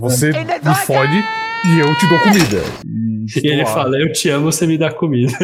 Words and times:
Você 0.00 0.30
me 0.30 0.74
fode 0.86 1.16
e 1.66 1.80
eu 1.80 1.92
te 1.96 2.08
dou 2.08 2.20
comida. 2.20 2.62
E, 2.86 3.26
e 3.42 3.48
ele 3.48 3.64
lá. 3.64 3.66
fala, 3.66 3.98
eu 3.98 4.12
te 4.12 4.30
amo, 4.30 4.44
você 4.44 4.64
me 4.64 4.78
dá 4.78 4.92
comida. 4.92 5.32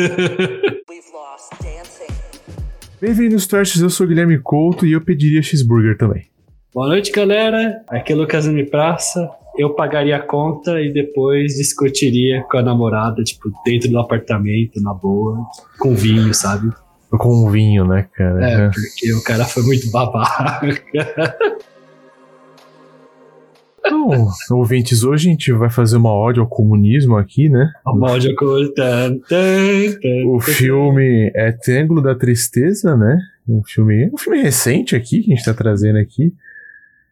Bem-vindos, 3.00 3.48
Trashers, 3.48 3.80
eu 3.82 3.90
sou 3.90 4.06
o 4.06 4.08
Guilherme 4.08 4.38
Couto 4.38 4.86
e 4.86 4.92
eu 4.92 5.00
pediria 5.00 5.42
cheeseburger 5.42 5.98
também. 5.98 6.28
Boa 6.72 6.86
noite, 6.86 7.10
galera. 7.10 7.82
Aqui 7.88 8.12
é 8.12 8.16
Lucas 8.16 8.46
M. 8.46 8.64
Praça. 8.66 9.28
Eu 9.58 9.74
pagaria 9.74 10.18
a 10.18 10.20
conta 10.20 10.80
e 10.80 10.92
depois 10.92 11.54
discutiria 11.56 12.44
com 12.44 12.56
a 12.56 12.62
namorada, 12.62 13.24
tipo, 13.24 13.50
dentro 13.64 13.90
do 13.90 13.98
apartamento, 13.98 14.80
na 14.80 14.94
boa, 14.94 15.36
com 15.80 15.96
vinho, 15.96 16.32
sabe? 16.32 16.72
Com 17.10 17.50
vinho, 17.50 17.84
né, 17.88 18.06
cara? 18.14 18.48
É, 18.48 18.70
porque 18.70 19.12
o 19.14 19.22
cara 19.24 19.44
foi 19.44 19.64
muito 19.64 19.90
babaca. 19.90 20.80
Então, 23.86 24.28
ouvintes, 24.50 25.04
hoje 25.04 25.28
a 25.28 25.30
gente 25.32 25.52
vai 25.52 25.68
fazer 25.68 25.96
uma 25.96 26.12
ódio 26.12 26.42
ao 26.42 26.48
comunismo 26.48 27.16
aqui, 27.16 27.48
né? 27.48 27.70
Uma 27.86 28.12
ódio 28.12 28.30
ao 28.30 28.36
comunismo. 28.36 28.74
O 30.26 30.40
filme 30.40 31.30
é 31.34 31.52
Triângulo 31.52 32.00
da 32.00 32.14
Tristeza, 32.14 32.96
né? 32.96 33.18
Um 33.46 33.62
filme, 33.62 34.10
um 34.12 34.16
filme 34.16 34.40
recente 34.40 34.96
aqui, 34.96 35.20
que 35.20 35.32
a 35.32 35.36
gente 35.36 35.44
tá 35.44 35.52
trazendo 35.52 35.98
aqui. 35.98 36.32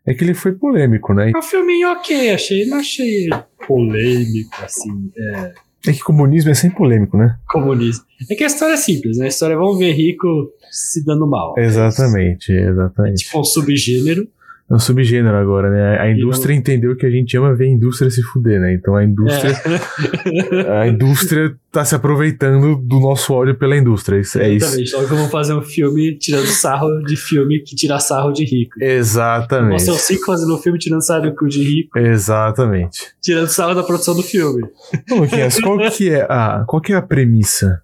É 0.06 0.14
que 0.14 0.24
ele 0.24 0.34
foi 0.34 0.52
polêmico, 0.52 1.12
né? 1.14 1.30
É 1.34 1.38
um 1.38 1.42
filminho 1.42 1.92
ok, 1.92 2.30
achei, 2.30 2.66
não 2.66 2.78
achei 2.78 3.28
polêmico, 3.66 4.64
assim, 4.64 5.10
é... 5.16 5.52
É 5.84 5.92
que 5.92 6.00
comunismo 6.00 6.50
é 6.50 6.54
sempre 6.54 6.78
polêmico, 6.78 7.16
né? 7.16 7.36
Comunismo. 7.48 8.04
É 8.30 8.34
que 8.36 8.44
a 8.44 8.46
história 8.46 8.74
é 8.74 8.76
simples, 8.76 9.18
né? 9.18 9.24
A 9.24 9.28
história 9.28 9.54
é 9.54 9.56
vamos 9.56 9.78
ver 9.78 9.92
rico 9.92 10.52
se 10.70 11.04
dando 11.04 11.26
mal. 11.26 11.54
Exatamente, 11.58 12.52
exatamente. 12.52 13.24
É 13.24 13.26
tipo 13.26 13.40
um 13.40 13.44
subgênero 13.44 14.28
é 14.70 14.74
um 14.74 14.78
subgênero 14.78 15.36
agora, 15.36 15.70
né? 15.70 15.98
A 16.00 16.10
indústria 16.10 16.54
não... 16.54 16.60
entendeu 16.60 16.96
que 16.96 17.04
a 17.04 17.10
gente 17.10 17.36
ama 17.36 17.54
ver 17.54 17.66
a 17.66 17.68
indústria 17.68 18.10
se 18.10 18.22
fuder, 18.22 18.60
né? 18.60 18.72
Então 18.72 18.96
a 18.96 19.04
indústria. 19.04 19.50
É. 19.50 20.80
a 20.80 20.88
indústria 20.88 21.54
tá 21.70 21.84
se 21.84 21.94
aproveitando 21.94 22.76
do 22.76 22.98
nosso 23.00 23.34
ódio 23.34 23.54
pela 23.54 23.76
indústria. 23.76 24.18
Isso, 24.18 24.38
é 24.38 24.54
Exatamente. 24.54 24.84
isso. 24.84 24.96
Logo 24.96 25.08
vamos 25.08 25.30
fazer 25.30 25.54
um 25.54 25.62
filme 25.62 26.16
tirando 26.16 26.46
sarro 26.46 27.02
de 27.02 27.16
filme 27.16 27.60
que 27.60 27.76
tira 27.76 27.98
sarro 27.98 28.32
de 28.32 28.44
rico. 28.44 28.82
Exatamente. 28.82 29.82
São 29.82 29.94
cinco 29.94 30.24
fazendo 30.24 30.54
um 30.54 30.58
filme 30.58 30.78
tirando 30.78 31.02
sarro 31.02 31.30
de 31.48 31.62
rico. 31.62 31.98
Exatamente. 31.98 33.12
Tirando 33.20 33.48
sarro 33.48 33.74
da 33.74 33.82
produção 33.82 34.14
do 34.14 34.22
filme. 34.22 34.62
Luquinhas, 35.10 35.60
qual 35.60 35.78
que 35.90 36.08
é 36.08 36.22
a, 36.22 36.64
qual 36.66 36.80
que 36.80 36.92
é 36.92 36.96
a 36.96 37.02
premissa? 37.02 37.82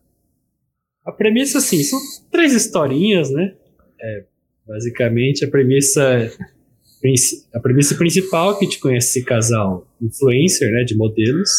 A 1.04 1.12
premissa, 1.12 1.58
assim, 1.58 1.82
são 1.82 1.98
três 2.30 2.52
historinhas, 2.52 3.30
né? 3.30 3.52
É, 4.00 4.24
basicamente, 4.66 5.44
a 5.44 5.48
premissa 5.48 6.30
a 7.54 7.60
premissa 7.60 7.94
principal 7.94 8.52
é 8.52 8.54
que 8.54 8.64
a 8.64 8.68
gente 8.68 8.80
conhece 8.80 9.08
esse 9.08 9.24
casal 9.24 9.86
influencer, 10.00 10.70
né, 10.70 10.84
de 10.84 10.96
modelos. 10.96 11.50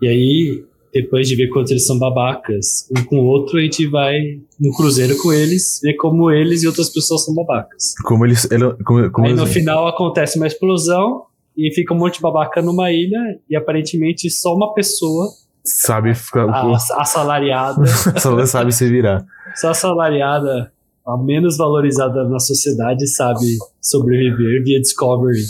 E 0.00 0.08
aí, 0.08 0.64
depois 0.92 1.28
de 1.28 1.36
ver 1.36 1.48
quanto 1.48 1.70
eles 1.70 1.86
são 1.86 1.98
babacas 1.98 2.88
um 2.96 3.04
com 3.04 3.18
o 3.20 3.24
outro, 3.24 3.58
a 3.58 3.62
gente 3.62 3.86
vai 3.86 4.18
no 4.58 4.72
cruzeiro 4.76 5.16
com 5.18 5.32
eles, 5.32 5.80
ver 5.82 5.94
como 5.94 6.30
eles 6.30 6.62
e 6.62 6.66
outras 6.66 6.90
pessoas 6.90 7.24
são 7.24 7.34
babacas. 7.34 7.94
Como 8.04 8.24
eles. 8.24 8.48
Ele, 8.50 8.72
como, 8.84 9.10
como 9.10 9.26
aí 9.26 9.32
eles... 9.32 9.40
no 9.40 9.46
final 9.46 9.86
acontece 9.88 10.36
uma 10.36 10.46
explosão 10.46 11.24
e 11.56 11.72
fica 11.74 11.92
um 11.92 11.98
monte 11.98 12.14
de 12.14 12.22
babaca 12.22 12.62
numa 12.62 12.90
ilha 12.90 13.18
e 13.48 13.56
aparentemente 13.56 14.30
só 14.30 14.54
uma 14.54 14.72
pessoa. 14.74 15.28
Sabe 15.62 16.14
ficar. 16.14 16.48
A, 16.48 16.76
assalariada. 16.98 17.84
sabe 18.46 18.72
se 18.72 18.88
virar. 18.88 19.24
Só 19.54 19.70
assalariada 19.70 20.72
a 21.06 21.16
menos 21.16 21.56
valorizada 21.56 22.28
na 22.28 22.38
sociedade 22.38 23.06
sabe 23.06 23.46
sobreviver 23.80 24.62
via 24.62 24.80
Discovery 24.80 25.40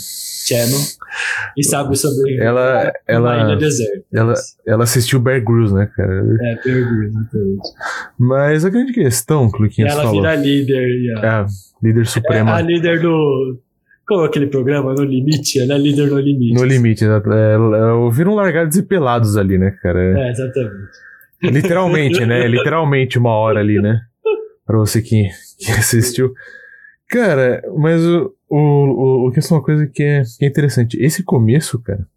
Channel 0.47 0.79
e 1.57 1.63
sabe 1.63 1.95
sobreviver 1.97 2.43
ela, 2.43 2.93
ela, 3.07 3.43
ilha 3.43 3.55
deserta. 3.57 4.03
Ela, 4.13 4.33
ela 4.65 4.83
assistiu 4.83 5.19
Bear 5.19 5.43
Grylls, 5.43 5.73
né, 5.73 5.89
cara? 5.95 6.13
É, 6.13 6.55
Bear 6.63 6.89
Grylls, 6.89 7.17
exatamente. 7.17 7.69
Mas 8.17 8.65
a 8.65 8.69
grande 8.69 8.93
questão, 8.93 9.49
Cluquinhas 9.49 9.93
ela 9.93 10.03
falou... 10.03 10.25
Ela 10.25 10.35
vira 10.37 10.43
líder. 10.43 11.23
É, 11.23 11.45
líder 11.83 12.05
suprema. 12.07 12.51
É 12.51 12.53
a 12.53 12.61
líder 12.61 13.01
do... 13.01 13.59
Como 14.07 14.23
é 14.23 14.25
aquele 14.25 14.47
programa? 14.47 14.93
No 14.93 15.03
Limite? 15.03 15.59
Ela 15.59 15.75
é 15.75 15.77
líder 15.77 16.09
no 16.09 16.19
Limite. 16.19 16.53
No 16.53 16.65
Limite, 16.65 17.05
exato. 17.05 17.31
É, 17.31 17.55
viram 18.11 18.35
largados 18.35 18.75
e 18.77 18.83
pelados 18.83 19.37
ali, 19.37 19.57
né, 19.57 19.71
cara? 19.81 20.19
É, 20.19 20.31
exatamente. 20.31 20.91
Literalmente, 21.43 22.25
né? 22.25 22.45
Literalmente 22.49 23.17
uma 23.17 23.31
hora 23.31 23.59
ali, 23.59 23.81
né? 23.81 24.01
Pra 24.71 24.79
você 24.79 25.01
que, 25.01 25.27
que 25.59 25.69
assistiu. 25.77 26.33
Cara, 27.09 27.61
mas 27.77 28.01
o, 28.05 28.33
o, 28.47 29.27
o, 29.27 29.31
que 29.31 29.39
é 29.41 29.43
uma 29.51 29.61
coisa 29.61 29.85
que 29.85 30.01
é, 30.01 30.23
que 30.39 30.45
é 30.45 30.47
interessante. 30.47 30.97
Esse 30.97 31.23
começo, 31.23 31.77
cara, 31.79 32.07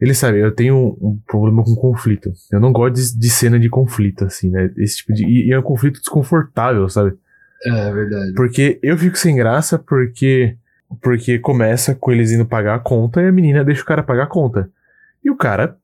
ele 0.00 0.14
sabe, 0.14 0.40
eu 0.40 0.50
tenho 0.50 0.74
um, 0.74 1.08
um 1.08 1.18
problema 1.26 1.62
com 1.62 1.74
conflito. 1.74 2.32
Eu 2.50 2.58
não 2.58 2.72
gosto 2.72 2.94
de, 2.94 3.18
de, 3.18 3.28
cena 3.28 3.60
de 3.60 3.68
conflito, 3.68 4.24
assim, 4.24 4.48
né? 4.48 4.70
Esse 4.78 4.96
tipo 4.96 5.12
de. 5.12 5.26
E, 5.26 5.48
e 5.48 5.52
é 5.52 5.58
um 5.58 5.62
conflito 5.62 6.00
desconfortável, 6.00 6.88
sabe? 6.88 7.18
É, 7.66 7.88
é 7.88 7.92
verdade. 7.92 8.32
Porque 8.32 8.78
eu 8.82 8.96
fico 8.96 9.18
sem 9.18 9.36
graça 9.36 9.78
porque. 9.78 10.56
Porque 11.02 11.38
começa 11.38 11.94
com 11.94 12.12
eles 12.12 12.32
indo 12.32 12.46
pagar 12.46 12.76
a 12.76 12.78
conta 12.78 13.20
e 13.20 13.28
a 13.28 13.32
menina 13.32 13.62
deixa 13.62 13.82
o 13.82 13.86
cara 13.86 14.02
pagar 14.02 14.22
a 14.22 14.28
conta. 14.28 14.70
E 15.22 15.30
o 15.30 15.36
cara 15.36 15.76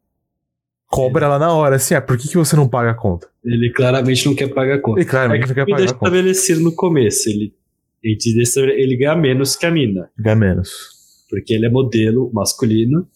cobra 0.91 1.29
lá 1.29 1.39
na 1.39 1.55
hora, 1.55 1.77
assim, 1.77 1.95
ah, 1.95 2.03
por 2.03 2.19
que, 2.19 2.29
que 2.29 2.37
você 2.37 2.57
não 2.57 2.69
paga 2.69 2.91
a 2.91 2.95
conta? 2.95 3.29
Ele 3.45 3.71
claramente 3.71 4.27
não 4.27 4.35
quer 4.35 4.49
pagar 4.49 4.75
a 4.75 4.81
conta. 4.81 5.01
Ele 5.01 5.09
claramente 5.09 5.45
é 5.45 5.47
não 5.47 5.55
quer 5.55 5.65
pagar 5.65 5.85
a 5.85 5.87
conta. 5.87 6.05
estabelecido 6.07 6.61
no 6.61 6.75
começo, 6.75 7.31
ele, 7.31 7.55
ele, 8.03 8.19
ele 8.73 8.97
ganha 8.97 9.15
menos 9.15 9.55
que 9.55 9.65
a 9.65 9.71
mina. 9.71 10.11
Ganha 10.19 10.37
menos. 10.37 10.69
Porque 11.31 11.55
ele 11.55 11.67
é 11.67 11.71
modelo 11.71 12.29
masculino 12.35 13.07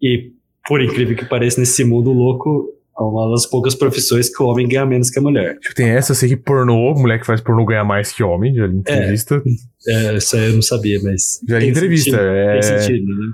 e, 0.00 0.32
por 0.68 0.82
incrível 0.82 1.16
que 1.16 1.24
pareça, 1.24 1.58
nesse 1.58 1.82
mundo 1.84 2.12
louco, 2.12 2.68
é 2.98 3.02
uma 3.02 3.30
das 3.30 3.46
poucas 3.46 3.74
profissões 3.74 4.28
que 4.28 4.42
o 4.42 4.46
homem 4.46 4.68
ganha 4.68 4.84
menos 4.84 5.08
que 5.08 5.18
a 5.18 5.22
mulher. 5.22 5.58
Tipo, 5.58 5.74
tem 5.74 5.88
essa, 5.88 6.12
eu 6.12 6.16
sei 6.16 6.28
que 6.28 6.36
pornô, 6.36 6.92
mulher 6.94 7.18
que 7.18 7.24
faz 7.24 7.40
pornô 7.40 7.64
ganha 7.64 7.82
mais 7.82 8.12
que 8.12 8.22
homem, 8.22 8.54
já 8.54 8.66
li 8.66 8.76
entrevista. 8.76 9.42
É, 9.88 9.92
é, 9.92 10.16
isso 10.18 10.36
aí 10.36 10.50
eu 10.50 10.52
não 10.52 10.62
sabia, 10.62 11.00
mas... 11.02 11.40
Já 11.48 11.58
li 11.58 11.68
entrevista, 11.68 12.10
sentido, 12.10 12.26
é... 12.26 12.52
Tem 12.52 12.62
sentido, 12.62 13.06
né? 13.06 13.32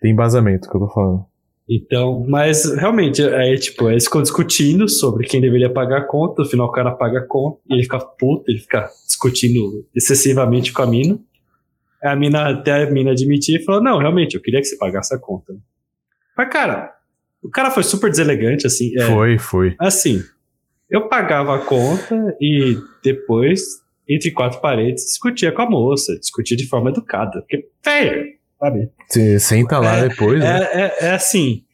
Tem 0.00 0.12
embasamento 0.12 0.70
que 0.70 0.76
eu 0.76 0.80
tô 0.80 0.88
falando. 0.88 1.29
Então, 1.70 2.26
mas 2.28 2.64
realmente, 2.74 3.22
aí, 3.22 3.56
tipo, 3.56 3.88
eles 3.88 4.04
ficam 4.04 4.20
discutindo 4.20 4.88
sobre 4.88 5.24
quem 5.24 5.40
deveria 5.40 5.72
pagar 5.72 5.98
a 5.98 6.04
conta, 6.04 6.42
no 6.42 6.48
final 6.48 6.66
o 6.66 6.72
cara 6.72 6.90
paga 6.90 7.20
a 7.20 7.26
conta, 7.26 7.60
e 7.70 7.74
ele 7.74 7.84
fica 7.84 8.00
puto, 8.00 8.50
ele 8.50 8.58
fica 8.58 8.90
discutindo 9.06 9.86
excessivamente 9.94 10.72
com 10.72 10.82
a 10.82 10.86
mina. 10.86 11.16
A 12.02 12.16
mina, 12.16 12.50
até 12.50 12.82
a 12.82 12.90
mina 12.90 13.12
admitir 13.12 13.60
e 13.60 13.64
falou, 13.64 13.80
não, 13.80 13.98
realmente, 13.98 14.34
eu 14.34 14.40
queria 14.40 14.58
que 14.58 14.66
você 14.66 14.76
pagasse 14.76 15.14
a 15.14 15.18
conta. 15.18 15.54
Mas, 16.36 16.48
cara, 16.48 16.92
o 17.40 17.48
cara 17.48 17.70
foi 17.70 17.84
super 17.84 18.10
deselegante, 18.10 18.66
assim. 18.66 18.90
É, 18.98 19.06
foi, 19.06 19.38
foi. 19.38 19.76
Assim, 19.78 20.20
eu 20.90 21.08
pagava 21.08 21.54
a 21.54 21.60
conta 21.60 22.36
e 22.40 22.76
depois, 23.04 23.62
entre 24.08 24.32
quatro 24.32 24.60
paredes, 24.60 25.04
discutia 25.04 25.52
com 25.52 25.62
a 25.62 25.70
moça, 25.70 26.18
discutia 26.18 26.56
de 26.56 26.66
forma 26.66 26.90
educada. 26.90 27.42
Porque, 27.42 27.68
velho, 27.84 28.39
sabe? 28.60 28.90
Você 29.08 29.40
senta 29.40 29.78
lá 29.78 29.96
é, 29.96 30.08
depois, 30.08 30.42
é, 30.42 30.44
né? 30.44 30.68
É, 30.72 31.06
é, 31.06 31.10
assim. 31.12 31.64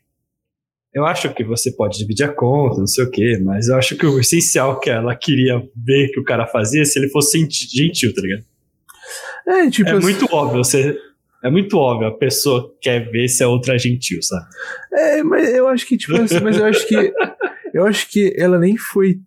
Eu 0.94 1.04
acho 1.04 1.28
que 1.34 1.44
você 1.44 1.70
pode 1.72 1.98
dividir 1.98 2.24
a 2.24 2.32
conta, 2.32 2.78
não 2.78 2.86
sei 2.86 3.04
o 3.04 3.10
quê, 3.10 3.38
mas 3.44 3.68
eu 3.68 3.76
acho 3.76 3.96
que 3.96 4.06
o 4.06 4.18
essencial 4.18 4.80
que 4.80 4.88
ela 4.88 5.14
queria 5.14 5.62
ver 5.76 6.08
que 6.08 6.18
o 6.18 6.24
cara 6.24 6.46
fazia 6.46 6.86
se 6.86 6.98
ele 6.98 7.10
fosse 7.10 7.38
gentil, 7.50 8.14
tá 8.14 8.22
ligado? 8.22 8.44
É, 9.46 9.70
tipo, 9.70 9.90
é 9.90 10.00
muito 10.00 10.26
óbvio, 10.32 10.64
você. 10.64 10.98
É 11.44 11.50
muito 11.50 11.76
óbvio, 11.76 12.08
a 12.08 12.16
pessoa 12.16 12.74
quer 12.80 13.10
ver 13.10 13.28
se 13.28 13.44
a 13.44 13.48
outra 13.48 13.74
é 13.74 13.78
gentil, 13.78 14.22
sabe? 14.22 14.46
É, 14.92 15.22
mas 15.22 15.54
eu 15.54 15.68
acho 15.68 15.86
que, 15.86 15.98
tipo 15.98 16.16
assim, 16.16 16.40
mas 16.40 16.56
eu 16.56 16.64
acho 16.64 16.86
que. 16.86 17.12
Eu 17.74 17.84
acho 17.84 18.08
que 18.08 18.34
ela 18.38 18.58
nem 18.58 18.74
foi 18.78 19.20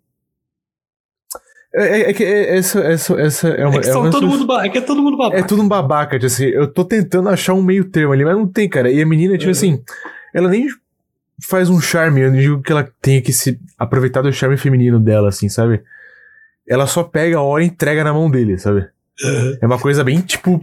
é, 1.73 1.83
é, 1.83 2.09
é, 2.09 2.13
que 2.13 2.23
é, 2.23 2.57
essa, 2.57 2.79
essa, 2.79 3.13
essa 3.21 3.47
é 3.49 3.65
uma. 3.65 3.77
É 3.77 3.81
que, 3.81 3.89
é, 3.89 3.95
uma 3.95 4.09
todo 4.09 4.27
mundo, 4.27 4.59
é 4.59 4.69
que 4.69 4.77
é 4.79 4.81
todo 4.81 5.03
mundo 5.03 5.17
babaca. 5.17 5.39
É 5.39 5.43
tudo 5.43 5.61
um 5.61 5.67
babaca, 5.67 6.17
tipo 6.17 6.25
assim. 6.25 6.45
Eu 6.45 6.67
tô 6.67 6.83
tentando 6.83 7.29
achar 7.29 7.53
um 7.53 7.61
meio 7.61 7.85
termo 7.85 8.11
ali, 8.11 8.25
mas 8.25 8.35
não 8.35 8.47
tem, 8.47 8.67
cara. 8.67 8.91
E 8.91 9.01
a 9.01 9.05
menina, 9.05 9.37
tipo 9.37 9.51
assim, 9.51 9.81
ela 10.33 10.49
nem 10.49 10.67
faz 11.47 11.69
um 11.69 11.79
charme. 11.79 12.21
Eu 12.21 12.31
não 12.31 12.39
digo 12.39 12.61
que 12.61 12.71
ela 12.71 12.89
tenha 12.99 13.21
que 13.21 13.31
se 13.31 13.59
aproveitar 13.77 14.23
do 14.23 14.33
charme 14.33 14.57
feminino 14.57 14.99
dela, 14.99 15.29
assim, 15.29 15.47
sabe? 15.47 15.83
Ela 16.67 16.87
só 16.87 17.03
pega 17.03 17.37
a 17.37 17.41
hora 17.41 17.63
e 17.63 17.67
entrega 17.67 18.03
na 18.03 18.13
mão 18.13 18.31
dele, 18.31 18.57
sabe? 18.57 18.87
É 19.61 19.65
uma 19.65 19.79
coisa 19.79 20.03
bem 20.03 20.21
tipo. 20.21 20.59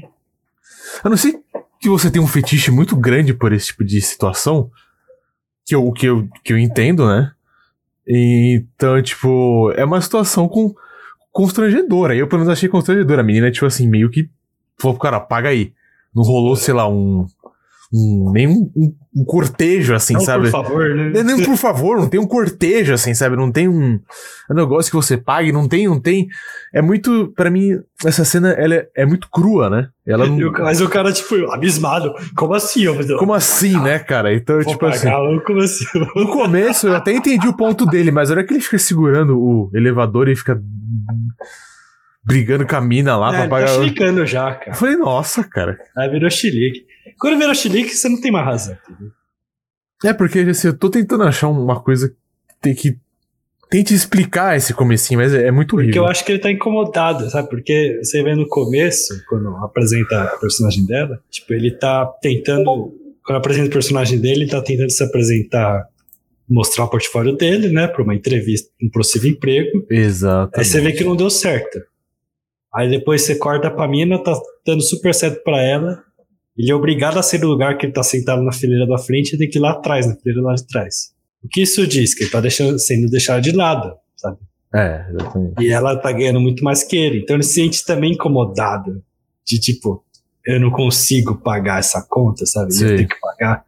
Eu 1.04 1.10
não 1.10 1.16
sei 1.16 1.38
que 1.80 1.88
você 1.88 2.10
tem 2.10 2.20
um 2.20 2.26
fetiche 2.26 2.70
muito 2.72 2.96
grande 2.96 3.32
por 3.32 3.52
esse 3.52 3.66
tipo 3.66 3.84
de 3.84 4.00
situação. 4.00 4.70
Que 5.64 5.74
eu, 5.74 5.92
que 5.92 6.06
eu, 6.06 6.28
que 6.42 6.52
eu 6.52 6.58
entendo, 6.58 7.06
né? 7.06 7.30
Então, 8.08 9.00
tipo, 9.02 9.72
é 9.76 9.84
uma 9.84 10.00
situação 10.00 10.48
com 10.48 10.74
constrangedora. 11.36 12.16
Eu, 12.16 12.26
pelo 12.26 12.40
menos, 12.40 12.52
achei 12.52 12.66
constrangedora. 12.66 13.20
A 13.20 13.24
menina, 13.24 13.50
tipo 13.50 13.66
assim, 13.66 13.86
meio 13.86 14.08
que 14.08 14.30
falou 14.78 14.96
pro 14.96 15.02
cara, 15.02 15.20
paga 15.20 15.50
aí. 15.50 15.74
Não 16.14 16.22
rolou, 16.22 16.56
sei 16.56 16.72
lá, 16.72 16.88
um. 16.88 17.26
Um 17.92 18.32
nem 18.32 18.48
um, 18.48 18.70
um, 18.76 18.94
um 19.18 19.24
cortejo, 19.24 19.94
assim, 19.94 20.14
Não, 20.14 20.20
sabe? 20.20 20.44
por 20.44 20.50
favor, 20.50 20.94
né? 20.94 21.22
Nem, 21.22 21.44
por 21.44 21.56
favor, 21.56 21.96
não 21.98 22.08
tem 22.08 22.18
um 22.18 22.26
cortejo, 22.26 22.92
assim, 22.92 23.14
sabe? 23.14 23.36
Não 23.36 23.50
tem 23.52 23.68
um, 23.68 23.98
um 24.50 24.54
negócio 24.54 24.90
que 24.90 24.96
você 24.96 25.16
pague, 25.16 25.52
não 25.52 25.68
tem, 25.68 25.86
não 25.86 26.00
tem. 26.00 26.26
É 26.74 26.82
muito, 26.82 27.32
pra 27.36 27.48
mim, 27.50 27.70
essa 28.04 28.24
cena, 28.24 28.50
ela 28.52 28.74
é, 28.74 28.88
é 28.96 29.06
muito 29.06 29.28
crua, 29.30 29.70
né? 29.70 29.88
Ela 30.06 30.26
não, 30.26 30.52
Mas 30.52 30.80
o 30.80 30.88
cara, 30.88 31.12
tipo, 31.12 31.34
abismado. 31.52 32.12
Como 32.36 32.54
assim? 32.54 32.82
Eu, 32.82 33.16
como 33.18 33.32
assim, 33.34 33.80
né, 33.80 33.98
cara? 34.00 34.34
Então, 34.34 34.56
vou 34.60 34.72
tipo 34.72 34.84
assim. 34.86 35.08
pagar, 35.08 35.40
como 35.44 35.60
assim? 35.60 35.84
No 36.16 36.28
começo 36.28 36.88
eu 36.88 36.96
até 36.96 37.12
entendi 37.12 37.46
o 37.48 37.56
ponto 37.56 37.86
dele, 37.86 38.10
mas 38.10 38.30
a 38.30 38.34
hora 38.34 38.44
que 38.44 38.52
ele 38.52 38.60
fica 38.60 38.78
segurando 38.78 39.38
o 39.38 39.70
elevador 39.72 40.28
e 40.28 40.36
fica 40.36 40.60
brigando 42.24 42.66
com 42.66 42.76
a 42.76 42.80
mina 42.80 43.16
lá 43.16 43.28
É, 43.28 43.30
pra 43.32 43.42
tá 43.42 43.48
pagar. 43.48 43.68
chilicando 43.68 44.26
já, 44.26 44.50
Eu 44.50 44.58
cara. 44.58 44.74
falei, 44.74 44.96
nossa, 44.96 45.44
cara. 45.44 45.78
Aí 45.96 46.08
virou 46.10 46.28
chilique. 46.30 46.84
Quando 47.18 47.38
virou 47.38 47.54
chilique, 47.54 47.94
você 47.94 48.08
não 48.08 48.20
tem 48.20 48.30
mais 48.30 48.44
razão. 48.44 48.76
É 50.04 50.12
porque 50.12 50.40
assim, 50.40 50.68
eu 50.68 50.76
tô 50.76 50.90
tentando 50.90 51.24
achar 51.24 51.48
uma 51.48 51.80
coisa 51.80 52.08
que 52.10 52.14
tem 52.60 52.74
que. 52.74 52.98
Tente 53.68 53.92
explicar 53.92 54.56
esse 54.56 54.72
comecinho, 54.72 55.18
mas 55.18 55.34
é, 55.34 55.48
é 55.48 55.50
muito 55.50 55.70
Porque 55.70 55.82
horrível. 55.86 56.04
eu 56.04 56.08
acho 56.08 56.24
que 56.24 56.30
ele 56.30 56.38
tá 56.38 56.48
incomodado, 56.50 57.28
sabe? 57.28 57.48
Porque 57.50 57.98
você 58.00 58.22
vê 58.22 58.32
no 58.36 58.46
começo, 58.48 59.12
quando 59.28 59.48
apresenta 59.56 60.22
a 60.22 60.36
personagem 60.36 60.86
dela, 60.86 61.20
tipo, 61.28 61.52
ele 61.52 61.72
tá 61.72 62.06
tentando. 62.22 62.94
Quando 63.24 63.38
apresenta 63.38 63.66
o 63.66 63.72
personagem 63.72 64.20
dele, 64.20 64.42
ele 64.42 64.50
tá 64.50 64.62
tentando 64.62 64.90
se 64.92 65.02
apresentar, 65.02 65.84
mostrar 66.48 66.84
o 66.84 66.88
portfólio 66.88 67.36
dele, 67.36 67.68
né? 67.68 67.88
Pra 67.88 68.04
uma 68.04 68.14
entrevista, 68.14 68.70
um 68.80 68.88
possível 68.88 69.30
emprego. 69.30 69.84
Exato. 69.90 70.52
Aí 70.56 70.64
você 70.64 70.80
vê 70.80 70.92
que 70.92 71.02
não 71.02 71.16
deu 71.16 71.28
certo. 71.28 71.80
Aí 72.72 72.88
depois 72.88 73.22
você 73.22 73.34
corta 73.34 73.68
pra 73.68 73.88
mina, 73.88 74.22
tá 74.22 74.32
dando 74.64 74.82
super 74.82 75.12
certo 75.12 75.42
pra 75.42 75.60
ela. 75.60 76.04
Ele 76.56 76.70
é 76.70 76.74
obrigado 76.74 77.18
a 77.18 77.22
sair 77.22 77.40
do 77.40 77.48
lugar 77.48 77.76
que 77.76 77.86
ele 77.86 77.92
tá 77.92 78.02
sentado 78.02 78.42
na 78.42 78.52
fileira 78.52 78.86
da 78.86 78.96
frente 78.98 79.34
e 79.34 79.38
tem 79.38 79.48
que 79.48 79.58
ir 79.58 79.60
lá 79.60 79.72
atrás, 79.72 80.06
na 80.06 80.14
fileira 80.16 80.40
lá 80.40 80.54
de 80.54 80.66
trás. 80.66 81.12
O 81.44 81.48
que 81.48 81.62
isso 81.62 81.86
diz? 81.86 82.14
Que 82.14 82.24
ele 82.24 82.30
tá 82.30 82.40
deixando, 82.40 82.78
sendo 82.78 83.08
deixado 83.10 83.42
de 83.42 83.52
lado, 83.52 83.94
sabe? 84.16 84.38
É, 84.74 85.06
exatamente. 85.10 85.62
E 85.62 85.68
ela 85.68 85.96
tá 85.96 86.10
ganhando 86.12 86.40
muito 86.40 86.64
mais 86.64 86.82
que 86.82 86.96
ele. 86.96 87.20
Então 87.20 87.36
ele 87.36 87.42
se 87.42 87.54
sente 87.54 87.84
também 87.84 88.12
incomodado. 88.12 89.02
De 89.46 89.60
tipo, 89.60 90.04
eu 90.44 90.58
não 90.58 90.70
consigo 90.70 91.36
pagar 91.36 91.78
essa 91.78 92.04
conta, 92.08 92.46
sabe? 92.46 92.72
Sim. 92.72 92.84
eu 92.84 92.96
tenho 92.96 93.08
que 93.08 93.20
pagar. 93.20 93.64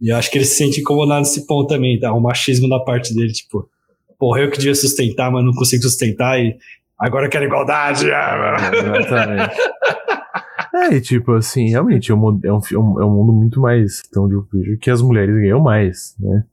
E 0.00 0.10
eu 0.10 0.16
acho 0.16 0.30
que 0.30 0.38
ele 0.38 0.44
se 0.44 0.56
sente 0.56 0.80
incomodado 0.80 1.20
nesse 1.20 1.46
ponto 1.46 1.68
também, 1.68 1.98
tá? 1.98 2.12
O 2.12 2.20
machismo 2.20 2.68
da 2.68 2.78
parte 2.78 3.14
dele, 3.14 3.32
tipo, 3.32 3.68
porra, 4.18 4.40
eu 4.40 4.50
que 4.50 4.58
devia 4.58 4.74
sustentar, 4.74 5.30
mas 5.30 5.44
não 5.44 5.52
consigo 5.52 5.82
sustentar 5.82 6.38
e 6.38 6.56
agora 6.98 7.26
eu 7.26 7.30
quero 7.30 7.44
igualdade. 7.44 8.10
ah, 8.12 8.70
Exatamente. 8.72 9.56
É, 10.74 10.94
e 10.94 11.00
tipo 11.00 11.32
assim, 11.34 11.68
realmente 11.68 12.10
é 12.10 12.14
um, 12.14 12.18
mundo- 12.18 12.44
é 12.46 12.52
um, 12.52 12.60
é 12.72 12.78
um, 12.78 13.00
é 13.00 13.04
um 13.04 13.10
mundo 13.10 13.32
muito 13.32 13.60
mais. 13.60 14.02
Então 14.08 14.30
eu 14.30 14.46
vejo 14.52 14.78
que 14.78 14.90
as 14.90 15.02
mulheres 15.02 15.34
ganham 15.34 15.60
mais, 15.60 16.14
né? 16.18 16.44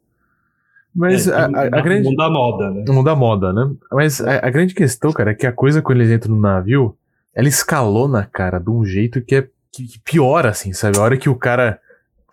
Mas 0.93 1.27
É, 1.27 1.33
a, 1.33 1.45
a- 1.45 1.63
a 1.77 1.79
o 1.79 1.83
grande. 1.83 2.03
mundo 2.07 2.17
da 2.17 2.29
moda, 2.29 2.71
né? 2.71 2.83
No 2.87 2.93
mundo 2.93 3.05
da 3.05 3.15
moda, 3.15 3.53
né? 3.53 3.71
Mas 3.91 4.19
a, 4.21 4.45
a 4.45 4.49
grande 4.49 4.73
questão, 4.73 5.11
cara, 5.13 5.31
é 5.31 5.35
que 5.35 5.47
a 5.47 5.51
coisa 5.53 5.81
quando 5.81 5.99
eles 6.01 6.11
entram 6.11 6.35
no 6.35 6.41
navio, 6.41 6.97
ela 7.33 7.47
escalona, 7.47 8.25
cara, 8.31 8.59
de 8.59 8.69
um 8.69 8.83
jeito 8.83 9.21
que 9.21 9.35
é 9.35 9.47
que, 9.71 9.83
que 9.87 9.99
piora, 9.99 10.49
assim, 10.49 10.73
sabe? 10.73 10.97
A 10.97 11.01
hora 11.01 11.15
que 11.17 11.29
o 11.29 11.35
cara 11.35 11.79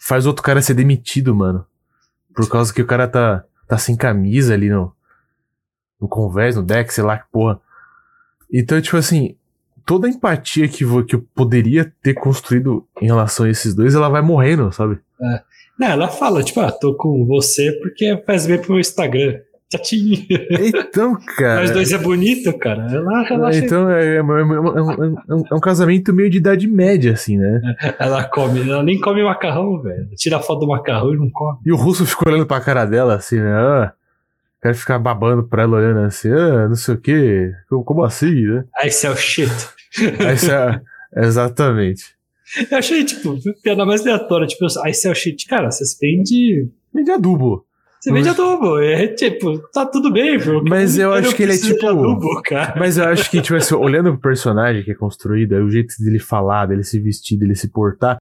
faz 0.00 0.26
outro 0.26 0.42
cara 0.42 0.62
ser 0.62 0.74
demitido, 0.74 1.34
mano. 1.34 1.64
Por 2.34 2.48
causa 2.48 2.72
que 2.72 2.82
o 2.82 2.86
cara 2.86 3.06
tá, 3.06 3.44
tá 3.68 3.76
sem 3.78 3.94
camisa 3.94 4.54
ali 4.54 4.70
no, 4.70 4.90
no 6.00 6.08
convés, 6.08 6.56
no 6.56 6.62
deck, 6.62 6.92
sei 6.92 7.04
lá 7.04 7.18
que 7.18 7.24
porra. 7.30 7.60
Então, 8.52 8.80
tipo 8.80 8.96
assim, 8.96 9.36
toda 9.86 10.06
a 10.06 10.10
empatia 10.10 10.66
que, 10.68 10.84
vo- 10.84 11.04
que 11.04 11.14
eu 11.14 11.24
poderia 11.34 11.90
ter 12.02 12.12
construído 12.14 12.84
em 13.00 13.06
relação 13.06 13.46
a 13.46 13.50
esses 13.50 13.74
dois, 13.74 13.94
ela 13.94 14.08
vai 14.08 14.20
morrendo, 14.20 14.70
sabe? 14.72 14.98
Não, 15.78 15.86
ela 15.88 16.08
fala, 16.08 16.42
tipo, 16.42 16.60
ah, 16.60 16.72
tô 16.72 16.94
com 16.96 17.24
você 17.26 17.70
porque 17.80 18.22
faz 18.26 18.46
bem 18.46 18.58
pro 18.58 18.72
meu 18.72 18.80
Instagram. 18.80 19.38
Tchatinho. 19.68 20.24
Então, 20.60 21.18
cara. 21.36 21.60
Nós 21.62 21.70
dois 21.72 21.90
é 21.92 21.98
bonito, 21.98 22.56
cara. 22.56 22.86
Ela. 22.88 23.24
Então 23.64 23.90
é, 23.90 24.04
é- 24.04 24.14
é- 24.14 24.16
é 24.18 24.22
um- 24.22 24.32
é 24.32 25.34
um- 25.34 25.42
é 25.50 25.54
um 25.54 25.60
casamento 25.60 26.12
meio 26.14 26.30
de 26.30 26.38
idade 26.38 26.68
média, 26.68 27.12
assim, 27.12 27.36
né? 27.36 27.60
Ela 27.98 28.22
come, 28.24 28.60
ela 28.60 28.82
nem 28.84 29.00
come 29.00 29.24
macarrão, 29.24 29.82
velho. 29.82 30.08
Tira 30.16 30.36
a 30.36 30.40
foto 30.40 30.60
do 30.60 30.68
macarrão 30.68 31.12
e 31.14 31.18
não 31.18 31.28
come. 31.30 31.58
E 31.66 31.72
o 31.72 31.76
russo 31.76 32.06
ficou 32.06 32.32
olhando 32.32 32.46
pra 32.46 32.60
cara 32.60 32.84
dela, 32.84 33.16
assim, 33.16 33.40
né? 33.40 33.52
Ah, 33.52 33.92
quero 34.62 34.74
ficar 34.74 34.98
babando 34.98 35.46
pra 35.46 35.62
ela 35.62 35.76
olhando 35.78 36.00
assim, 36.00 36.30
ah, 36.30 36.68
não 36.68 36.74
sei 36.76 36.94
o 36.94 37.00
quê. 37.00 37.52
Como, 37.68 38.02
assim, 38.04 38.42
né? 38.46 38.64
Aí 38.76 38.90
é 39.04 39.10
o 39.10 39.16
shit. 39.16 39.50
Aí 39.98 40.50
ah, 40.50 40.80
exatamente. 41.24 42.16
Eu 42.70 42.78
achei, 42.78 43.04
tipo, 43.04 43.36
piada 43.62 43.84
mais 43.84 44.02
aleatória. 44.02 44.46
Tipo, 44.46 44.66
aí 44.84 44.92
é 45.04 45.10
o 45.10 45.14
shit. 45.14 45.46
Cara, 45.46 45.70
vocês 45.70 45.96
vendem. 46.00 46.70
E 46.94 47.04
de 47.04 47.10
adubo. 47.10 47.64
Você 48.00 48.12
vende 48.12 48.28
adubo. 48.28 48.78
É 48.78 49.08
tipo, 49.08 49.58
tá 49.72 49.84
tudo 49.84 50.12
bem, 50.12 50.38
bro. 50.38 50.62
Mas 50.64 50.96
eu 50.96 51.12
acho 51.12 51.30
não 51.30 51.36
que 51.36 51.42
ele 51.42 51.54
é 51.54 51.58
tipo- 51.58 51.88
Adubo. 51.88 52.40
Mas 52.78 52.98
eu 52.98 53.04
acho 53.04 53.28
que, 53.30 53.40
tipo 53.40 53.56
assim, 53.56 53.74
olhando 53.74 54.12
pro 54.12 54.30
personagem 54.30 54.84
que 54.84 54.92
é 54.92 54.94
construído, 54.94 55.56
o 55.56 55.70
jeito 55.70 55.94
dele 55.98 56.20
falar, 56.20 56.66
dele 56.66 56.84
se 56.84 57.00
vestir, 57.00 57.36
dele 57.36 57.56
se 57.56 57.68
portar, 57.68 58.16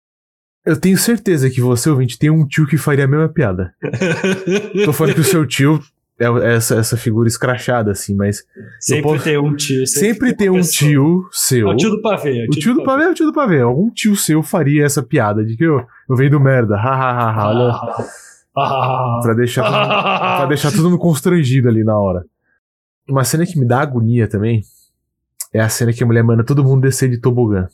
eu 0.65 0.75
tenho 0.75 0.97
certeza 0.97 1.49
que 1.51 1.61
você, 1.61 1.87
ouvinte, 1.89 2.17
tem 2.17 2.31
um 2.31 2.47
tio 2.47 2.65
que 2.65 2.77
faria 2.77 3.05
a 3.05 3.07
mesma 3.07 3.29
piada. 3.29 3.75
Tô 4.85 4.91
falando 4.91 5.13
que 5.13 5.21
o 5.21 5.23
seu 5.23 5.45
tio 5.45 5.79
é 6.19 6.55
essa, 6.55 6.75
essa 6.75 6.95
figura 6.95 7.27
escrachada, 7.27 7.91
assim, 7.91 8.15
mas 8.15 8.43
sempre 8.79 9.03
posso- 9.03 9.23
tem 9.23 9.37
um 9.37 9.55
tio. 9.55 9.85
sempre 9.85 10.33
tem 10.33 10.49
uma 10.49 10.59
um 10.59 10.61
pessoa. 10.61 10.89
tio 10.89 11.27
seu. 11.31 11.67
É 11.69 11.73
o 11.73 11.75
tio 11.77 11.89
do 11.89 12.01
pavê. 12.01 12.39
é 12.39 12.45
O 12.45 12.49
tio 12.51 12.73
do 12.73 12.83
pavê 12.83 13.03
é 13.03 13.09
o 13.09 13.13
tio 13.13 13.25
do 13.25 13.33
pavê. 13.33 13.59
Algum 13.61 13.89
tio 13.91 14.15
seu 14.15 14.41
faria 14.41 14.85
essa 14.85 15.03
piada 15.03 15.43
de 15.43 15.57
que 15.57 15.63
eu, 15.63 15.85
eu 16.09 16.15
venho 16.15 16.31
do 16.31 16.39
merda. 16.39 16.75
Ha, 16.75 16.79
ha, 16.79 17.11
ha, 17.11 17.31
ha. 17.31 17.49
Olha, 17.49 18.05
Ah, 18.57 19.19
pra 19.21 19.33
deixar, 19.33 19.63
todo, 19.63 19.73
pra 19.73 20.43
ah, 20.43 20.45
deixar 20.45 20.71
todo 20.71 20.83
mundo 20.89 20.97
constrangido 20.97 21.67
ali 21.67 21.83
na 21.83 21.99
hora. 21.99 22.23
Uma 23.09 23.25
cena 23.25 23.45
que 23.45 23.59
me 23.59 23.67
dá 23.67 23.81
agonia 23.81 24.29
também 24.29 24.61
é 25.53 25.59
a 25.59 25.67
cena 25.67 25.91
que 25.91 26.01
a 26.01 26.07
mulher 26.07 26.23
manda 26.23 26.41
todo 26.45 26.63
mundo 26.63 26.81
descer 26.81 27.09
de 27.09 27.17
tobogã. 27.19 27.67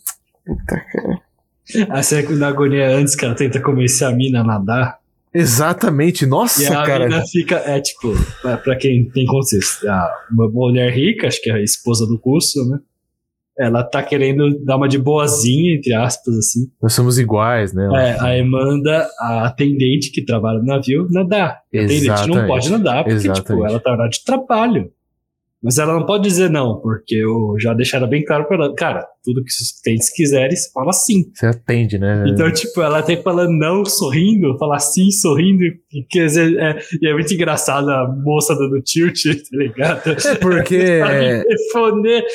A 1.89 2.01
cena 2.01 2.35
da 2.39 2.47
agonia 2.47 2.89
antes 2.97 3.15
que 3.15 3.23
ela 3.23 3.35
tenta 3.35 3.61
convencer 3.61 4.07
a 4.07 4.11
mina 4.11 4.41
a 4.41 4.43
nadar. 4.43 4.97
Exatamente. 5.33 6.25
Nossa, 6.25 6.61
E 6.61 6.67
a 6.67 6.83
cara. 6.83 7.05
mina 7.07 7.23
fica, 7.25 7.55
é 7.57 7.79
tipo, 7.79 8.13
pra, 8.41 8.57
pra 8.57 8.75
quem 8.75 9.09
tem 9.09 9.25
consciência, 9.25 9.89
uma 10.31 10.49
mulher 10.49 10.91
rica, 10.93 11.27
acho 11.27 11.41
que 11.41 11.49
é 11.49 11.53
a 11.55 11.61
esposa 11.61 12.05
do 12.05 12.19
curso, 12.19 12.67
né? 12.69 12.79
Ela 13.57 13.83
tá 13.83 14.01
querendo 14.01 14.63
dar 14.63 14.77
uma 14.77 14.87
de 14.87 14.97
boazinha, 14.97 15.75
entre 15.75 15.93
aspas, 15.93 16.35
assim. 16.37 16.61
Nós 16.81 16.93
somos 16.93 17.19
iguais, 17.19 17.73
né? 17.73 17.87
É, 17.93 18.17
aí 18.21 18.43
manda 18.43 19.07
a 19.19 19.45
atendente 19.45 20.09
que 20.11 20.23
trabalha 20.23 20.59
no 20.59 20.65
navio 20.65 21.07
nadar. 21.11 21.47
A 21.49 21.77
atendente 21.77 22.07
não 22.07 22.13
Exatamente. 22.15 22.47
pode 22.47 22.69
nadar 22.71 23.03
porque, 23.03 23.19
tipo, 23.19 23.31
Exatamente. 23.33 23.67
ela 23.69 23.79
tá 23.79 23.91
na 23.91 24.03
hora 24.03 24.09
de 24.09 24.23
trabalho. 24.23 24.91
Mas 25.63 25.77
ela 25.77 25.93
não 25.93 26.05
pode 26.07 26.23
dizer 26.23 26.49
não, 26.49 26.79
porque 26.81 27.13
eu 27.15 27.55
já 27.59 27.71
deixaram 27.73 28.07
bem 28.09 28.25
claro 28.25 28.45
pra 28.45 28.57
ela, 28.57 28.73
cara, 28.75 29.05
tudo 29.23 29.43
que 29.43 29.49
os 29.51 29.79
clientes 29.83 30.09
quiserem, 30.09 30.55
fala 30.73 30.91
sim. 30.91 31.25
Você 31.35 31.45
atende, 31.45 31.99
né? 31.99 32.23
Então, 32.27 32.51
tipo, 32.51 32.81
ela 32.81 33.03
tem 33.03 33.15
que 33.17 33.21
falar 33.23 33.47
não 33.47 33.85
sorrindo, 33.85 34.57
falar 34.57 34.79
sim 34.79 35.11
sorrindo, 35.11 35.63
e 35.63 36.03
quer 36.09 36.25
dizer, 36.25 36.57
é, 36.57 36.79
e 36.99 37.07
é 37.07 37.13
muito 37.13 37.31
engraçado 37.31 37.89
a 37.89 38.07
moça 38.07 38.55
dando 38.55 38.81
tilt, 38.81 39.21
tá 39.23 39.57
ligado? 39.57 40.01
É 40.09 40.35
porque 40.35 40.77
responder. 41.47 42.25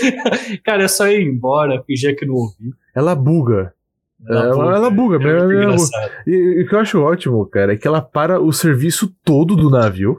Cara, 0.65 0.83
eu 0.85 0.89
só 0.89 1.09
ia 1.09 1.21
embora, 1.21 1.83
fingia 1.85 2.15
que 2.15 2.25
não 2.25 2.35
ouvi. 2.35 2.71
ela 2.95 3.15
buga. 3.17 3.73
Ela, 4.29 4.75
ela 4.77 4.91
buga, 4.91 5.17
É 5.19 5.29
ela- 5.29 5.53
ela- 5.53 5.65
engraçado. 5.65 6.11
E, 6.27 6.31
e 6.33 6.63
o 6.63 6.69
que 6.69 6.75
eu 6.75 6.79
acho 6.79 7.01
ótimo, 7.01 7.45
cara, 7.47 7.75
é 7.75 7.77
que 7.77 7.87
ela 7.87 8.01
para 8.01 8.41
o 8.41 8.53
serviço 8.53 9.13
todo 9.25 9.55
do 9.55 9.69
navio. 9.69 10.19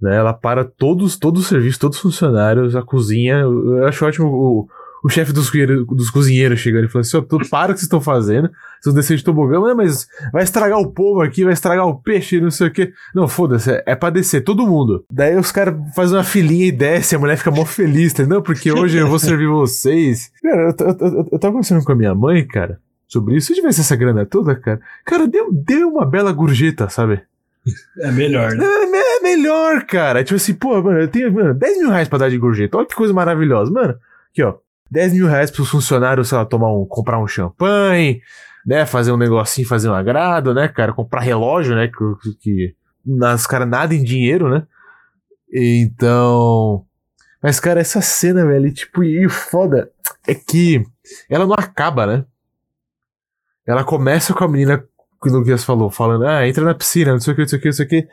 Né? 0.00 0.16
Ela 0.16 0.32
para 0.34 0.64
todos, 0.64 1.16
todo 1.16 1.38
o 1.38 1.42
serviço, 1.42 1.78
todos 1.80 1.96
os 1.98 2.02
funcionários, 2.02 2.74
a 2.76 2.82
cozinha. 2.82 3.36
Eu 3.38 3.86
acho 3.86 4.04
ótimo 4.04 4.26
o, 4.28 4.68
o 5.04 5.08
chefe 5.08 5.32
dos, 5.32 5.46
cozinheiros- 5.48 5.86
dos 5.86 6.10
cozinheiros 6.10 6.58
chegando 6.60 6.84
e 6.86 6.88
falando 6.88 7.06
assim: 7.06 7.22
tudo 7.22 7.48
para 7.48 7.70
o 7.70 7.74
que 7.74 7.80
vocês 7.80 7.84
estão 7.84 8.00
fazendo. 8.00 8.48
Vocês 8.80 8.92
vão 8.92 8.94
descer 8.94 9.16
de 9.16 9.24
tobogã, 9.24 9.60
"Mas- 9.60 9.74
mas 9.76 10.06
vai 10.32 10.42
estragar 10.42 10.78
o 10.78 10.90
povo 10.92 11.22
aqui, 11.22 11.44
vai 11.44 11.52
estragar 11.54 11.86
o 11.86 11.98
peixe, 12.02 12.40
não 12.40 12.50
sei 12.50 12.66
o 12.66 12.70
quê. 12.72 12.92
Não, 13.14 13.26
foda-se, 13.28 13.70
é, 13.70 13.82
é 13.86 13.94
pra 13.94 14.10
descer 14.10 14.42
todo 14.42 14.66
mundo. 14.66 15.04
Daí 15.10 15.36
os 15.38 15.50
caras 15.52 15.74
fazem 15.94 16.16
uma 16.18 16.24
filinha 16.24 16.66
e 16.66 16.72
desce, 16.72 17.14
a 17.14 17.18
mulher 17.18 17.36
fica 17.38 17.50
mó 17.50 17.64
feliz, 17.64 18.12
tá? 18.12 18.26
Não, 18.26 18.42
porque 18.42 18.70
hoje 18.72 18.98
eu 18.98 19.08
vou 19.08 19.18
servir 19.18 19.46
vocês. 19.48 20.30
Cara, 20.42 20.74
eu, 20.78 20.86
eu, 20.86 20.96
eu, 21.08 21.28
eu 21.32 21.38
tava 21.38 21.52
conversando 21.52 21.84
com 21.84 21.92
a 21.92 21.96
minha 21.96 22.14
mãe, 22.14 22.46
cara 22.46 22.78
sobre 23.06 23.36
isso. 23.36 23.46
Se 23.46 23.52
eu 23.52 23.56
tivesse 23.56 23.80
essa 23.80 23.94
grana 23.94 24.26
toda, 24.26 24.56
cara, 24.56 24.80
cara, 25.04 25.28
deu, 25.28 25.52
deu 25.52 25.88
uma 25.88 26.04
bela 26.04 26.32
gorjeta, 26.32 26.88
sabe? 26.88 27.22
É 28.00 28.10
melhor, 28.10 28.52
né? 28.52 28.64
É, 28.64 29.16
é 29.16 29.20
melhor, 29.20 29.84
cara. 29.86 30.22
Tipo 30.22 30.36
assim, 30.36 30.54
pô, 30.54 30.82
mano, 30.82 31.00
eu 31.00 31.08
tenho 31.08 31.32
mano, 31.32 31.54
10 31.54 31.78
mil 31.78 31.90
reais 31.90 32.08
pra 32.08 32.18
dar 32.18 32.30
de 32.30 32.38
gorjeta. 32.38 32.76
Olha 32.76 32.86
que 32.86 32.94
coisa 32.94 33.12
maravilhosa, 33.12 33.70
mano. 33.70 33.96
Aqui, 34.30 34.42
ó. 34.42 34.56
10 34.90 35.14
mil 35.14 35.26
reais 35.26 35.50
pros 35.50 35.70
funcionários, 35.70 36.28
sei 36.28 36.38
lá, 36.38 36.44
tomar 36.44 36.72
um, 36.72 36.84
comprar 36.84 37.18
um 37.18 37.26
champanhe, 37.26 38.20
né? 38.66 38.84
Fazer 38.84 39.12
um 39.12 39.16
negocinho, 39.16 39.66
fazer 39.66 39.88
um 39.88 39.94
agrado, 39.94 40.52
né, 40.52 40.68
cara? 40.68 40.92
Comprar 40.92 41.20
relógio, 41.20 41.74
né? 41.74 41.88
Que, 41.88 42.36
que 42.40 42.74
nas 43.04 43.46
caras 43.46 43.68
nada 43.68 43.94
em 43.94 44.04
dinheiro, 44.04 44.50
né? 44.50 44.66
Então. 45.52 46.84
Mas, 47.42 47.60
cara, 47.60 47.80
essa 47.80 48.00
cena, 48.00 48.46
velho, 48.46 48.72
tipo, 48.72 49.02
e 49.02 49.28
foda 49.28 49.90
é 50.26 50.34
que 50.34 50.84
ela 51.28 51.46
não 51.46 51.54
acaba, 51.54 52.06
né? 52.06 52.24
Ela 53.66 53.84
começa 53.84 54.34
com 54.34 54.44
a 54.44 54.48
menina 54.48 54.84
que 55.24 55.30
o 55.30 55.38
Luquinhas 55.38 55.64
falou, 55.64 55.90
falando, 55.90 56.26
ah, 56.26 56.46
entra 56.46 56.64
na 56.64 56.74
piscina, 56.74 57.12
não 57.12 57.20
sei 57.20 57.32
o 57.32 57.36
que, 57.36 57.42
não 57.42 57.48
sei 57.48 57.58
o 57.58 57.62
que, 57.62 57.68
não 57.68 57.72
sei 57.72 57.86
o 57.86 57.88
que. 57.88 58.06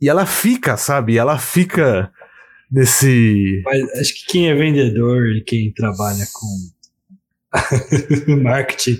E 0.00 0.08
ela 0.08 0.26
fica, 0.26 0.76
sabe? 0.76 1.16
Ela 1.18 1.38
fica 1.38 2.10
nesse. 2.70 3.62
Mas 3.64 3.82
acho 4.00 4.14
que 4.14 4.32
quem 4.32 4.48
é 4.48 4.54
vendedor 4.54 5.26
e 5.26 5.42
quem 5.44 5.72
trabalha 5.72 6.24
com 6.32 6.46
marketing 8.42 8.98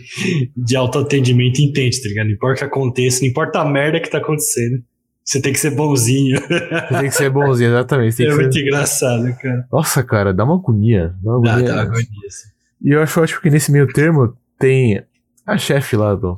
de 0.56 0.76
autoatendimento 0.76 1.60
entende, 1.60 2.02
tá 2.02 2.08
ligado? 2.08 2.26
Não 2.26 2.34
importa 2.34 2.54
o 2.54 2.58
que 2.58 2.64
aconteça, 2.64 3.20
não 3.22 3.28
importa 3.28 3.60
a 3.60 3.64
merda 3.64 4.00
que 4.00 4.10
tá 4.10 4.18
acontecendo. 4.18 4.82
Você 5.24 5.40
tem 5.40 5.52
que 5.52 5.60
ser 5.60 5.70
bonzinho. 5.70 6.40
Você 6.40 6.98
tem 6.98 7.08
que 7.08 7.14
ser 7.14 7.30
bonzinho, 7.30 7.70
exatamente. 7.70 8.12
é 8.24 8.30
ser... 8.30 8.34
muito 8.34 8.58
engraçado, 8.58 9.32
cara. 9.40 9.66
Nossa, 9.72 10.02
cara, 10.02 10.34
dá 10.34 10.44
uma 10.44 10.54
agonia. 10.54 11.14
Dá 11.22 11.30
uma 11.30 11.42
Dá, 11.42 11.52
agonia. 11.52 11.72
dá 11.74 11.82
agonia. 11.82 12.06
assim. 12.26 12.48
E 12.82 12.90
eu 12.90 13.02
acho 13.02 13.20
ótimo 13.20 13.40
que 13.40 13.50
nesse 13.50 13.70
meio 13.70 13.86
termo 13.86 14.36
tem 14.58 15.02
a 15.46 15.56
chefe 15.56 15.96
lá 15.96 16.14
do. 16.14 16.36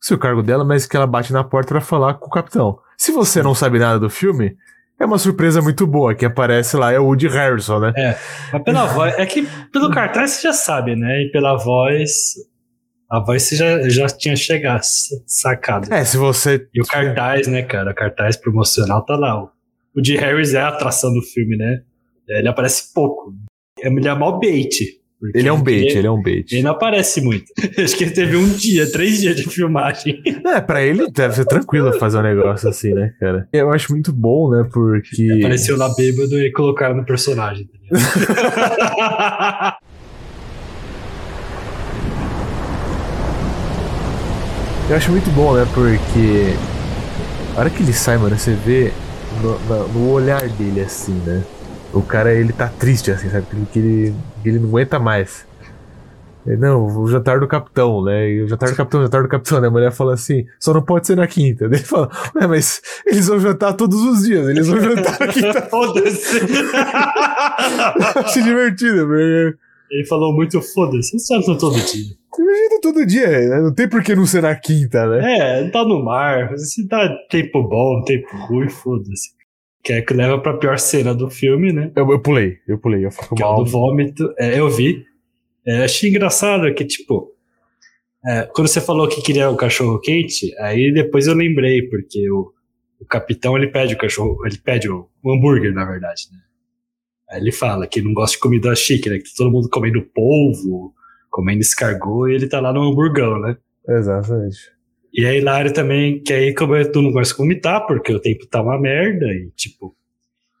Sei 0.00 0.16
o 0.16 0.20
cargo 0.20 0.42
dela, 0.42 0.64
mas 0.64 0.86
que 0.86 0.96
ela 0.96 1.06
bate 1.06 1.32
na 1.32 1.42
porta 1.42 1.68
pra 1.68 1.80
falar 1.80 2.14
com 2.14 2.26
o 2.26 2.30
capitão. 2.30 2.78
Se 2.96 3.12
você 3.12 3.42
não 3.42 3.54
sabe 3.54 3.78
nada 3.78 3.98
do 3.98 4.08
filme, 4.08 4.56
é 4.98 5.04
uma 5.04 5.18
surpresa 5.18 5.60
muito 5.62 5.86
boa. 5.86 6.14
Que 6.14 6.24
aparece 6.24 6.76
lá 6.76 6.92
é 6.92 6.98
o 6.98 7.04
Woody 7.04 7.28
Harrison, 7.28 7.80
né? 7.80 7.92
Mas 8.52 8.62
pela 8.62 8.86
voz, 8.86 9.14
é 9.18 9.26
que 9.26 9.46
pelo 9.72 9.90
cartaz 9.90 10.32
você 10.32 10.42
já 10.42 10.52
sabe, 10.52 10.96
né? 10.96 11.22
E 11.22 11.30
pela 11.30 11.56
voz, 11.56 12.10
a 13.10 13.20
voz 13.20 13.42
você 13.42 13.56
já, 13.56 13.88
já 13.88 14.06
tinha 14.08 14.36
chegado, 14.36 14.82
sacado. 15.26 15.92
É, 15.92 16.04
se 16.04 16.16
você. 16.16 16.66
E 16.74 16.80
o 16.80 16.84
cartaz, 16.84 17.46
né, 17.46 17.62
cara? 17.62 17.92
O 17.92 17.94
cartaz 17.94 18.36
promocional 18.36 19.04
tá 19.04 19.16
lá. 19.16 19.42
O 19.96 20.00
de 20.00 20.16
Harris 20.16 20.54
é 20.54 20.60
a 20.60 20.68
atração 20.68 21.12
do 21.12 21.22
filme, 21.22 21.56
né? 21.56 21.80
Ele 22.28 22.48
aparece 22.48 22.92
pouco. 22.92 23.32
Ele 23.78 24.06
é 24.06 24.14
mó 24.14 24.32
bait. 24.38 24.98
Porque 25.18 25.36
Ele 25.38 25.48
é 25.48 25.52
um 25.52 25.60
bait, 25.62 25.86
Ele, 25.86 25.98
ele 25.98 26.06
é 26.06 26.10
um 26.10 26.22
bait. 26.22 26.52
ele 26.52 26.62
não 26.62 26.70
aparece 26.72 27.20
muito. 27.20 27.46
Acho 27.82 27.96
que 27.96 28.04
ele 28.04 28.12
teve 28.12 28.36
um 28.36 28.48
dia, 28.48 28.90
três 28.90 29.20
dias 29.20 29.36
de 29.36 29.42
filmagem. 29.48 30.22
É, 30.46 30.60
pra 30.60 30.82
ele 30.82 31.10
deve 31.10 31.34
ser 31.34 31.44
tranquilo 31.44 31.92
fazer 31.98 32.18
um 32.18 32.22
negócio 32.22 32.68
assim, 32.68 32.92
né, 32.94 33.12
cara? 33.18 33.48
Eu 33.52 33.70
acho 33.72 33.92
muito 33.92 34.12
bom, 34.12 34.50
né, 34.50 34.68
porque. 34.72 35.28
Apareceu 35.38 35.76
lá 35.76 35.92
bêbado 35.94 36.38
e 36.40 36.52
colocaram 36.52 36.96
no 36.96 37.04
personagem. 37.04 37.66
tá 37.66 37.78
ligado? 37.96 39.78
Eu 44.90 44.96
acho 44.96 45.10
muito 45.10 45.30
bom, 45.30 45.54
né, 45.54 45.66
porque. 45.74 46.54
A 47.56 47.60
hora 47.60 47.70
que 47.70 47.82
ele 47.82 47.92
sai, 47.92 48.16
mano, 48.16 48.38
você 48.38 48.52
vê 48.54 48.92
no, 49.42 49.58
na- 49.68 49.84
no 49.88 50.10
olhar 50.12 50.48
dele, 50.50 50.80
assim, 50.80 51.12
né? 51.26 51.42
O 51.92 52.02
cara, 52.02 52.32
ele 52.34 52.52
tá 52.52 52.68
triste, 52.68 53.10
assim, 53.10 53.28
sabe? 53.30 53.46
Que 53.72 53.78
ele, 53.78 54.14
que 54.42 54.48
ele 54.48 54.58
não 54.58 54.68
aguenta 54.68 54.98
mais. 54.98 55.46
Ele, 56.46 56.56
Não, 56.58 56.84
o 56.86 57.06
jantar 57.08 57.40
do 57.40 57.48
capitão, 57.48 58.02
né? 58.04 58.30
E 58.30 58.42
o 58.42 58.48
jantar 58.48 58.70
do 58.70 58.76
capitão, 58.76 59.00
o 59.00 59.02
jantar 59.04 59.22
do 59.22 59.28
capitão, 59.28 59.60
né? 59.60 59.68
A 59.68 59.70
mulher 59.70 59.90
fala 59.92 60.14
assim, 60.14 60.44
só 60.60 60.72
não 60.74 60.82
pode 60.82 61.06
ser 61.06 61.16
na 61.16 61.26
quinta. 61.26 61.64
Ele 61.66 61.78
fala, 61.78 62.10
ué, 62.36 62.46
mas 62.46 62.80
eles 63.06 63.26
vão 63.26 63.38
jantar 63.40 63.72
todos 63.74 64.00
os 64.02 64.22
dias, 64.26 64.48
eles 64.48 64.66
vão 64.68 64.80
jantar 64.80 65.18
na 65.18 65.28
quinta. 65.32 65.62
Foda-se. 65.62 66.40
Acho 68.24 68.42
divertido, 68.42 69.06
porque 69.06 69.54
Ele 69.90 70.06
falou 70.06 70.34
muito 70.34 70.60
foda-se. 70.60 71.16
Isso 71.16 71.34
já 71.34 71.56
todo 71.56 71.74
dia. 71.74 72.04
imagina 72.38 72.80
todo 72.82 73.06
dia, 73.06 73.28
né? 73.48 73.60
Não 73.62 73.72
tem 73.74 73.88
por 73.88 74.02
que 74.02 74.14
não 74.14 74.26
ser 74.26 74.42
na 74.42 74.54
quinta, 74.54 75.06
né? 75.06 75.38
É, 75.64 75.70
tá 75.70 75.84
no 75.84 76.04
mar. 76.04 76.56
Se 76.58 76.86
dá 76.86 77.08
tempo 77.30 77.62
bom, 77.62 78.02
tempo 78.04 78.28
ruim, 78.46 78.68
foda-se. 78.68 79.37
Que 79.82 79.92
é 79.94 80.02
que 80.02 80.12
leva 80.12 80.38
pra 80.40 80.56
pior 80.56 80.78
cena 80.78 81.14
do 81.14 81.30
filme, 81.30 81.72
né? 81.72 81.92
Eu, 81.94 82.10
eu 82.10 82.20
pulei, 82.20 82.58
eu 82.66 82.78
pulei, 82.78 83.06
eu 83.06 83.10
fico 83.10 83.34
Que 83.34 83.42
é 83.42 83.46
o 83.46 83.50
mal. 83.50 83.64
do 83.64 83.70
vômito. 83.70 84.34
É, 84.38 84.58
eu 84.58 84.68
vi. 84.68 85.04
É, 85.66 85.84
achei 85.84 86.10
engraçado 86.10 86.72
que, 86.74 86.84
tipo, 86.84 87.32
é, 88.24 88.42
quando 88.52 88.68
você 88.68 88.80
falou 88.80 89.08
que 89.08 89.22
queria 89.22 89.48
o 89.50 89.56
cachorro 89.56 90.00
quente, 90.00 90.54
aí 90.58 90.92
depois 90.92 91.26
eu 91.26 91.34
lembrei, 91.34 91.82
porque 91.88 92.30
o, 92.30 92.52
o 93.00 93.04
capitão 93.06 93.56
ele 93.56 93.68
pede 93.68 93.94
o 93.94 93.98
cachorro, 93.98 94.44
ele 94.44 94.58
pede 94.58 94.90
o, 94.90 95.08
o 95.22 95.32
hambúrguer, 95.32 95.72
na 95.72 95.84
verdade, 95.84 96.28
né? 96.32 96.38
Aí 97.30 97.40
ele 97.40 97.52
fala 97.52 97.86
que 97.86 98.00
não 98.00 98.14
gosta 98.14 98.36
de 98.36 98.40
comida 98.40 98.74
chique, 98.74 99.08
né? 99.08 99.18
Que 99.18 99.24
tá 99.24 99.30
todo 99.36 99.50
mundo 99.50 99.68
comendo 99.70 100.02
polvo, 100.02 100.94
comendo 101.30 101.60
escargot, 101.60 102.30
e 102.30 102.34
ele 102.34 102.48
tá 102.48 102.60
lá 102.60 102.72
no 102.72 102.82
hamburgão, 102.82 103.38
né? 103.40 103.56
Exatamente. 103.88 104.58
E 105.18 105.24
é 105.24 105.36
hilário 105.36 105.72
também, 105.72 106.22
que 106.22 106.32
aí 106.32 106.54
como 106.54 106.72
tu 106.92 107.02
não 107.02 107.10
gosta 107.10 107.34
de 107.34 107.38
vomitar, 107.38 107.86
porque 107.86 108.12
o 108.14 108.20
tempo 108.20 108.46
tá 108.46 108.62
uma 108.62 108.78
merda, 108.80 109.26
e 109.26 109.50
tipo. 109.56 109.94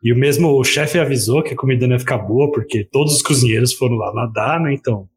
E 0.02 0.12
o 0.12 0.16
mesmo 0.16 0.48
o 0.48 0.64
chefe 0.64 0.98
avisou 0.98 1.42
que 1.42 1.54
a 1.54 1.56
comida 1.56 1.86
não 1.86 1.94
ia 1.94 1.98
ficar 2.00 2.18
boa, 2.18 2.50
porque 2.50 2.84
todos 2.84 3.14
os 3.16 3.22
cozinheiros 3.22 3.72
foram 3.72 3.96
lá 3.96 4.12
nadar, 4.12 4.60
né? 4.60 4.72
Então. 4.74 5.08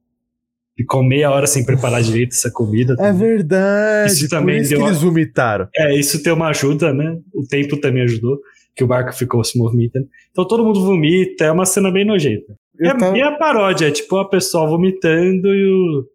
Ficou 0.78 1.04
meia 1.04 1.30
hora 1.30 1.46
sem 1.46 1.66
preparar 1.66 2.02
direito 2.02 2.32
essa 2.32 2.50
comida. 2.50 2.96
É 2.98 3.12
verdade. 3.12 4.14
Isso 4.14 4.30
também 4.30 4.62
isso 4.62 4.70
deu 4.70 4.80
que 4.80 4.86
a- 4.86 4.88
eles 4.88 5.02
vomitaram. 5.02 5.68
É, 5.76 5.96
isso 5.96 6.24
tem 6.24 6.34
uma 6.34 6.48
ajuda, 6.48 6.94
né? 6.94 7.18
O 7.36 7.46
tempo 7.46 7.78
também 7.78 8.04
ajudou, 8.04 8.40
que 8.76 8.84
o 8.84 8.88
barco 8.88 9.14
ficou 9.14 9.44
se 9.44 9.58
movimentando. 9.60 10.08
Então 10.32 10.48
todo 10.48 10.64
mundo 10.64 10.84
vomita, 10.84 11.44
é 11.46 11.52
uma 11.52 11.66
cena 11.66 11.92
bem 11.92 12.06
nojenta. 12.06 12.54
E 12.80 12.86
Eu 12.88 12.92
é, 12.92 12.98
tava- 12.98 13.18
e 13.18 13.22
a 13.22 13.32
paródia, 13.34 13.88
é 13.90 13.92
tipo 13.92 14.18
a 14.18 14.28
pessoa 14.28 14.66
vomitando 14.68 15.54
e 15.54 15.68
o, 15.68 16.06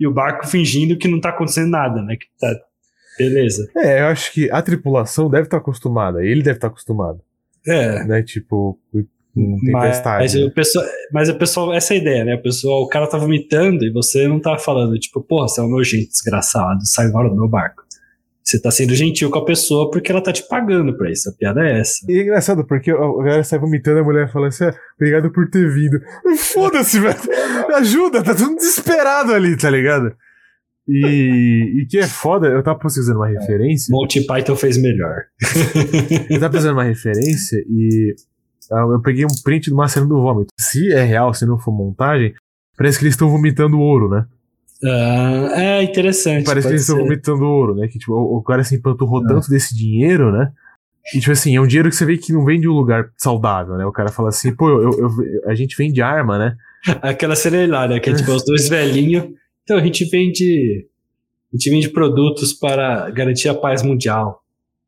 e 0.00 0.06
o 0.08 0.12
barco 0.12 0.46
fingindo 0.46 0.96
que 0.96 1.06
não 1.06 1.20
tá 1.20 1.28
acontecendo 1.28 1.70
nada, 1.70 2.02
né? 2.02 2.16
Que 2.16 2.26
tá. 2.40 2.48
Beleza. 3.18 3.68
É, 3.76 4.00
eu 4.00 4.06
acho 4.06 4.32
que 4.32 4.50
a 4.50 4.60
tripulação 4.62 5.30
deve 5.30 5.44
estar 5.44 5.58
acostumada. 5.58 6.24
Ele 6.24 6.42
deve 6.42 6.58
estar 6.58 6.68
acostumado. 6.68 7.20
É. 7.66 8.04
Né? 8.04 8.22
Tipo, 8.22 8.78
com 9.36 9.58
Mas, 9.70 9.82
tempestade. 9.82 10.22
mas, 10.22 10.34
né? 10.34 10.44
o 10.44 10.50
pessoal, 10.50 10.86
mas 11.12 11.28
a 11.28 11.34
pessoa, 11.34 11.76
essa 11.76 11.94
é 11.94 11.96
a 11.96 12.00
ideia, 12.00 12.24
né? 12.24 12.34
O 12.36 12.42
pessoal, 12.42 12.82
o 12.82 12.88
cara 12.88 13.06
tá 13.06 13.18
vomitando 13.18 13.84
e 13.84 13.92
você 13.92 14.26
não 14.26 14.40
tá 14.40 14.56
falando, 14.58 14.98
tipo, 14.98 15.20
porra, 15.20 15.46
você 15.46 15.60
é 15.60 15.64
um 15.64 15.68
nojento, 15.68 16.08
desgraçado, 16.08 16.78
sai 16.84 17.10
fora 17.10 17.28
do 17.28 17.36
meu 17.36 17.48
barco. 17.48 17.86
Você 18.42 18.62
tá 18.62 18.70
sendo 18.70 18.94
gentil 18.94 19.28
com 19.28 19.40
a 19.40 19.44
pessoa 19.44 19.90
porque 19.90 20.12
ela 20.12 20.22
tá 20.22 20.32
te 20.32 20.46
pagando 20.46 20.96
pra 20.96 21.10
isso. 21.10 21.28
A 21.28 21.32
piada 21.32 21.66
é 21.66 21.80
essa. 21.80 22.06
E 22.08 22.16
é 22.16 22.22
engraçado, 22.22 22.64
porque 22.64 22.92
a 22.92 22.94
galera 22.94 23.42
sai 23.42 23.58
vomitando, 23.58 23.98
a 23.98 24.04
mulher 24.04 24.32
fala 24.32 24.46
assim: 24.46 24.64
ah, 24.64 24.74
obrigado 24.94 25.32
por 25.32 25.50
ter 25.50 25.68
vindo. 25.68 26.00
Foda-se, 26.38 27.00
velho. 27.00 27.18
Me 27.68 27.74
ajuda, 27.74 28.22
tá 28.22 28.36
tudo 28.36 28.54
desesperado 28.54 29.34
ali, 29.34 29.56
tá 29.56 29.68
ligado? 29.68 30.14
E, 30.88 31.82
e 31.82 31.86
que 31.86 31.98
é 31.98 32.06
foda, 32.06 32.46
eu 32.46 32.62
tava 32.62 32.78
pesquisando 32.78 33.18
uma 33.18 33.26
referência. 33.28 33.90
Monty 33.92 34.24
Python 34.24 34.54
fez 34.54 34.76
melhor. 34.80 35.24
Eu 36.30 36.38
tava 36.40 36.50
pesquisando 36.52 36.74
uma 36.74 36.84
referência 36.84 37.58
e 37.68 38.14
ah, 38.72 38.86
eu 38.92 39.00
peguei 39.00 39.24
um 39.24 39.42
print 39.44 39.64
de 39.66 39.72
uma 39.72 39.88
cena 39.88 40.06
do 40.06 40.20
vômito. 40.20 40.48
Se 40.58 40.92
é 40.92 41.02
real, 41.02 41.32
se 41.34 41.44
não 41.46 41.58
for 41.58 41.72
montagem, 41.72 42.34
parece 42.76 42.98
que 42.98 43.04
eles 43.04 43.14
estão 43.14 43.28
vomitando 43.30 43.78
ouro, 43.78 44.08
né? 44.08 44.26
Ah, 44.84 45.52
é 45.54 45.82
interessante. 45.82 46.44
Parece 46.44 46.66
que 46.66 46.72
eles 46.74 46.82
estão 46.82 46.98
vomitando 46.98 47.44
ouro, 47.44 47.74
né? 47.74 47.88
Que 47.88 47.98
tipo, 47.98 48.12
o, 48.12 48.38
o 48.38 48.42
cara 48.42 48.62
se 48.64 48.74
empanturrou 48.76 49.22
Ah. 49.24 49.28
tanto 49.28 49.48
desse 49.48 49.74
dinheiro, 49.74 50.30
né? 50.32 50.50
E 51.14 51.20
tipo 51.20 51.32
assim, 51.32 51.54
é 51.56 51.60
um 51.60 51.66
dinheiro 51.66 51.88
que 51.88 51.96
você 51.96 52.04
vê 52.04 52.16
que 52.18 52.32
não 52.32 52.44
vem 52.44 52.60
de 52.60 52.68
um 52.68 52.72
lugar 52.72 53.08
saudável, 53.16 53.76
né? 53.76 53.86
O 53.86 53.92
cara 53.92 54.10
fala 54.10 54.28
assim, 54.28 54.52
pô, 54.54 54.68
eu, 54.68 54.90
eu- 54.98 55.10
a 55.50 55.54
gente 55.54 55.76
vende 55.76 56.02
arma, 56.02 56.36
né? 56.38 56.56
Aquela 57.02 57.34
cena 57.36 57.56
é 57.58 57.64
hilária, 57.64 57.98
que 58.00 58.10
é 58.10 58.14
tipo 58.14 58.30
os 58.32 58.44
dois 58.44 58.68
velhinhos. 58.68 59.24
Então, 59.66 59.78
a 59.78 59.82
gente 59.82 60.04
vende. 60.04 60.86
A 61.52 61.56
gente 61.56 61.70
vende 61.70 61.88
produtos 61.88 62.52
para 62.52 63.10
garantir 63.10 63.48
a 63.48 63.54
paz 63.54 63.82
mundial. 63.82 64.40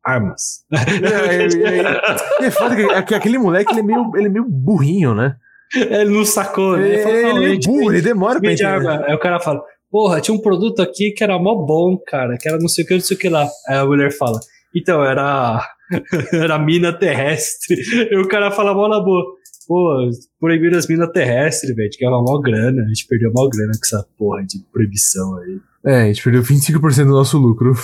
Armas. 0.05 0.65
É, 0.73 2.43
e 2.43 2.47
é 2.47 2.51
foda 2.53 2.77
que, 2.77 2.83
é 2.83 3.03
que 3.03 3.15
aquele 3.15 3.39
moleque, 3.39 3.73
ele 3.73 3.81
é 3.81 3.83
meio, 3.83 4.17
ele 4.17 4.27
é 4.27 4.31
meio 4.31 4.47
burrinho, 4.49 5.15
né? 5.15 5.35
Ele 5.75 6.11
não 6.11 6.25
sacou, 6.25 6.77
né? 6.77 6.89
Ele, 6.89 7.03
falou, 7.03 7.19
ele 7.19 7.33
"Não, 7.33 7.45
é 7.45 7.59
burro, 7.59 7.93
ele 7.93 8.03
demora 8.03 8.41
pra 8.41 8.53
entender. 8.53 8.69
arma. 8.69 9.05
Aí 9.05 9.15
o 9.15 9.19
cara 9.19 9.41
fala, 9.41 9.61
porra, 9.91 10.21
tinha 10.21 10.35
um 10.35 10.41
produto 10.41 10.81
aqui 10.81 11.11
que 11.11 11.25
era 11.25 11.39
mó 11.39 11.55
bom, 11.57 11.99
cara, 12.07 12.37
que 12.39 12.49
era 12.49 12.59
não 12.59 12.69
sei 12.69 12.85
o 12.85 12.87
que, 12.87 12.95
não 12.95 13.01
sei 13.01 13.17
o 13.17 13.21
que 13.21 13.29
lá. 13.29 13.47
Aí 13.69 13.77
a 13.77 13.85
mulher 13.85 14.13
fala, 14.13 14.39
então, 14.75 15.05
era, 15.05 15.61
era 16.33 16.59
mina 16.59 16.93
terrestre. 16.93 17.77
E 18.11 18.17
o 18.17 18.29
cara 18.29 18.51
fala 18.51 18.73
mó 18.73 18.89
na 18.89 19.01
boa, 19.01 19.25
pô, 19.69 20.11
proibiram 20.41 20.79
as 20.79 20.89
minas 20.89 21.11
terrestres, 21.13 21.77
velho, 21.77 21.91
que 21.93 22.05
era 22.05 22.17
mó 22.17 22.41
grana, 22.41 22.83
a 22.83 22.89
gente 22.89 23.07
perdeu 23.07 23.31
mó 23.35 23.47
grana 23.49 23.73
com 23.73 23.85
essa 23.85 24.05
porra 24.17 24.43
de 24.43 24.59
proibição 24.73 25.37
aí. 25.37 25.61
É, 25.85 26.03
a 26.03 26.07
gente 26.07 26.25
perdeu 26.25 26.43
25% 26.43 27.05
do 27.05 27.13
nosso 27.13 27.39
lucro. 27.39 27.75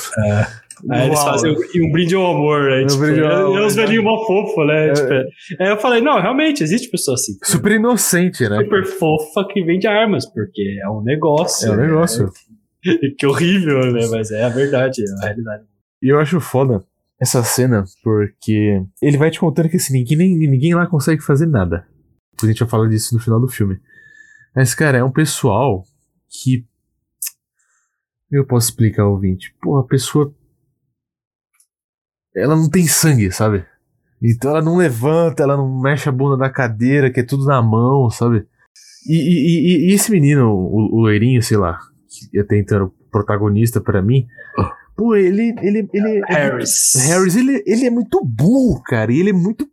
Aí 0.91 1.07
eles 1.07 1.19
Uau. 1.19 1.29
fazem 1.29 1.53
um, 1.53 1.57
e 1.75 1.87
um 1.87 1.93
brinde 1.93 2.15
ao 2.15 2.35
amor, 2.35 2.65
né? 2.65 2.83
Um 2.83 2.87
Tipo, 2.87 3.01
brinde 3.01 3.21
ao 3.21 3.31
é, 3.31 3.35
amor, 3.35 3.59
é 3.59 3.67
uns 3.67 3.77
né? 3.77 3.83
velhinhos 3.83 4.05
mó 4.05 4.27
fofo, 4.27 4.65
né? 4.65 4.89
É. 4.89 4.93
Tipo, 4.93 5.13
é. 5.13 5.25
aí 5.61 5.69
eu 5.69 5.77
falei, 5.77 6.01
não, 6.01 6.21
realmente, 6.21 6.65
existe 6.65 6.91
pessoa 6.91 7.15
assim. 7.15 7.33
Super 7.45 7.73
inocente, 7.73 8.49
né? 8.49 8.57
Super 8.57 8.85
fofa 8.85 9.47
que 9.49 9.63
vende 9.63 9.87
armas, 9.87 10.27
porque 10.27 10.81
é 10.83 10.89
um 10.89 11.03
negócio. 11.03 11.69
É 11.69 11.73
um 11.73 11.77
né? 11.77 11.87
negócio. 11.87 12.31
que 13.17 13.27
horrível, 13.27 13.93
né? 13.93 14.07
Mas 14.11 14.31
é 14.33 14.43
a 14.43 14.49
verdade, 14.49 15.03
é 15.03 15.23
a 15.23 15.27
realidade. 15.27 15.65
E 16.03 16.09
eu 16.09 16.19
acho 16.19 16.41
foda 16.41 16.85
essa 17.21 17.43
cena, 17.43 17.85
porque 18.03 18.83
ele 19.01 19.17
vai 19.17 19.31
te 19.31 19.39
contando 19.41 19.69
que 19.69 19.77
assim, 19.77 19.93
ninguém, 19.95 20.37
ninguém 20.37 20.75
lá 20.75 20.87
consegue 20.87 21.23
fazer 21.23 21.47
nada. 21.47 21.87
A 22.43 22.47
gente 22.47 22.59
vai 22.61 22.69
falar 22.69 22.89
disso 22.89 23.15
no 23.15 23.21
final 23.21 23.41
do 23.41 23.49
filme. 23.49 23.79
Mas, 24.55 24.75
cara, 24.75 24.99
é 24.99 25.05
um 25.05 25.11
pessoal 25.13 25.85
que. 26.29 26.67
Eu 28.31 28.45
posso 28.47 28.71
explicar, 28.71 29.07
ouvinte. 29.07 29.55
Pô, 29.63 29.79
a 29.79 29.87
pessoa. 29.87 30.35
Ela 32.35 32.57
não 32.57 32.69
tem 32.69 32.87
sangue, 32.87 33.31
sabe? 33.31 33.65
Então 34.23 34.51
ela 34.51 34.63
não 34.63 34.77
levanta, 34.77 35.43
ela 35.43 35.57
não 35.57 35.81
mexe 35.81 36.09
a 36.09 36.13
bunda 36.13 36.37
da 36.37 36.51
cadeira, 36.51 37.11
que 37.13 37.21
é 37.21 37.25
tudo 37.25 37.45
na 37.45 37.63
mão, 37.63 38.11
sabe? 38.11 38.47
E, 39.07 39.15
e- 39.15 39.89
e- 39.89 39.91
e 39.91 39.93
esse 39.95 40.11
menino, 40.11 40.49
o, 40.51 40.97
o 40.97 41.01
loirinho, 41.01 41.43
sei 41.43 41.57
lá, 41.59 41.79
que 42.31 42.39
até 42.39 42.59
então 42.59 42.77
era 42.77 42.85
o 42.87 42.91
protagonista 43.11 43.81
pra 43.81 44.01
mim. 44.03 44.27
Pô, 44.97 45.15
ele. 45.17 45.55
ele, 45.61 45.89
ele 45.93 46.23
Harris. 46.29 46.95
É, 46.95 47.09
Harris, 47.09 47.37
ele, 47.37 47.63
ele 47.67 47.87
é 47.87 47.91
muito 47.91 48.25
burro, 48.25 48.83
cara. 48.83 49.13
E 49.13 49.19
ele 49.19 49.31
é 49.31 49.35
muito 49.35 49.69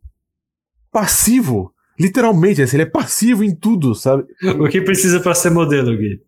passivo. 0.92 1.74
Literalmente, 2.00 2.62
assim, 2.62 2.78
ele 2.78 2.84
é 2.84 2.88
passivo 2.88 3.44
em 3.44 3.54
tudo, 3.54 3.94
sabe? 3.94 4.24
O 4.60 4.68
que 4.68 4.82
precisa 4.82 5.20
pra 5.20 5.36
ser 5.36 5.52
modelo, 5.52 5.96
Gui? 5.96 6.20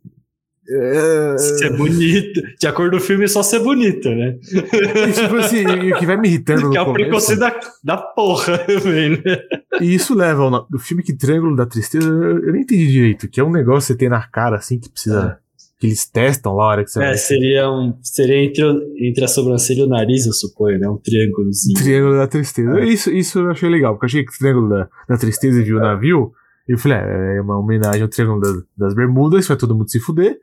É... 0.70 1.38
Ser 1.38 1.76
bonito. 1.76 2.42
De 2.60 2.68
acordo 2.68 2.92
com 2.92 3.04
o 3.04 3.06
filme, 3.06 3.26
é 3.26 3.28
só 3.28 3.44
ser 3.44 3.60
bonito, 3.60 4.10
né? 4.10 4.38
E, 4.44 5.12
tipo 5.12 5.36
assim, 5.36 5.66
o 5.66 5.98
que 5.98 6.06
vai 6.06 6.16
me 6.16 6.30
irritando 6.30 6.70
Que 6.70 6.78
é 6.78 6.80
no 6.80 6.84
o 6.84 6.86
começo, 6.86 6.94
preconceito 6.94 7.40
da, 7.40 7.60
da 7.84 7.98
porra 7.98 8.60
também, 8.60 9.12
né? 9.12 9.42
E 9.82 9.94
isso 9.94 10.16
leva 10.16 10.44
ao 10.44 10.68
do 10.70 10.80
filme 10.80 11.04
que 11.04 11.14
Triângulo 11.14 11.56
da 11.56 11.66
Tristeza, 11.66 12.08
eu, 12.08 12.46
eu 12.46 12.54
nem 12.54 12.62
entendi 12.62 12.88
direito, 12.88 13.28
que 13.28 13.40
é 13.40 13.44
um 13.44 13.52
negócio 13.52 13.88
que 13.88 13.94
você 13.94 13.98
tem 13.98 14.10
na 14.10 14.22
cara, 14.28 14.58
assim, 14.58 14.80
que 14.80 14.90
precisa. 14.90 15.40
Que 15.84 15.88
eles 15.88 16.10
testam 16.10 16.54
lá 16.56 16.64
a 16.64 16.68
hora 16.68 16.84
que 16.86 16.92
você 16.92 17.00
É, 17.04 17.08
vai. 17.08 17.18
seria, 17.18 17.70
um, 17.70 17.94
seria 18.02 18.38
entre, 18.38 18.64
entre 19.06 19.26
a 19.26 19.28
sobrancelha 19.28 19.82
e 19.82 19.84
o 19.84 19.88
nariz, 19.88 20.26
eu 20.26 20.32
suponho, 20.32 20.80
né? 20.80 20.88
Um 20.88 20.96
triângulozinho. 20.98 21.78
Triângulo 21.78 22.16
da 22.16 22.26
Tristeza. 22.26 22.80
É. 22.80 22.86
Isso, 22.86 23.12
isso 23.12 23.40
eu 23.40 23.52
achei 23.52 23.68
legal, 23.70 23.94
porque 23.94 24.06
eu 24.06 24.08
achei 24.08 24.24
que 24.24 24.32
o 24.34 24.38
Triângulo 24.38 24.70
da, 24.70 24.88
da 25.10 25.18
Tristeza 25.18 25.62
viu 25.62 25.76
o 25.76 25.82
navio, 25.82 26.32
e 26.70 26.72
eu 26.72 26.78
falei, 26.78 27.00
é, 27.00 27.38
é 27.38 27.42
uma 27.42 27.60
homenagem 27.60 28.02
ao 28.02 28.08
Triângulo 28.08 28.40
das, 28.40 28.54
das 28.78 28.96
Bermudas, 28.96 29.46
vai 29.46 29.58
todo 29.58 29.76
mundo 29.76 29.90
se 29.92 30.00
fuder. 30.00 30.38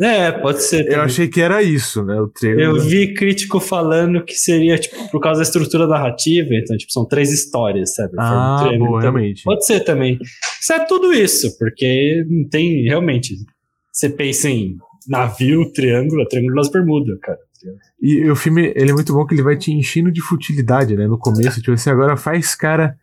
É, 0.00 0.30
pode 0.32 0.62
ser. 0.62 0.82
Eu 0.82 0.90
também. 0.90 1.00
achei 1.04 1.26
que 1.28 1.40
era 1.40 1.60
isso, 1.62 2.04
né? 2.04 2.20
O 2.20 2.28
Triângulo. 2.28 2.78
Eu 2.78 2.80
vi 2.80 3.14
crítico 3.14 3.58
falando 3.58 4.24
que 4.24 4.34
seria, 4.34 4.78
tipo, 4.78 5.08
por 5.10 5.20
causa 5.20 5.38
da 5.40 5.44
estrutura 5.44 5.86
narrativa, 5.88 6.48
então, 6.52 6.76
tipo, 6.76 6.92
são 6.92 7.04
três 7.04 7.32
histórias, 7.32 7.94
sabe? 7.96 8.12
Um 8.16 8.20
Ah, 8.20 8.56
triângulo, 8.60 8.90
boa, 8.90 9.00
então, 9.00 9.12
realmente. 9.12 9.42
Pode 9.42 9.66
ser 9.66 9.80
também. 9.80 10.18
Isso 10.60 10.72
é 10.72 10.84
tudo 10.84 11.12
isso, 11.12 11.56
porque 11.58 12.24
não 12.28 12.48
tem, 12.48 12.82
realmente, 12.84 13.34
você 13.94 14.10
pensa 14.10 14.50
em 14.50 14.76
navio, 15.08 15.72
triângulo, 15.72 16.22
é 16.22 16.26
triângulo 16.26 16.56
das 16.56 16.70
Bermudas, 16.70 17.18
cara. 17.20 17.38
E 18.02 18.28
o 18.28 18.36
filme, 18.36 18.72
ele 18.74 18.90
é 18.90 18.92
muito 18.94 19.12
bom 19.12 19.24
que 19.24 19.34
ele 19.34 19.42
vai 19.42 19.56
te 19.56 19.70
enchendo 19.72 20.10
de 20.10 20.20
futilidade, 20.20 20.96
né? 20.96 21.06
No 21.06 21.16
começo, 21.18 21.60
tipo 21.60 21.72
assim, 21.72 21.88
agora 21.90 22.16
faz 22.16 22.54
cara 22.54 22.98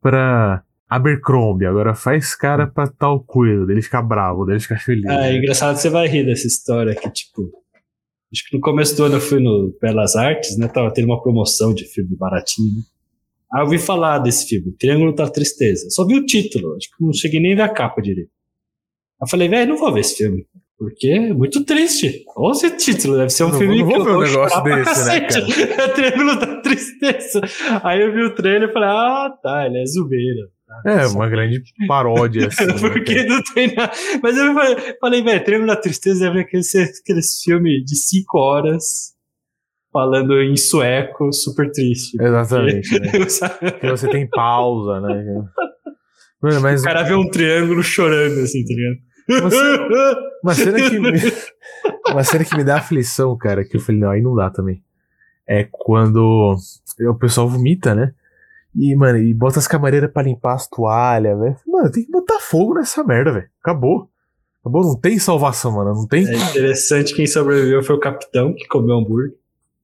pra 0.00 0.62
Abercrombie, 0.88 1.66
agora 1.66 1.94
faz 1.94 2.34
cara 2.34 2.66
pra 2.66 2.88
tal 2.88 3.20
coisa, 3.22 3.66
daí 3.66 3.74
ele 3.76 3.82
fica 3.82 4.02
bravo, 4.02 4.44
daí 4.44 4.54
ele 4.54 4.62
fica 4.62 4.78
feliz. 4.78 5.06
Ah, 5.06 5.26
é 5.26 5.32
né? 5.32 5.36
engraçado, 5.38 5.76
você 5.76 5.88
vai 5.88 6.08
rir 6.08 6.24
dessa 6.24 6.46
história 6.46 6.94
que, 6.94 7.08
tipo, 7.10 7.42
acho 8.32 8.48
que 8.48 8.56
no 8.56 8.60
começo 8.60 8.96
do 8.96 9.04
ano 9.04 9.16
eu 9.16 9.20
fui 9.20 9.38
no 9.38 9.76
Belas 9.80 10.16
Artes, 10.16 10.56
né? 10.56 10.66
Tava 10.66 10.92
tendo 10.92 11.04
uma 11.04 11.22
promoção 11.22 11.72
de 11.72 11.84
filme 11.84 12.16
baratinho. 12.16 12.78
né? 12.78 12.82
Aí 13.52 13.60
eu 13.60 13.64
ouvi 13.64 13.78
falar 13.78 14.18
desse 14.18 14.46
filme, 14.48 14.72
Triângulo 14.72 15.14
da 15.14 15.28
Tristeza. 15.28 15.88
Só 15.90 16.04
vi 16.06 16.16
o 16.16 16.24
título, 16.24 16.74
acho 16.76 16.88
que 16.88 17.04
não 17.04 17.12
cheguei 17.12 17.38
nem 17.40 17.52
a 17.52 17.56
ver 17.56 17.62
a 17.62 17.68
capa 17.68 18.00
direito. 18.00 18.30
Eu 19.20 19.28
falei, 19.28 19.48
velho, 19.48 19.68
não 19.70 19.76
vou 19.76 19.92
ver 19.92 20.00
esse 20.00 20.16
filme. 20.16 20.46
Porque 20.78 21.08
é 21.08 21.34
muito 21.34 21.62
triste. 21.66 22.24
Olha 22.36 22.52
esse 22.52 22.70
título, 22.76 23.18
deve 23.18 23.28
ser 23.28 23.44
um 23.44 23.50
Não 23.50 23.58
filme 23.58 23.82
vou- 23.82 23.86
não 23.86 23.92
que 23.92 23.98
vou 23.98 24.00
eu 24.00 24.04
ver 24.04 24.10
um 24.10 24.14
vou 24.14 24.24
negócio 24.26 24.48
chorar 24.58 24.62
pra 24.62 24.76
desse, 24.76 25.04
né, 25.06 25.20
cacete. 25.20 25.62
É 25.80 25.88
Triângulo 25.88 26.36
da 26.40 26.60
Tristeza. 26.62 27.40
Aí 27.84 28.00
eu 28.00 28.12
vi 28.14 28.22
o 28.24 28.34
trailer 28.34 28.70
e 28.70 28.72
falei, 28.72 28.88
ah, 28.88 29.30
tá, 29.42 29.66
ele 29.66 29.82
é 29.82 29.84
zubeira. 29.86 30.48
É, 30.86 31.06
uma 31.08 31.28
grande 31.28 31.60
paródia, 31.86 32.46
assim. 32.48 32.64
né, 32.64 32.72
Porque 32.80 33.14
cara? 33.14 33.28
não 33.28 33.42
tem 33.54 33.74
nada. 33.74 33.92
Mas 34.22 34.38
eu 34.38 34.54
falei, 34.54 34.76
falei 35.00 35.22
velho, 35.22 35.44
Tremo 35.44 35.66
da 35.66 35.76
Tristeza 35.76 36.20
deve 36.26 36.40
aquele, 36.40 36.62
ser 36.62 36.88
aqueles 37.02 37.42
filme 37.44 37.84
de 37.84 37.96
5 37.96 38.38
horas 38.38 38.84
falando 39.92 40.40
em 40.40 40.56
sueco, 40.56 41.30
super 41.32 41.70
triste. 41.72 42.16
Exatamente, 42.22 42.88
né? 43.00 43.10
o 43.20 43.80
Que 43.80 43.86
você 43.90 44.08
tem 44.08 44.26
pausa, 44.30 45.00
né? 45.00 45.24
Mano, 46.42 46.60
mas 46.62 46.82
cara 46.82 47.02
vê 47.02 47.14
um 47.14 47.28
triângulo 47.28 47.82
chorando, 47.82 48.38
assim, 48.40 48.64
tá 48.64 48.72
ligado? 48.74 49.09
Uma 50.42 50.54
cena 50.54 50.90
que 50.90 50.98
me, 50.98 51.10
uma 52.12 52.24
cena 52.24 52.44
que 52.44 52.56
me 52.56 52.64
dá 52.64 52.76
aflição, 52.78 53.36
cara, 53.36 53.64
que 53.64 53.76
eu 53.76 53.80
falei, 53.80 54.00
não, 54.00 54.10
aí 54.10 54.22
não 54.22 54.34
dá 54.34 54.50
também. 54.50 54.82
É 55.46 55.66
quando 55.70 56.54
o 57.08 57.14
pessoal 57.14 57.48
vomita, 57.48 57.94
né? 57.94 58.12
E, 58.74 58.94
mano, 58.94 59.18
e 59.18 59.34
bota 59.34 59.58
as 59.58 59.66
camareiras 59.66 60.10
pra 60.12 60.22
limpar 60.22 60.54
as 60.54 60.68
toalhas, 60.68 61.38
velho. 61.38 61.56
Mano, 61.66 61.90
tem 61.90 62.04
que 62.04 62.10
botar 62.10 62.38
fogo 62.38 62.74
nessa 62.74 63.02
merda, 63.02 63.32
velho. 63.32 63.48
Acabou. 63.60 64.08
Acabou, 64.60 64.82
não 64.84 64.94
tem 65.00 65.18
salvação, 65.18 65.72
mano. 65.72 65.92
Não 65.94 66.06
tem. 66.06 66.24
É 66.28 66.36
interessante, 66.36 67.14
quem 67.14 67.26
sobreviveu 67.26 67.82
foi 67.82 67.96
o 67.96 68.00
capitão, 68.00 68.54
que 68.54 68.66
comeu 68.68 68.96
hambúrguer. 68.98 69.34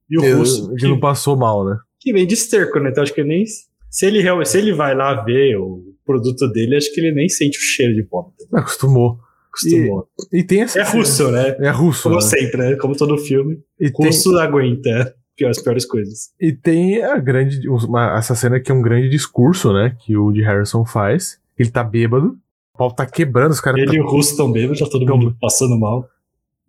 E 0.09 0.17
o 0.17 0.23
Eu- 0.23 0.37
russo, 0.37 0.73
que 0.75 0.87
não 0.87 0.95
que, 0.95 1.01
passou 1.01 1.35
mal, 1.35 1.65
né? 1.65 1.77
que 1.99 2.13
vem 2.13 2.25
de 2.25 2.35
esterco, 2.35 2.79
né? 2.79 2.89
Então 2.91 3.03
acho 3.03 3.13
que 3.13 3.19
ele 3.19 3.29
nem. 3.29 3.43
Se 3.89 4.05
ele, 4.05 4.21
realmente, 4.21 4.49
se 4.49 4.57
ele 4.57 4.71
vai 4.71 4.95
lá 4.95 5.21
ver 5.23 5.57
o 5.57 5.83
produto 6.05 6.47
dele, 6.49 6.77
acho 6.77 6.93
que 6.93 7.01
ele 7.01 7.13
nem 7.13 7.27
sente 7.27 7.57
o 7.57 7.61
cheiro 7.61 7.93
de 7.93 8.03
vômito. 8.03 8.45
Não, 8.49 8.59
Acostumou. 8.59 9.17
Acostumou. 9.49 10.07
E 10.31 10.43
tem 10.43 10.61
essa. 10.61 10.79
É 10.79 10.83
russo, 10.83 11.31
né? 11.31 11.55
É 11.59 11.69
russo. 11.69 12.03
Como 12.03 12.15
né? 12.15 12.21
sempre, 12.21 12.57
né? 12.57 12.75
Como 12.75 12.95
todo 12.95 13.17
filme. 13.17 13.59
E 13.79 13.89
tem, 13.91 14.05
Russo 14.07 14.37
aguenta 14.37 15.13
as 15.47 15.61
piores 15.61 15.85
coisas. 15.85 16.31
e 16.39 16.51
tem 16.51 17.03
a 17.03 17.17
grande. 17.17 17.67
uma- 17.69 18.17
essa 18.17 18.33
cena 18.35 18.59
que 18.59 18.71
é 18.71 18.75
um 18.75 18.81
grande 18.81 19.09
discurso, 19.09 19.71
né? 19.73 19.95
Que 19.99 20.17
o 20.17 20.31
de 20.31 20.41
Harrison 20.41 20.85
faz. 20.85 21.39
Ele 21.57 21.69
tá 21.69 21.83
bêbado. 21.83 22.37
O 22.73 22.77
pau 22.77 22.91
tá 22.91 23.05
quebrando, 23.05 23.51
os 23.51 23.59
caras. 23.61 23.79
Ele 23.79 23.87
tá- 23.91 23.95
e 23.97 23.99
o 23.99 24.05
Russo 24.07 24.31
estão 24.31 24.51
bêbados, 24.51 24.79
já 24.79 24.85
todo 24.87 25.05
Tão- 25.05 25.17
mundo 25.17 25.35
passando 25.41 25.77
mal. 25.79 26.07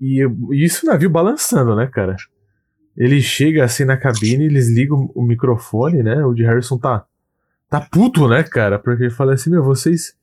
E, 0.00 0.22
e 0.52 0.64
isso 0.64 0.86
o 0.86 0.90
navio 0.90 1.10
balançando, 1.10 1.74
né, 1.74 1.86
cara? 1.86 2.16
Ele 2.96 3.20
chega 3.22 3.64
assim 3.64 3.84
na 3.84 3.96
cabine, 3.96 4.44
eles 4.44 4.68
ligam 4.68 5.10
o 5.14 5.22
microfone, 5.22 6.02
né? 6.02 6.24
O 6.24 6.34
de 6.34 6.44
Harrison 6.44 6.76
tá. 6.78 7.04
Tá 7.70 7.80
puto, 7.80 8.26
né, 8.28 8.42
cara? 8.42 8.78
Porque 8.78 9.04
ele 9.04 9.10
fala 9.10 9.34
assim: 9.34 9.50
Meu, 9.50 9.62
vocês. 9.62 10.14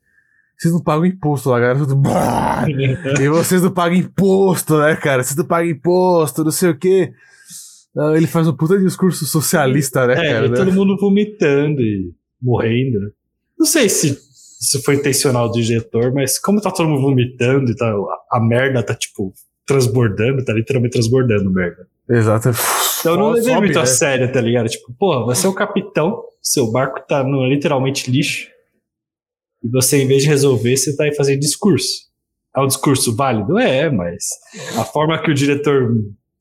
Vocês 0.58 0.74
não 0.74 0.82
pagam 0.82 1.06
imposto 1.06 1.50
lá, 1.50 1.60
galera. 1.60 1.80
Tudo. 1.80 2.02
E 3.22 3.30
vocês 3.30 3.62
não 3.62 3.72
pagam 3.72 3.98
imposto, 3.98 4.78
né, 4.78 4.96
cara? 4.96 5.24
Vocês 5.24 5.36
não 5.36 5.46
pagam 5.46 5.70
imposto, 5.70 6.44
não 6.44 6.52
sei 6.52 6.70
o 6.70 6.78
quê. 6.78 7.12
Não, 7.96 8.15
Ele 8.15 8.28
faz 8.28 8.48
um 8.48 8.54
puta 8.54 8.78
discurso 8.78 9.26
socialista, 9.26 10.06
né, 10.08 10.13
É, 10.13 10.34
cara? 10.34 10.46
e 10.48 10.50
né? 10.50 10.56
todo 10.56 10.72
mundo 10.74 10.98
vomitando 10.98 11.82
e 11.82 12.12
morrendo. 12.41 13.00
né? 13.00 13.08
Não 13.58 13.65
sei 13.65 13.88
se 13.89 14.18
isso 14.62 14.82
foi 14.84 14.96
intencional 14.96 15.50
do 15.50 15.62
diretor, 15.62 16.13
mas 16.13 16.39
como 16.39 16.60
tá 16.62 16.72
todo 16.72 16.89
mundo 16.89 17.02
vomitando 17.02 17.72
e 17.72 17.76
tá, 17.76 17.88
a, 17.89 18.38
a 18.38 18.39
merda 18.41 18.82
tá, 18.84 18.94
tipo, 18.96 19.34
transbordando, 19.65 20.44
tá 20.44 20.54
literalmente 20.54 20.94
transbordando 20.94 21.52
merda. 21.52 21.88
Exato. 22.10 22.50
Então 23.00 23.13
eu 23.13 23.18
não 23.20 23.32
levei 23.32 23.56
muito 23.56 23.78
a 23.78 23.82
né? 23.82 23.86
sério, 23.88 24.32
tá 24.32 24.39
ligado? 24.41 24.68
Tipo, 24.70 24.94
porra, 24.98 25.26
você 25.26 25.46
é 25.48 25.50
o 25.50 25.54
capitão, 25.54 26.22
seu 26.41 26.72
barco 26.72 27.00
tá 27.08 27.24
no 27.24 27.46
literalmente 27.48 28.10
lixo, 28.12 28.48
e 29.65 29.69
você, 29.71 30.01
em 30.04 30.08
vez 30.08 30.23
de 30.23 30.30
resolver, 30.30 30.78
você 30.78 30.95
tá 30.95 31.06
aí 31.06 31.13
fazendo 31.15 31.39
discurso. 31.39 32.06
É 32.56 32.62
um 32.62 32.67
discurso 32.67 33.15
válido? 33.15 33.58
É, 33.60 33.89
mas 33.89 34.25
a 34.78 34.86
forma 34.86 35.21
que 35.21 35.30
o 35.32 35.34
diretor 35.34 35.91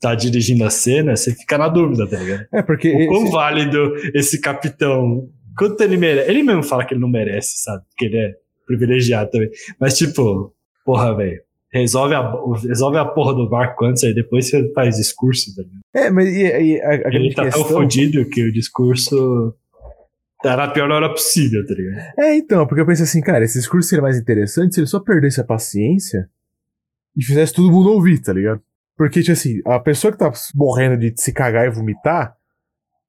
tá 0.00 0.14
dirigindo 0.14 0.64
a 0.64 0.70
cena, 0.70 1.16
você 1.16 1.34
fica 1.34 1.56
na 1.58 1.68
dúvida, 1.68 2.06
tá 2.06 2.18
ligado? 2.18 2.46
É, 2.52 2.62
porque. 2.62 2.92
O 2.92 3.06
quão 3.08 3.22
esse- 3.24 3.32
válido 3.32 3.94
esse 4.14 4.40
capitão. 4.40 5.28
Quanto 5.56 5.80
ele 5.82 5.96
merece. 5.96 6.30
Ele 6.30 6.42
mesmo 6.42 6.62
fala 6.62 6.84
que 6.84 6.94
ele 6.94 7.00
não 7.00 7.08
merece, 7.08 7.62
sabe? 7.62 7.82
Porque 7.88 8.04
ele 8.06 8.16
é 8.18 8.32
privilegiado 8.66 9.30
também. 9.30 9.48
Mas, 9.80 9.96
tipo, 9.98 10.54
porra, 10.84 11.16
velho. 11.16 11.40
Resolve 11.72 12.14
a, 12.14 12.32
resolve 12.68 12.98
a 12.98 13.04
porra 13.04 13.34
do 13.34 13.48
barco 13.48 13.84
antes, 13.84 14.04
aí 14.04 14.14
depois 14.14 14.48
você 14.48 14.72
faz 14.72 14.96
discurso. 14.96 15.52
Tá 15.56 15.62
ligado? 15.62 15.80
É, 15.94 16.10
mas 16.10 16.28
e, 16.28 16.42
e 16.42 16.80
a, 16.80 16.90
a 17.08 17.14
Ele 17.14 17.34
tá 17.34 17.42
tão 17.42 17.50
questão. 17.50 17.64
fodido 17.78 18.24
que 18.28 18.44
o 18.44 18.52
discurso 18.52 19.52
tá 20.44 20.56
na 20.56 20.68
pior 20.68 20.90
hora 20.90 21.08
possível, 21.08 21.64
tá 21.66 21.74
ligado? 21.74 22.04
É, 22.18 22.36
então, 22.36 22.66
porque 22.66 22.80
eu 22.82 22.86
pensei 22.86 23.04
assim, 23.04 23.20
cara, 23.20 23.44
esse 23.44 23.58
discurso 23.58 23.88
seria 23.88 24.02
mais 24.02 24.18
interessante 24.18 24.74
se 24.74 24.80
ele 24.80 24.86
só 24.86 25.00
perdesse 25.00 25.40
a 25.40 25.44
paciência 25.44 26.28
e 27.16 27.24
fizesse 27.24 27.54
todo 27.54 27.72
mundo 27.72 27.90
ouvir, 27.92 28.18
tá 28.20 28.32
ligado? 28.32 28.60
Porque, 28.96 29.20
tipo 29.20 29.32
assim, 29.32 29.60
a 29.66 29.80
pessoa 29.80 30.12
que 30.12 30.18
tá 30.18 30.30
morrendo 30.54 30.96
de 30.96 31.12
se 31.20 31.32
cagar 31.32 31.66
e 31.66 31.70
vomitar, 31.70 32.34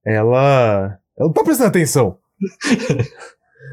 ela. 0.06 0.98
Ela 1.18 1.28
não 1.28 1.34
tá 1.34 1.44
prestando 1.44 1.70
atenção. 1.70 2.18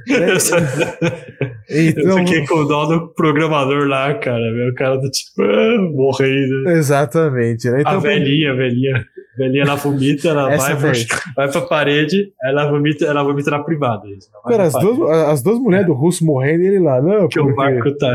Eu, 0.08 0.40
só- 0.40 0.56
eu 1.68 1.88
Então, 1.88 2.18
fiquei 2.18 2.44
com 2.46 2.66
dó 2.66 2.86
do 2.86 3.12
programador 3.14 3.86
lá, 3.86 4.12
cara. 4.18 4.50
Meu, 4.52 4.70
o 4.70 4.74
cara 4.74 5.00
tá 5.00 5.08
tipo, 5.10 5.42
ah, 5.42 5.78
morrendo. 5.92 6.70
exatamente, 6.70 7.70
né? 7.70 7.78
A 7.78 7.80
Então, 7.82 7.92
a 7.92 7.98
velhinha. 7.98 8.52
A 8.52 8.54
velhinha, 8.56 9.04
ela 9.38 9.74
vomita, 9.76 10.28
ela 10.28 10.56
vai, 10.56 10.76
velha. 10.76 11.06
pra, 11.06 11.20
vai 11.36 11.50
pra 11.50 11.60
parede, 11.62 12.32
ela 12.42 12.70
vomita, 12.70 13.04
ela 13.06 13.22
vomita 13.22 13.50
na 13.50 13.62
privada. 13.62 14.02
Cara, 14.44 14.58
na 14.58 14.64
as 14.64 14.72
duas, 14.74 15.10
as 15.28 15.42
duas 15.42 15.58
mulheres 15.58 15.86
do 15.86 15.94
russo 15.94 16.24
morrendo 16.24 16.62
e 16.62 16.66
ele 16.66 16.78
lá, 16.78 17.00
não, 17.00 17.28
Que 17.28 17.40
o 17.40 17.44
porque... 17.44 17.56
barco 17.56 17.96
tá. 17.96 18.12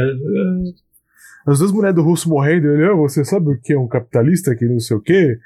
As 1.47 1.59
duas 1.59 1.71
mulheres 1.71 1.95
do 1.95 2.03
russo 2.03 2.29
morrendo 2.29 2.67
ele, 2.67 2.83
"Ah, 2.85 2.93
você 2.93 3.23
sabe 3.23 3.49
o 3.51 3.59
que 3.59 3.73
é 3.73 3.79
um 3.79 3.87
capitalista 3.87 4.55
que 4.55 4.65
não 4.65 4.79
sei 4.79 4.97
o 4.97 5.01
quê? 5.01 5.37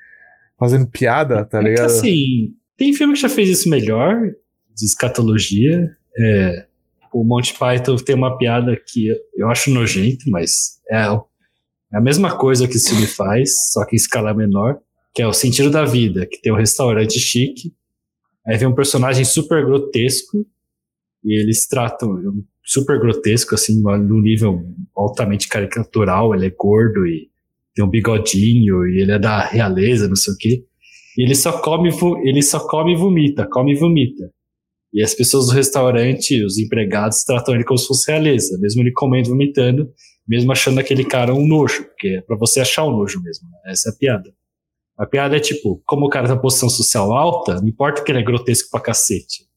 Fazendo 0.60 0.88
piada, 0.88 1.46
tá 1.46 1.60
é 1.60 1.64
que 1.64 1.70
ligado? 1.70 1.86
assim, 1.86 2.54
tem 2.76 2.94
filme 2.94 3.14
que 3.14 3.20
já 3.22 3.30
fez 3.30 3.50
isso 3.50 3.70
melhor, 3.70 4.20
de 4.76 4.86
escatologia. 4.86 5.90
É, 6.18 6.66
o 7.14 7.24
Monty 7.24 7.54
Python 7.58 7.96
tem 7.98 8.16
uma 8.16 8.38
piada 8.38 8.76
que 8.76 9.08
eu 9.36 9.48
acho 9.50 9.72
nojento, 9.72 10.30
mas 10.30 10.80
é, 10.90 11.04
é 11.94 11.98
a 11.98 12.02
mesma 12.02 12.36
coisa 12.38 12.68
que 12.68 12.76
esse 12.78 12.90
filme 12.90 13.06
faz, 13.08 13.72
só 13.72 13.86
que 13.86 13.96
em 13.96 13.98
escala 13.98 14.34
menor, 14.34 14.80
que 15.14 15.22
é 15.22 15.28
o 15.28 15.34
sentido 15.34 15.70
da 15.70 15.86
vida, 15.86 16.26
que 16.26 16.42
tem 16.42 16.52
um 16.52 16.58
restaurante 16.58 17.20
chique, 17.20 17.74
aí 18.46 18.58
vem 18.58 18.68
um 18.68 18.76
personagem 18.76 19.26
super 19.26 19.66
grotesco, 19.66 20.46
e 21.24 21.40
eles 21.40 21.68
tratam 21.68 22.12
um 22.12 22.44
super 22.64 23.00
grotesco, 23.00 23.56
assim, 23.56 23.82
num 23.82 24.22
nível 24.22 24.64
altamente 24.96 25.48
caricatural, 25.48 26.34
ele 26.34 26.48
é 26.48 26.50
gordo 26.50 27.06
e 27.06 27.30
tem 27.76 27.86
um 27.86 27.90
bigodinho 27.90 28.86
e 28.88 29.02
ele 29.02 29.12
é 29.12 29.20
da 29.20 29.46
realeza, 29.46 30.08
não 30.08 30.16
sei 30.16 30.34
o 30.34 30.38
quê. 30.38 30.66
E 31.18 31.24
ele 31.24 31.36
só 31.36 31.62
come, 31.62 31.90
ele 32.24 32.42
só 32.42 32.60
come 32.68 32.94
e 32.94 32.96
vomita, 32.96 33.48
come 33.50 33.74
e 33.74 33.76
vomita. 33.76 34.32
E 34.94 35.02
as 35.02 35.14
pessoas 35.14 35.48
do 35.48 35.54
restaurante, 35.54 36.44
os 36.44 36.58
empregados, 36.58 37.24
tratam 37.24 37.56
ele 37.56 37.64
como 37.64 37.78
se 37.78 37.88
fosse 37.88 38.12
realeza, 38.12 38.58
mesmo 38.60 38.82
ele 38.82 38.92
comendo 38.92 39.30
vomitando, 39.30 39.90
mesmo 40.28 40.52
achando 40.52 40.80
aquele 40.80 41.06
cara 41.06 41.34
um 41.34 41.48
nojo, 41.48 41.84
porque 41.86 42.08
é 42.08 42.22
pra 42.22 42.36
você 42.36 42.60
achar 42.60 42.86
um 42.86 42.92
nojo 42.92 43.22
mesmo. 43.22 43.50
Né? 43.50 43.72
Essa 43.72 43.90
é 43.90 43.92
a 43.94 43.96
piada. 43.96 44.34
A 45.02 45.06
piada 45.08 45.36
é 45.36 45.40
tipo, 45.40 45.82
como 45.84 46.06
o 46.06 46.10
cara 46.10 46.28
tá 46.28 46.38
posição 46.38 46.70
social 46.70 47.12
alta, 47.12 47.56
não 47.56 47.68
importa 47.68 48.04
que 48.04 48.12
ele 48.12 48.20
é 48.20 48.24
grotesco 48.24 48.70
pra 48.70 48.80
cacete. 48.80 49.48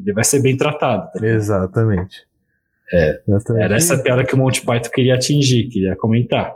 Ele 0.00 0.14
vai 0.14 0.24
ser 0.24 0.40
bem 0.40 0.56
tratado. 0.56 1.10
Tá 1.12 1.26
Exatamente. 1.26 2.26
É, 2.90 3.20
Exatamente. 3.28 3.64
Era 3.64 3.76
essa 3.76 3.98
piada 3.98 4.24
que 4.24 4.34
o 4.34 4.38
Monty 4.38 4.64
Python 4.64 4.88
queria 4.90 5.16
atingir, 5.16 5.68
queria 5.68 5.94
comentar. 5.94 6.54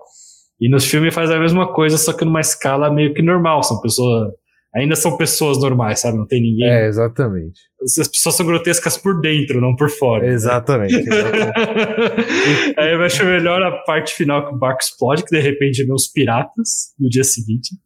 E 0.58 0.66
nos 0.66 0.86
filmes 0.86 1.14
faz 1.14 1.30
a 1.30 1.38
mesma 1.38 1.74
coisa, 1.74 1.98
só 1.98 2.14
que 2.14 2.24
numa 2.24 2.40
escala 2.40 2.90
meio 2.90 3.12
que 3.12 3.20
normal. 3.20 3.62
São 3.62 3.78
pessoas. 3.82 4.32
Ainda 4.74 4.96
são 4.96 5.18
pessoas 5.18 5.60
normais, 5.60 6.00
sabe? 6.00 6.16
Não 6.16 6.26
tem 6.26 6.40
ninguém. 6.40 6.70
É, 6.70 6.86
exatamente. 6.86 7.60
As 7.82 8.08
pessoas 8.08 8.34
são 8.34 8.46
grotescas 8.46 8.96
por 8.96 9.20
dentro, 9.20 9.60
não 9.60 9.76
por 9.76 9.90
fora. 9.90 10.26
Exatamente. 10.26 10.94
Né? 10.94 11.02
exatamente. 11.02 12.74
Aí 12.80 12.94
eu 12.94 13.02
acho 13.02 13.26
melhor 13.26 13.62
a 13.62 13.72
parte 13.82 14.14
final 14.14 14.48
que 14.48 14.54
o 14.54 14.58
barco 14.58 14.80
explode, 14.80 15.22
que 15.22 15.36
de 15.36 15.42
repente 15.42 15.84
vem 15.84 15.92
os 15.92 16.06
piratas 16.06 16.94
no 16.98 17.10
dia 17.10 17.24
seguinte. 17.24 17.76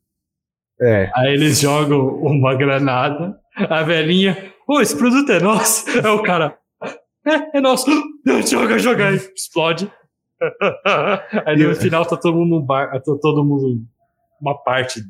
É. 0.81 1.11
Aí 1.15 1.33
eles 1.33 1.61
jogam 1.61 2.07
uma 2.21 2.55
granada, 2.55 3.39
a 3.57 3.83
velhinha, 3.83 4.53
ô, 4.69 4.81
esse 4.81 4.97
produto 4.97 5.31
é 5.33 5.41
nosso. 5.41 5.89
É 5.99 6.11
o 6.11 6.23
cara, 6.23 6.59
é, 7.27 7.59
é 7.59 7.61
nosso. 7.61 7.87
Joga, 8.49 8.77
joga, 8.77 9.09
aí 9.09 9.17
explode. 9.37 9.91
Aí 11.47 11.57
no 11.57 11.77
final 11.77 12.05
tá 12.05 12.17
todo 12.17 12.37
mundo 12.37 12.57
no 12.57 12.63
bar, 12.63 12.91
tá 12.91 13.01
todo 13.01 13.45
mundo, 13.45 13.85
uma 14.41 14.61
parte 14.63 15.01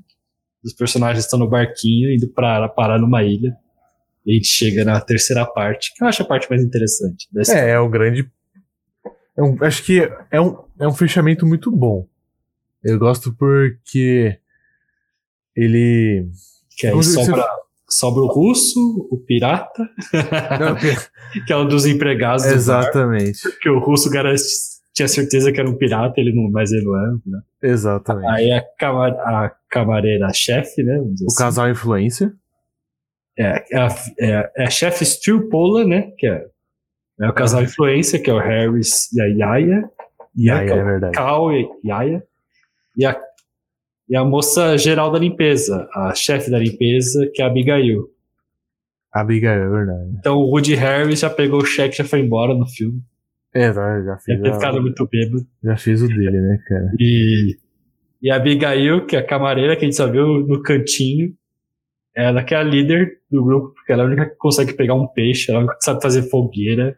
dos 0.62 0.74
personagens 0.74 1.24
estão 1.24 1.38
no 1.38 1.48
barquinho 1.48 2.12
indo 2.12 2.28
pra 2.28 2.68
parar 2.68 2.98
numa 2.98 3.22
ilha. 3.22 3.56
E 4.24 4.32
a 4.32 4.34
gente 4.34 4.48
chega 4.48 4.84
na 4.84 5.00
terceira 5.00 5.46
parte, 5.46 5.94
que 5.94 6.04
eu 6.04 6.08
acho 6.08 6.22
a 6.22 6.26
parte 6.26 6.48
mais 6.50 6.62
interessante. 6.62 7.26
É, 7.48 7.70
é 7.70 7.80
o 7.80 7.88
grande. 7.88 8.30
É 9.36 9.42
um, 9.42 9.56
acho 9.62 9.82
que 9.84 10.00
é 10.30 10.40
um, 10.40 10.58
é 10.78 10.86
um 10.86 10.94
fechamento 10.94 11.46
muito 11.46 11.70
bom. 11.70 12.06
Eu 12.82 12.98
gosto 12.98 13.32
porque 13.34 14.38
ele. 15.56 16.28
Que 16.78 16.88
aí 16.88 17.02
sobra, 17.02 17.36
você... 17.36 17.48
sobra 17.88 18.22
o 18.22 18.26
russo, 18.26 19.08
o 19.10 19.16
pirata, 19.16 19.88
Não, 20.60 20.76
que... 21.46 21.52
é 21.52 21.56
um 21.56 21.66
dos 21.66 21.86
empregados 21.86 22.44
do 22.44 22.52
Exatamente. 22.52 23.42
Bar, 23.42 23.58
que 23.60 23.70
o 23.70 23.78
russo 23.78 24.10
garante, 24.10 24.42
tinha 24.94 25.08
certeza 25.08 25.50
que 25.50 25.58
era 25.58 25.68
um 25.68 25.76
pirata, 25.76 26.20
ele 26.20 26.34
não, 26.34 26.50
mas 26.50 26.70
ele 26.72 26.84
não 26.84 26.96
é. 26.98 27.12
Né? 27.26 27.40
Exatamente. 27.62 28.28
Aí 28.28 28.52
a, 28.52 28.62
camar, 28.78 29.12
a 29.12 29.56
camareira 29.70 30.30
chefe, 30.34 30.82
né? 30.82 30.98
O 30.98 31.12
assim. 31.12 31.38
casal 31.38 31.70
influência. 31.70 32.32
É, 33.38 33.64
é 33.70 33.78
a, 33.78 33.88
é, 34.18 34.50
é 34.56 34.64
a 34.64 34.70
chefe 34.70 35.04
Stu 35.04 35.48
Pola, 35.48 35.84
né? 35.84 36.12
Que 36.18 36.26
é, 36.26 36.46
é 37.20 37.28
o 37.28 37.32
casal 37.32 37.62
influência, 37.62 38.18
que 38.18 38.30
é 38.30 38.34
o 38.34 38.38
Harris 38.38 39.10
e 39.12 39.20
a 39.20 39.26
Yaya. 39.26 39.90
Yaya, 40.38 40.74
é, 40.74 40.78
é 40.78 40.84
verdade. 40.84 41.14
Cal 41.14 41.52
e 41.52 41.68
Yaya. 41.84 42.22
E 42.96 43.04
a 43.06 43.18
e 44.08 44.16
a 44.16 44.24
moça 44.24 44.76
geral 44.78 45.10
da 45.10 45.18
limpeza, 45.18 45.88
a 45.92 46.14
chefe 46.14 46.50
da 46.50 46.58
limpeza, 46.58 47.28
que 47.34 47.42
é 47.42 47.44
a 47.44 47.48
Abigail. 47.48 48.08
Abigail, 49.12 49.62
é 49.62 49.68
verdade. 49.68 50.10
Então 50.18 50.36
o 50.38 50.50
Woody 50.50 50.74
Harris 50.74 51.20
já 51.20 51.30
pegou 51.30 51.60
o 51.60 51.66
cheque 51.66 51.94
e 51.94 51.98
já 51.98 52.04
foi 52.04 52.20
embora 52.20 52.54
no 52.54 52.66
filme. 52.66 53.00
É, 53.52 53.72
tá, 53.72 54.02
já 54.02 54.18
fiz. 54.18 54.36
Já 54.36 54.42
ter 54.42 54.52
ficado 54.52 54.80
muito 54.82 55.08
bêbado. 55.10 55.46
Já 55.64 55.76
fiz 55.76 56.02
o 56.02 56.08
dele, 56.08 56.40
né, 56.40 56.58
cara? 56.68 56.92
E, 57.00 57.56
e 58.22 58.30
a 58.30 58.36
Abigail, 58.36 59.06
que 59.06 59.16
é 59.16 59.18
a 59.18 59.26
camareira 59.26 59.74
que 59.74 59.84
a 59.84 59.88
gente 59.88 59.96
só 59.96 60.06
viu 60.06 60.46
no 60.46 60.62
cantinho, 60.62 61.34
ela 62.14 62.44
que 62.44 62.54
é 62.54 62.58
a 62.58 62.62
líder 62.62 63.20
do 63.30 63.44
grupo, 63.44 63.74
porque 63.74 63.92
ela 63.92 64.02
é 64.02 64.04
a 64.04 64.08
única 64.08 64.26
que 64.26 64.36
consegue 64.36 64.74
pegar 64.74 64.94
um 64.94 65.06
peixe, 65.06 65.50
ela 65.50 65.58
é 65.58 65.60
a 65.60 65.64
única 65.64 65.78
que 65.78 65.84
sabe 65.84 66.02
fazer 66.02 66.22
fogueira. 66.28 66.96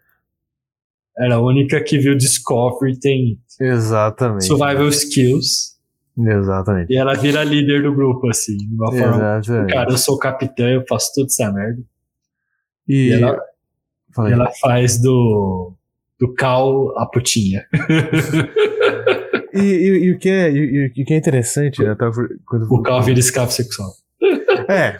Ela 1.17 1.35
é 1.35 1.37
a 1.37 1.41
única 1.41 1.83
que 1.83 1.99
viu 1.99 2.17
Discovery, 2.17 2.99
tem 2.99 3.41
Exatamente. 3.61 4.45
survival 4.45 4.89
skills. 4.89 5.78
Exatamente. 6.19 6.93
E 6.93 6.97
ela 6.97 7.15
vira 7.15 7.45
líder 7.45 7.83
do 7.83 7.95
grupo, 7.95 8.29
assim, 8.29 8.57
de 8.57 8.75
uma 8.75 8.91
forma. 8.91 9.39
Exatamente. 9.39 9.73
Cara, 9.73 9.91
eu 9.91 9.99
sou 9.99 10.17
o 10.17 10.19
capitão, 10.19 10.69
eu 10.69 10.85
faço 10.89 11.13
tudo 11.15 11.27
essa 11.27 11.53
merda. 11.53 11.81
E, 12.89 13.09
e 13.09 13.13
ela, 13.13 13.39
e 14.29 14.33
ela 14.33 14.51
faz 14.61 15.01
do. 15.01 15.75
do 16.19 16.35
Cal 16.35 16.99
a 16.99 17.07
putinha. 17.07 17.65
e, 19.55 19.61
e, 19.61 20.05
e, 20.07 20.13
o 20.13 20.19
que 20.19 20.29
é, 20.29 20.51
e, 20.51 20.87
o 20.87 20.93
que 20.93 21.15
é 21.15 21.17
interessante, 21.17 21.83
né? 21.83 21.95
Quando... 22.45 22.67
O 22.73 22.83
Cal 22.83 23.03
vira 23.03 23.21
escravo 23.21 23.53
sexual. 23.53 23.93
É. 24.69 24.97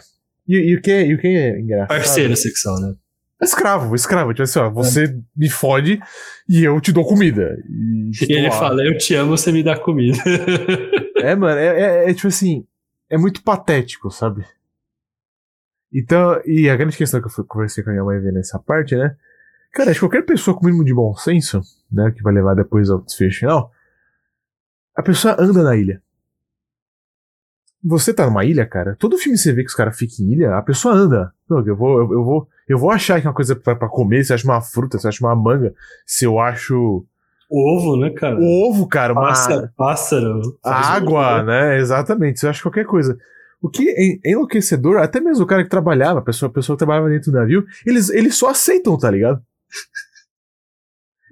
E, 0.47 0.75
o 0.75 0.81
que 0.81 0.89
é, 0.89 1.05
e 1.05 1.13
o 1.13 1.19
que 1.19 1.27
é 1.27 1.59
engraçado. 1.59 1.89
Parceiro 1.89 2.35
sexual, 2.35 2.79
né? 2.79 2.95
Escravo, 3.41 3.95
escravo. 3.95 4.33
Tipo 4.33 4.43
assim, 4.43 4.59
ó, 4.59 4.69
você 4.69 5.05
é. 5.05 5.15
me 5.35 5.49
fode 5.49 5.99
e 6.47 6.63
eu 6.63 6.79
te 6.81 6.91
dou 6.91 7.05
comida. 7.05 7.57
E, 7.69 8.11
e 8.27 8.33
ele 8.33 8.49
lá. 8.49 8.59
fala, 8.59 8.83
eu 8.83 8.97
te 8.97 9.15
amo, 9.15 9.37
você 9.37 9.51
me 9.51 9.63
dá 9.63 9.77
comida. 9.79 10.17
é, 11.17 11.35
mano, 11.35 11.57
é, 11.57 11.67
é, 11.67 12.09
é, 12.09 12.13
tipo 12.13 12.27
assim, 12.27 12.65
é 13.09 13.17
muito 13.17 13.41
patético, 13.41 14.11
sabe? 14.11 14.45
Então, 15.91 16.39
e 16.45 16.69
a 16.69 16.75
grande 16.75 16.97
questão 16.97 17.21
que 17.21 17.27
eu 17.27 17.45
conversei 17.45 17.83
com 17.83 17.89
a 17.89 17.93
minha 17.93 18.05
mãe 18.05 18.19
vendo 18.19 18.39
essa 18.39 18.59
parte, 18.59 18.95
né? 18.95 19.15
Cara, 19.71 19.91
acho 19.91 19.99
que 19.99 20.05
qualquer 20.05 20.25
pessoa 20.25 20.57
com 20.57 20.65
mínimo 20.65 20.83
de 20.83 20.93
bom 20.93 21.15
senso, 21.15 21.61
né, 21.91 22.11
que 22.11 22.23
vai 22.23 22.33
levar 22.33 22.55
depois 22.55 22.89
ao 22.89 23.01
desfecho 23.01 23.39
final, 23.39 23.71
a 24.95 25.01
pessoa 25.01 25.35
anda 25.39 25.63
na 25.63 25.75
ilha. 25.75 26.01
Você 27.83 28.13
tá 28.13 28.25
numa 28.25 28.43
ilha, 28.43 28.65
cara, 28.65 28.95
todo 28.99 29.17
filme 29.17 29.37
você 29.37 29.53
vê 29.53 29.61
que 29.61 29.69
os 29.69 29.75
caras 29.75 29.97
ficam 29.97 30.25
em 30.25 30.33
ilha, 30.33 30.57
a 30.57 30.61
pessoa 30.61 30.93
anda. 30.93 31.33
Não, 31.49 31.65
eu 31.65 31.75
vou, 31.75 32.01
eu, 32.01 32.13
eu 32.13 32.23
vou 32.23 32.49
eu 32.69 32.77
vou 32.77 32.91
achar 32.91 33.19
que 33.19 33.25
é 33.25 33.29
uma 33.29 33.35
coisa 33.35 33.55
para 33.55 33.89
comer, 33.89 34.23
se 34.23 34.31
eu 34.31 34.35
acho 34.35 34.47
uma 34.47 34.61
fruta, 34.61 34.99
se 34.99 35.07
eu 35.07 35.09
acho 35.09 35.25
uma 35.25 35.35
manga, 35.35 35.73
se 36.05 36.23
eu 36.23 36.39
acho. 36.39 37.03
O 37.49 37.75
ovo, 37.75 37.97
né, 37.97 38.11
cara? 38.11 38.37
O 38.39 38.69
ovo, 38.69 38.87
cara. 38.87 39.11
Uma... 39.11 39.29
Pássaro. 39.29 39.69
pássaro 39.75 40.59
água, 40.63 41.41
né? 41.41 41.79
Exatamente. 41.79 42.39
Se 42.39 42.45
eu 42.45 42.51
acho 42.51 42.61
qualquer 42.61 42.85
coisa. 42.85 43.17
O 43.59 43.67
que 43.67 43.89
é 43.89 44.31
enlouquecedor, 44.31 44.97
até 44.97 45.19
mesmo 45.19 45.43
o 45.43 45.47
cara 45.47 45.63
que 45.63 45.69
trabalhava, 45.69 46.19
a 46.19 46.21
pessoa, 46.21 46.47
a 46.47 46.53
pessoa 46.53 46.77
que 46.77 46.85
trabalhava 46.85 47.09
dentro 47.09 47.31
do 47.31 47.39
navio, 47.39 47.65
eles, 47.85 48.09
eles 48.11 48.35
só 48.35 48.51
aceitam, 48.51 48.97
tá 48.97 49.09
ligado? 49.09 49.41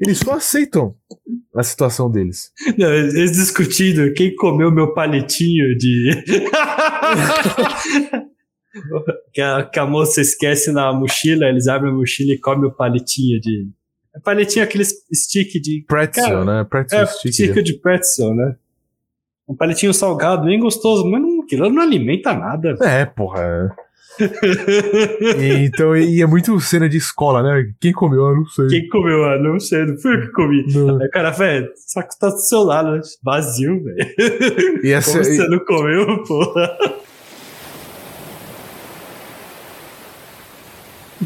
Eles 0.02 0.18
só 0.18 0.34
aceitam 0.34 0.96
a 1.56 1.64
situação 1.64 2.12
deles. 2.12 2.52
Não, 2.78 2.92
eles 2.92 3.34
discutindo 3.34 4.12
quem 4.14 4.36
comeu 4.36 4.72
meu 4.72 4.94
palitinho 4.94 5.78
de. 5.78 6.12
que, 9.34 9.42
a, 9.42 9.64
que 9.64 9.80
a 9.80 9.86
moça 9.86 10.22
esquece 10.22 10.72
na 10.72 10.92
mochila, 10.94 11.46
eles 11.46 11.68
abrem 11.68 11.92
a 11.92 11.96
mochila 11.96 12.34
e 12.34 12.40
comem 12.40 12.70
o 12.70 12.72
palitinho 12.72 13.40
de. 13.40 13.68
É 14.16 14.20
palitinho 14.20 14.64
aquele 14.64 14.84
stick 14.86 15.62
de. 15.62 15.84
Pretzel, 15.88 16.24
cara, 16.24 16.46
né? 16.46 16.64
Pretzel 16.70 17.00
é, 17.00 17.06
stick. 17.06 17.34
stick 17.34 17.64
de 17.64 17.74
pretzel, 17.74 18.34
né? 18.34 18.56
Um 19.48 19.56
palitinho 19.56 19.94
salgado, 19.94 20.46
bem 20.46 20.60
gostoso, 20.60 21.10
mas 21.10 21.22
não, 21.22 21.42
aquilo 21.42 21.70
não 21.70 21.82
alimenta 21.82 22.34
nada. 22.34 22.76
É, 22.82 23.06
porra. 23.06 23.74
e, 25.40 25.66
então, 25.66 25.96
e 25.96 26.22
é 26.22 26.26
muito 26.26 26.60
cena 26.60 26.90
de 26.90 26.98
escola, 26.98 27.44
né? 27.44 27.72
Quem 27.80 27.94
comeu, 27.94 28.26
eu 28.26 28.36
não 28.36 28.46
sei. 28.46 28.68
Quem 28.68 28.90
comeu, 28.90 29.20
eu 29.20 29.44
não 29.44 29.60
sei, 29.60 29.86
não 29.86 29.98
fui 29.98 30.16
eu 30.16 30.22
que 30.22 30.32
comi. 30.32 30.66
Não. 30.74 31.02
Aí, 31.02 31.10
cara, 31.10 31.30
velho, 31.32 31.68
que 31.68 32.20
tá 32.20 32.30
do 32.30 32.40
seu 32.40 32.64
lado, 32.64 33.00
vazio, 33.24 33.84
velho. 33.84 35.04
Como 35.06 35.24
você 35.24 35.48
não 35.48 35.60
comeu, 35.60 36.24
porra? 36.24 36.78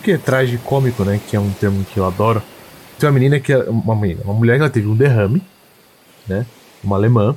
Que 0.02 0.12
é 0.12 0.18
traje 0.18 0.58
cômico, 0.58 1.04
né? 1.04 1.20
Que 1.30 1.36
é 1.36 1.40
um 1.40 1.52
termo 1.54 1.86
que 1.86 1.98
eu 1.98 2.06
adoro. 2.06 2.42
Tem 3.00 3.08
uma 3.08 3.14
menina 3.14 3.40
que 3.40 3.54
é 3.54 3.58
uma 3.70 3.96
menina, 3.96 4.22
uma 4.24 4.34
mulher 4.34 4.56
que 4.56 4.62
ela 4.62 4.70
teve 4.70 4.88
um 4.88 4.96
derrame, 4.96 5.42
né? 6.28 6.46
Uma 6.84 6.96
alemã. 6.96 7.36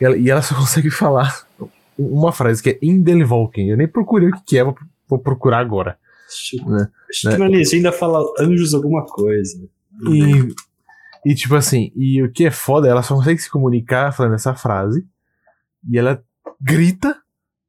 E 0.00 0.04
ela, 0.04 0.16
e 0.16 0.30
ela 0.30 0.42
só 0.42 0.54
consegue 0.58 0.90
falar 0.90 1.46
uma 1.98 2.32
frase 2.32 2.62
que 2.62 2.70
é 2.70 2.78
Indelvolken. 2.82 3.68
Eu 3.68 3.76
nem 3.76 3.86
procurei 3.86 4.28
o 4.28 4.32
que 4.44 4.58
é, 4.58 4.64
vou, 4.64 4.74
vou 5.08 5.18
procurar 5.18 5.58
agora. 5.58 5.98
Acho, 6.26 6.70
né? 6.70 6.88
acho 7.10 7.28
né? 7.28 7.34
que 7.34 7.38
na 7.38 7.46
legenda 7.48 7.92
fala 7.92 8.24
anjos 8.40 8.72
alguma 8.72 9.04
coisa. 9.04 9.68
E, 10.08 10.54
e 11.30 11.34
tipo 11.34 11.54
assim, 11.56 11.92
e 11.94 12.22
o 12.22 12.30
que 12.30 12.46
é 12.46 12.50
foda, 12.50 12.88
ela 12.88 13.02
só 13.02 13.14
consegue 13.14 13.40
se 13.40 13.50
comunicar 13.50 14.12
falando 14.12 14.34
essa 14.34 14.54
frase. 14.54 15.06
E 15.88 15.98
ela 15.98 16.22
grita, 16.60 17.16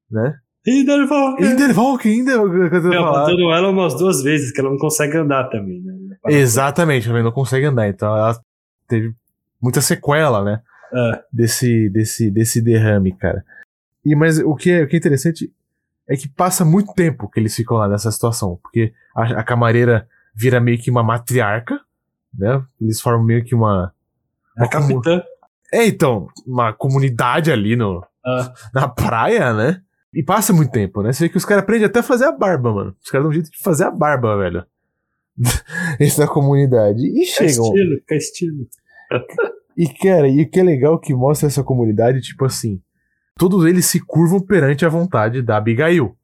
né? 0.09 0.37
Indervalken! 0.65 1.45
Indervalken, 1.45 2.19
Indervalken. 2.19 2.93
Eu 2.93 3.01
matando 3.01 3.51
ela 3.51 3.69
umas 3.69 3.95
duas 3.97 4.21
vezes, 4.21 4.51
que 4.51 4.59
ela 4.59 4.69
não 4.69 4.77
consegue 4.77 5.17
andar 5.17 5.49
também, 5.49 5.81
né? 5.81 5.93
Exatamente, 6.27 7.07
também 7.07 7.23
não 7.23 7.31
consegue 7.31 7.65
andar. 7.65 7.87
Então 7.87 8.15
ela 8.15 8.39
teve 8.87 9.13
muita 9.59 9.81
sequela, 9.81 10.43
né? 10.43 10.61
É. 10.93 11.23
Desse, 11.31 11.89
desse, 11.89 12.29
desse 12.29 12.61
derrame, 12.61 13.15
cara. 13.15 13.43
E, 14.05 14.15
mas 14.15 14.39
o 14.39 14.55
que, 14.55 14.71
é, 14.71 14.83
o 14.83 14.87
que 14.87 14.95
é 14.95 14.99
interessante 14.99 15.51
é 16.07 16.15
que 16.15 16.27
passa 16.27 16.65
muito 16.65 16.93
tempo 16.93 17.29
que 17.29 17.39
eles 17.39 17.55
ficam 17.55 17.77
lá 17.77 17.87
nessa 17.87 18.11
situação. 18.11 18.59
Porque 18.61 18.93
a, 19.15 19.39
a 19.39 19.43
camareira 19.43 20.07
vira 20.35 20.59
meio 20.59 20.77
que 20.77 20.91
uma 20.91 21.03
matriarca, 21.03 21.79
né? 22.37 22.61
Eles 22.79 23.01
formam 23.01 23.23
meio 23.23 23.43
que 23.43 23.55
uma. 23.55 23.93
A 24.57 24.67
capitã. 24.67 25.23
É, 25.73 25.87
então, 25.87 26.27
uma 26.45 26.73
comunidade 26.73 27.51
ali 27.51 27.77
no, 27.77 28.05
Ah, 28.25 28.53
na 28.73 28.87
praia, 28.87 29.53
né? 29.53 29.81
E 30.13 30.23
passa 30.23 30.51
muito 30.51 30.71
tempo, 30.71 31.01
né? 31.01 31.13
Você 31.13 31.25
vê 31.25 31.29
que 31.29 31.37
os 31.37 31.45
caras 31.45 31.63
aprendem 31.63 31.85
até 31.85 31.99
a 31.99 32.03
fazer 32.03 32.25
a 32.25 32.31
barba, 32.31 32.73
mano. 32.73 32.95
Os 33.01 33.09
caras 33.09 33.23
dão 33.23 33.29
um 33.29 33.33
jeito 33.33 33.49
de 33.49 33.59
fazer 33.59 33.85
a 33.85 33.91
barba, 33.91 34.37
velho. 34.37 34.65
Esse 35.99 36.17
da 36.19 36.27
comunidade. 36.27 37.01
E 37.05 37.25
fica 37.25 37.47
chegam. 37.47 37.65
estilo, 37.65 37.95
fica 37.99 38.15
estilo. 38.15 38.67
E, 39.77 39.87
cara, 39.87 40.27
e 40.27 40.41
o 40.43 40.49
que 40.49 40.59
é 40.59 40.63
legal 40.63 40.99
que 40.99 41.13
mostra 41.13 41.47
essa 41.47 41.63
comunidade, 41.63 42.21
tipo 42.21 42.43
assim, 42.45 42.81
todos 43.37 43.65
eles 43.65 43.85
se 43.85 43.99
curvam 44.01 44.39
perante 44.41 44.85
a 44.85 44.89
vontade 44.89 45.41
da 45.41 45.57
Abigail. 45.57 46.15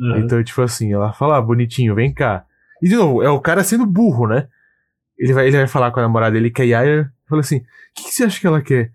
Aham. 0.00 0.18
Então, 0.20 0.42
tipo 0.42 0.62
assim, 0.62 0.92
ela 0.92 1.12
fala, 1.12 1.36
ah, 1.36 1.42
bonitinho, 1.42 1.94
vem 1.94 2.12
cá. 2.12 2.46
E 2.82 2.88
de 2.88 2.96
novo, 2.96 3.22
é 3.22 3.28
o 3.30 3.40
cara 3.40 3.62
sendo 3.62 3.84
burro, 3.86 4.26
né? 4.26 4.48
Ele 5.18 5.32
vai, 5.34 5.46
ele 5.46 5.56
vai 5.58 5.66
falar 5.68 5.90
com 5.92 6.00
a 6.00 6.02
namorada 6.02 6.32
dele, 6.32 6.50
que 6.50 6.62
é 6.62 6.64
a 6.64 6.68
Yaya, 6.82 7.12
fala 7.28 7.40
assim: 7.42 7.58
o 7.58 7.62
que, 7.94 8.04
que 8.04 8.10
você 8.14 8.24
acha 8.24 8.40
que 8.40 8.46
ela 8.46 8.60
quer? 8.60 8.90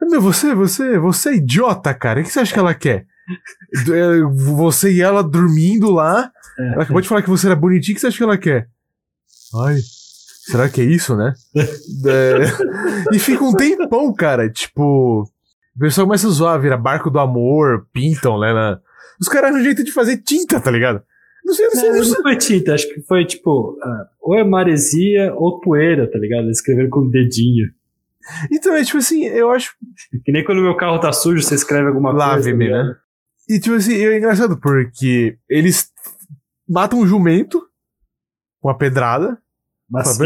"Ah, 0.00 0.06
Meu, 0.08 0.20
você, 0.20 0.54
você, 0.54 0.98
você 0.98 1.30
é 1.30 1.34
idiota, 1.36 1.92
cara. 1.92 2.20
O 2.20 2.22
que 2.22 2.30
você 2.30 2.38
acha 2.40 2.52
que 2.52 2.58
ela 2.58 2.74
quer? 2.74 3.06
É, 3.88 4.22
Você 4.56 4.92
e 4.92 5.00
ela 5.02 5.22
dormindo 5.22 5.90
lá. 5.90 6.30
É. 6.58 6.72
Ela 6.74 6.82
acabou 6.82 7.00
de 7.00 7.08
falar 7.08 7.22
que 7.22 7.30
você 7.30 7.46
era 7.46 7.56
bonitinho, 7.56 7.92
o 7.92 7.94
que 7.96 8.00
você 8.00 8.06
acha 8.08 8.16
que 8.18 8.22
ela 8.22 8.38
quer? 8.38 8.68
Ai, 9.66 9.76
será 10.46 10.68
que 10.68 10.80
é 10.80 10.84
isso, 10.84 11.16
né? 11.16 11.32
É, 12.06 13.14
e 13.14 13.18
fica 13.18 13.44
um 13.44 13.52
tempão, 13.54 14.12
cara. 14.12 14.48
Tipo, 14.50 15.22
o 15.22 15.78
pessoal 15.78 16.06
começa 16.06 16.26
a 16.26 16.30
zoar, 16.30 16.60
vira 16.60 16.76
barco 16.76 17.10
do 17.10 17.18
amor, 17.18 17.86
pintam, 17.92 18.38
né? 18.40 18.52
na- 18.52 18.78
Os 19.20 19.28
caras 19.28 19.50
arranjam 19.50 19.64
jeito 19.64 19.84
de 19.84 19.92
fazer 19.92 20.18
tinta, 20.18 20.60
tá 20.60 20.70
ligado? 20.70 21.02
Não 21.44 21.54
sei, 21.54 21.66
não 21.66 21.74
sei, 21.74 21.90
Não, 21.90 22.00
não 22.00 22.08
não 22.08 22.22
foi 22.22 22.36
tinta, 22.36 22.74
acho 22.74 22.88
que 22.92 23.00
foi 23.02 23.24
tipo, 23.26 23.76
ah, 23.82 24.04
ou 24.20 24.38
é 24.38 24.44
maresia 24.44 25.32
ou 25.34 25.60
poeira, 25.60 26.08
tá 26.10 26.18
ligado? 26.18 26.44
Eles 26.44 26.58
escreveram 26.58 26.88
com 26.90 27.00
o 27.00 27.10
dedinho. 27.10 27.66
Então, 28.52 28.72
é 28.74 28.84
tipo 28.84 28.98
assim, 28.98 29.24
eu 29.24 29.50
acho. 29.50 29.74
Que 30.24 30.30
nem 30.30 30.44
quando 30.44 30.62
meu 30.62 30.76
carro 30.76 31.00
tá 31.00 31.12
sujo, 31.12 31.42
você 31.42 31.56
escreve 31.56 31.88
alguma 31.88 32.10
coisa. 32.12 32.26
Lave-me, 32.26 32.70
tá 32.70 32.84
né? 32.84 32.94
E 33.52 33.60
tipo 33.60 33.76
assim, 33.76 33.92
é 33.92 34.16
engraçado 34.16 34.56
porque 34.56 35.36
eles 35.46 35.92
matam 36.66 37.00
um 37.00 37.06
jumento 37.06 37.60
com 38.62 38.68
uma 38.68 38.78
pedrada. 38.78 39.36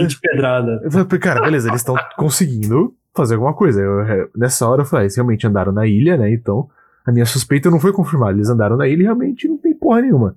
De 0.07 0.21
pedrada. 0.21 0.81
Eu 0.85 0.93
falei, 0.93 1.19
cara, 1.19 1.41
beleza, 1.41 1.69
eles 1.69 1.81
estão 1.81 1.97
conseguindo 2.17 2.95
fazer 3.12 3.35
alguma 3.35 3.53
coisa. 3.53 3.81
Eu, 3.81 4.01
é, 4.03 4.29
nessa 4.37 4.69
hora 4.69 4.83
eu 4.83 4.87
falei, 4.87 5.07
eles 5.07 5.17
realmente 5.17 5.45
andaram 5.45 5.73
na 5.73 5.89
ilha, 5.89 6.17
né? 6.17 6.33
Então, 6.33 6.71
a 7.05 7.11
minha 7.11 7.27
suspeita 7.27 7.69
não 7.69 7.81
foi 7.81 7.93
confirmada. 7.93 8.35
Eles 8.35 8.49
andaram 8.49 8.77
na 8.77 8.87
ilha 8.87 9.01
e 9.01 9.05
realmente 9.07 9.49
não 9.49 9.59
tem 9.59 9.75
porra 9.75 10.03
nenhuma. 10.03 10.37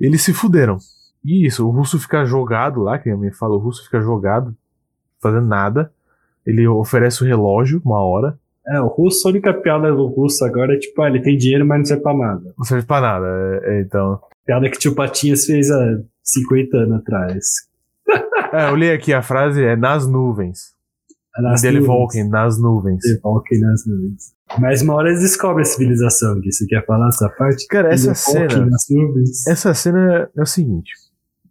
Eles 0.00 0.22
se 0.22 0.32
fuderam. 0.32 0.78
E 1.22 1.46
isso, 1.46 1.68
o 1.68 1.70
russo 1.70 2.00
fica 2.00 2.24
jogado 2.24 2.80
lá, 2.80 2.98
que 2.98 3.10
a 3.10 3.16
minha 3.16 3.34
fala, 3.34 3.56
o 3.56 3.58
russo 3.58 3.84
fica 3.84 4.00
jogado, 4.00 4.56
fazendo 5.20 5.46
nada. 5.46 5.92
Ele 6.46 6.66
oferece 6.66 7.22
o 7.22 7.26
relógio, 7.26 7.82
uma 7.84 8.00
hora. 8.00 8.38
É, 8.66 8.80
o 8.80 8.86
russo, 8.86 9.26
a 9.28 9.30
única 9.30 9.52
piada 9.52 9.92
do 9.92 10.06
russo 10.06 10.44
agora 10.44 10.74
é 10.74 10.78
tipo, 10.78 11.02
ah, 11.02 11.08
ele 11.08 11.20
tem 11.20 11.36
dinheiro, 11.36 11.66
mas 11.66 11.78
não 11.78 11.84
serve 11.84 12.02
pra 12.02 12.14
nada. 12.16 12.54
Não 12.56 12.64
serve 12.64 12.86
pra 12.86 13.00
nada. 13.00 13.26
é, 13.26 13.60
é, 13.78 13.80
então. 13.82 14.18
Piada 14.46 14.68
que 14.70 14.76
o 14.76 14.80
tio 14.80 14.94
Patinhas 14.94 15.44
fez 15.44 15.70
há 15.70 15.98
50 16.22 16.76
anos 16.76 16.98
atrás. 17.00 17.44
É, 18.52 18.68
eu 18.70 18.76
li 18.76 18.90
aqui 18.90 19.12
a 19.12 19.20
frase, 19.22 19.62
é 19.64 19.76
nas 19.76 20.06
nuvens. 20.06 20.72
Nas 21.42 21.62
Dele 21.62 21.80
nuvens. 21.80 21.86
Volken, 21.96 22.28
nas 22.28 22.60
nuvens. 22.60 23.00
The 23.02 23.18
Volken 23.22 23.60
nas 23.60 23.86
nuvens. 23.86 24.32
Mas 24.60 24.82
uma 24.82 24.94
hora 24.94 25.08
eles 25.08 25.20
descobrem 25.20 25.62
a 25.62 25.64
civilização, 25.64 26.40
que 26.40 26.52
você 26.52 26.64
quer 26.66 26.84
falar 26.86 27.08
essa 27.08 27.28
parte? 27.28 27.66
Cara, 27.66 27.92
essa 27.92 28.12
Volken 28.14 28.50
cena. 28.50 28.66
nas 28.66 28.86
nuvens. 28.88 29.46
Essa 29.48 29.74
cena 29.74 30.30
é 30.36 30.40
o 30.42 30.46
seguinte. 30.46 30.92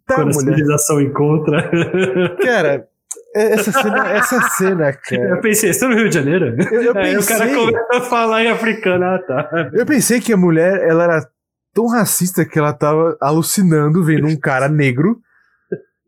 Tá, 0.06 0.14
Quando 0.16 0.30
a 0.30 0.32
mulher. 0.34 0.40
civilização 0.54 1.00
encontra. 1.00 1.70
Cara, 2.42 2.68
é- 2.74 2.86
essa 3.34 3.72
cena, 3.72 4.08
essa 4.10 4.40
cena, 4.50 4.92
cara. 4.92 5.22
Eu 5.30 5.40
pensei, 5.40 5.72
você 5.72 5.80
tá 5.80 5.88
no 5.88 5.94
Rio 5.96 6.08
de 6.08 6.14
Janeiro? 6.14 6.56
Eu, 6.70 6.82
eu 6.82 6.96
Aí 6.98 7.16
o 7.16 7.26
cara 7.26 7.46
pensei, 7.46 7.54
começa 7.54 7.88
a 7.92 8.00
falar 8.02 8.44
em 8.44 8.50
africano, 8.50 9.04
ah 9.04 9.18
tá. 9.26 9.70
eu 9.72 9.84
pensei 9.84 10.20
que 10.20 10.32
a 10.32 10.36
mulher, 10.36 10.80
ela 10.88 11.04
era 11.04 11.28
tão 11.72 11.86
racista 11.88 12.44
que 12.44 12.58
ela 12.58 12.72
tava 12.72 13.16
alucinando 13.20 14.04
vendo 14.04 14.26
um 14.26 14.36
cara 14.36 14.68
negro 14.68 15.20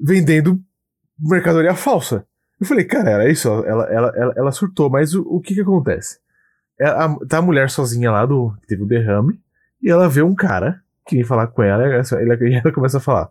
vendendo 0.00 0.60
mercadoria 1.18 1.74
falsa. 1.74 2.24
Eu 2.60 2.66
falei, 2.66 2.84
cara, 2.84 3.10
era 3.10 3.28
isso, 3.30 3.48
ela, 3.48 3.84
ela, 3.90 4.12
ela, 4.16 4.32
ela 4.36 4.52
surtou, 4.52 4.88
mas 4.88 5.14
o, 5.14 5.22
o 5.22 5.40
que 5.40 5.54
que 5.54 5.60
acontece? 5.60 6.18
É, 6.78 6.86
a- 6.86 7.16
tá 7.28 7.38
a 7.38 7.42
mulher 7.42 7.68
sozinha 7.70 8.10
lá, 8.10 8.24
do, 8.24 8.54
que 8.62 8.66
teve 8.68 8.82
o 8.82 8.86
derrame, 8.86 9.38
e 9.82 9.90
ela 9.90 10.08
vê 10.08 10.22
um 10.22 10.34
cara 10.34 10.80
que 11.06 11.16
vem 11.16 11.24
falar 11.24 11.48
com 11.48 11.62
ela, 11.62 11.82
e 11.86 11.92
ela, 11.92 12.34
e 12.48 12.54
ela 12.54 12.72
começa 12.72 12.98
a 12.98 13.00
falar, 13.00 13.28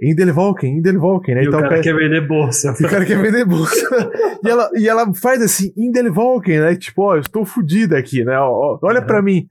Indelvolken, 0.00 0.78
Indelvolken, 0.78 1.34
né? 1.34 1.42
E 1.42 1.46
o 1.46 1.48
Então, 1.48 1.60
cara 1.60 1.80
quer 1.80 1.94
vender 1.94 2.26
bolsa. 2.26 2.74
E 2.80 2.84
o 2.84 2.88
cara 2.88 3.04
quer 3.04 3.20
vender 3.20 3.44
bolsa. 3.44 4.10
e, 4.44 4.48
ela, 4.48 4.70
e 4.76 4.88
ela 4.88 5.14
faz 5.14 5.42
assim, 5.42 5.72
Indelvolken, 5.76 6.60
né? 6.60 6.76
Tipo, 6.76 7.02
ó, 7.02 7.16
eu 7.16 7.20
estou 7.20 7.44
fodida 7.44 7.98
aqui, 7.98 8.24
né? 8.24 8.38
Ó, 8.38 8.78
olha 8.82 9.02
pra 9.02 9.20
mim. 9.20 9.48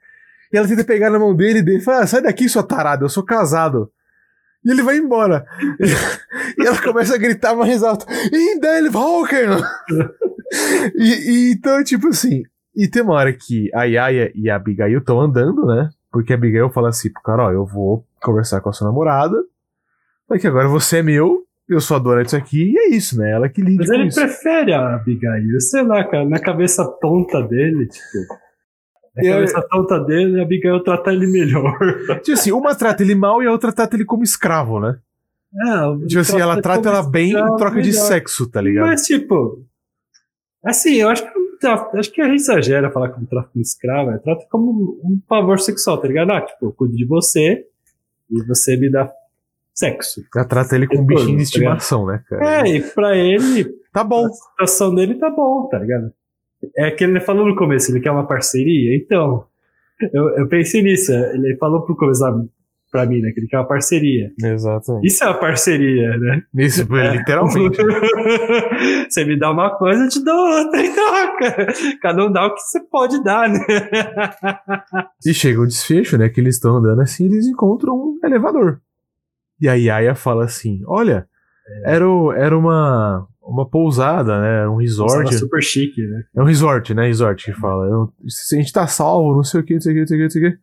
E 0.52 0.58
ela 0.58 0.68
tenta 0.68 0.84
pegar 0.84 1.10
na 1.10 1.20
mão 1.20 1.36
dele 1.36 1.60
e 1.60 1.62
dele 1.62 1.82
fala, 1.82 2.04
ah, 2.04 2.08
sai 2.08 2.22
daqui, 2.22 2.48
sua 2.48 2.64
tarada, 2.64 3.04
eu 3.04 3.10
sou 3.10 3.24
casado. 3.24 3.92
E 4.64 4.72
ele 4.72 4.82
vai 4.82 4.98
embora. 4.98 5.46
e 6.58 6.66
ela 6.66 6.82
começa 6.82 7.16
a 7.16 7.18
gritar 7.18 7.56
mais 7.56 7.84
alto, 7.84 8.06
Indelvolken! 8.34 9.50
e, 10.96 11.10
e 11.32 11.54
então, 11.54 11.84
tipo 11.84 12.08
assim, 12.08 12.44
e 12.76 12.88
tem 12.88 13.02
uma 13.02 13.16
hora 13.16 13.34
que 13.34 13.70
a 13.74 13.84
Yaya 13.84 14.32
e 14.34 14.50
a 14.50 14.56
Abigail 14.56 15.00
estão 15.00 15.20
andando, 15.20 15.66
né? 15.66 15.90
Porque 16.12 16.32
a 16.32 16.36
Abigail 16.36 16.70
fala 16.70 16.90
assim 16.90 17.12
pro 17.12 17.22
cara, 17.22 17.48
ó, 17.48 17.52
eu 17.52 17.66
vou 17.66 18.06
conversar 18.22 18.62
com 18.62 18.70
a 18.70 18.74
sua 18.74 18.88
namorada, 18.88 19.36
mas 20.30 20.42
que 20.42 20.48
agora 20.48 20.68
você 20.68 20.98
é 20.98 21.04
meu, 21.04 21.44
eu 21.70 21.80
sou 21.82 21.98
a 21.98 22.00
dona 22.00 22.24
disso 22.24 22.36
aqui, 22.38 22.72
e 22.72 22.78
é 22.78 22.90
isso, 22.96 23.18
né? 23.18 23.32
Ela 23.32 23.50
que 23.50 23.62
lida 23.62 23.80
Mas 23.80 23.90
ele 23.90 24.08
isso. 24.08 24.20
prefere 24.20 24.74
a 24.74 24.96
Abigail. 24.96 25.60
Sei 25.60 25.84
lá, 25.84 26.04
cara, 26.04 26.26
na 26.26 26.40
cabeça 26.40 26.86
tonta 27.02 27.42
dele, 27.42 27.88
tipo. 27.88 28.34
Na 29.16 29.24
Eu- 29.24 29.34
cabeça 29.36 29.62
tonta 29.70 30.00
dele, 30.00 30.40
a 30.40 30.44
Abigail 30.44 30.82
trata 30.84 31.12
ele 31.12 31.28
melhor. 31.28 31.78
Tipo 32.24 32.34
assim, 32.34 32.52
uma 32.52 32.76
trata 32.76 33.04
ele 33.04 33.16
mal 33.16 33.42
e 33.44 33.48
a 33.48 33.52
outra 33.52 33.72
trata 33.74 33.96
ele 33.96 34.06
como 34.06 34.24
escravo, 34.24 34.80
né? 34.80 34.98
É, 35.56 36.08
Tipo 36.08 36.20
assim, 36.22 36.40
ela 36.40 36.62
trata 36.62 36.88
ela 36.90 37.02
bem 37.10 37.32
em 37.32 37.56
troca 37.56 37.82
de 37.82 37.92
sexo, 37.94 38.50
tá 38.50 38.62
ligado? 38.62 38.86
Mas, 38.88 39.02
tipo. 39.04 39.66
Assim, 40.64 40.96
eu 40.96 41.10
acho 41.10 41.24
que, 41.24 41.68
acho 41.98 42.12
que 42.12 42.22
a 42.22 42.26
gente 42.26 42.42
exagera 42.42 42.92
falar 42.92 43.10
como 43.10 43.26
trata 43.26 43.50
como 43.52 43.62
escrava. 43.62 44.14
é, 44.14 44.18
Trata 44.20 44.46
como 44.52 45.00
um 45.04 45.20
favor 45.28 45.60
sexual, 45.60 45.98
tá 45.98 46.08
ligado? 46.08 46.32
Ah, 46.32 46.42
tipo, 46.42 46.66
eu 46.66 46.72
cuido 46.74 46.96
de 46.96 47.06
você 47.06 47.66
e 48.30 48.44
você 48.46 48.76
me 48.78 48.92
dá 48.92 49.10
sexo. 49.78 50.22
Ela 50.36 50.46
trata 50.46 50.76
ele 50.76 50.88
como 50.88 51.04
um 51.04 51.06
bichinho 51.06 51.28
de 51.28 51.36
tá 51.38 51.44
estimação, 51.44 52.06
né, 52.08 52.22
cara? 52.28 52.68
É, 52.68 52.68
e 52.68 52.82
pra 52.82 53.16
ele, 53.16 53.70
Tá 53.94 54.04
bom. 54.04 54.26
a 54.26 54.30
situação 54.30 54.94
dele 54.94 55.16
tá 55.16 55.30
bom, 55.30 55.68
tá 55.70 55.78
ligado? 55.78 56.12
É 56.76 56.90
que 56.90 57.04
ele 57.04 57.20
falou 57.20 57.46
no 57.48 57.56
começo, 57.56 57.92
ele 57.92 58.00
quer 58.00 58.12
uma 58.12 58.28
parceria, 58.28 58.96
então. 58.98 59.46
Eu, 60.14 60.30
eu 60.38 60.48
pensei 60.48 60.82
nisso, 60.82 61.12
ele 61.12 61.56
falou 61.58 61.84
pro 61.86 61.96
começo 61.96 62.24
pra 62.92 63.06
mim, 63.06 63.20
né? 63.20 63.32
Que 63.32 63.40
ele 63.40 63.48
quer 63.48 63.58
uma 63.58 63.68
parceria. 63.68 64.32
Exatamente. 64.44 65.08
Isso 65.08 65.24
é 65.24 65.28
uma 65.28 65.40
parceria, 65.40 66.18
né? 66.18 66.42
Isso, 66.56 66.88
literalmente. 66.92 67.78
você 69.10 69.26
me 69.26 69.38
dá 69.38 69.52
uma 69.52 69.76
coisa, 69.78 70.04
eu 70.04 70.10
te 70.10 70.24
dou 70.24 70.36
outra 70.36 70.82
em 70.82 70.92
troca. 70.94 71.68
Cada 72.02 72.26
um 72.26 72.32
dá 72.32 72.48
o 72.48 72.54
que 72.56 72.62
você 72.62 72.80
pode 72.90 73.24
dar, 73.24 73.50
né? 73.50 73.60
E 75.26 75.34
chega 75.34 75.62
o 75.62 75.68
desfecho, 75.68 76.18
né? 76.18 76.30
Que 76.30 76.40
eles 76.42 76.56
estão 76.56 76.78
andando 76.78 77.02
assim 77.02 77.26
e 77.26 77.28
eles 77.28 77.48
encontram 77.48 77.94
um 77.96 78.20
elevador. 78.24 78.82
E 79.60 79.68
a 79.68 79.74
Yaya 79.74 80.16
fala 80.16 80.46
assim: 80.46 80.82
Olha, 80.86 81.28
era, 81.84 82.08
o- 82.08 82.32
era 82.32 82.58
uma, 82.58 83.28
uma 83.42 83.68
pousada, 83.68 84.40
né? 84.40 84.60
Era 84.62 84.72
um 84.72 84.78
resort. 84.78 85.14
Tava 85.24 85.32
super 85.32 85.62
chique, 85.64 86.02
né? 86.08 86.24
É 86.36 86.42
um 86.42 86.46
resort, 86.46 86.94
né? 86.94 87.08
Resort 87.08 87.46
que 87.46 87.60
fala. 87.60 87.86
Eu- 87.88 88.14
se 88.28 88.56
a 88.56 88.60
gente 88.60 88.72
tá 88.72 88.86
salvo, 88.88 89.36
não 89.36 89.44
sei 89.44 89.62
o 89.62 89.64
que, 89.64 89.74
não 89.74 89.82
sei 89.82 89.92
o 89.92 89.96
que, 89.96 90.00
não 90.02 90.08
sei 90.08 90.16
o 90.16 90.20
que, 90.20 90.24
não 90.24 90.30
sei 90.30 90.48
o 90.48 90.52
que. 90.52 90.58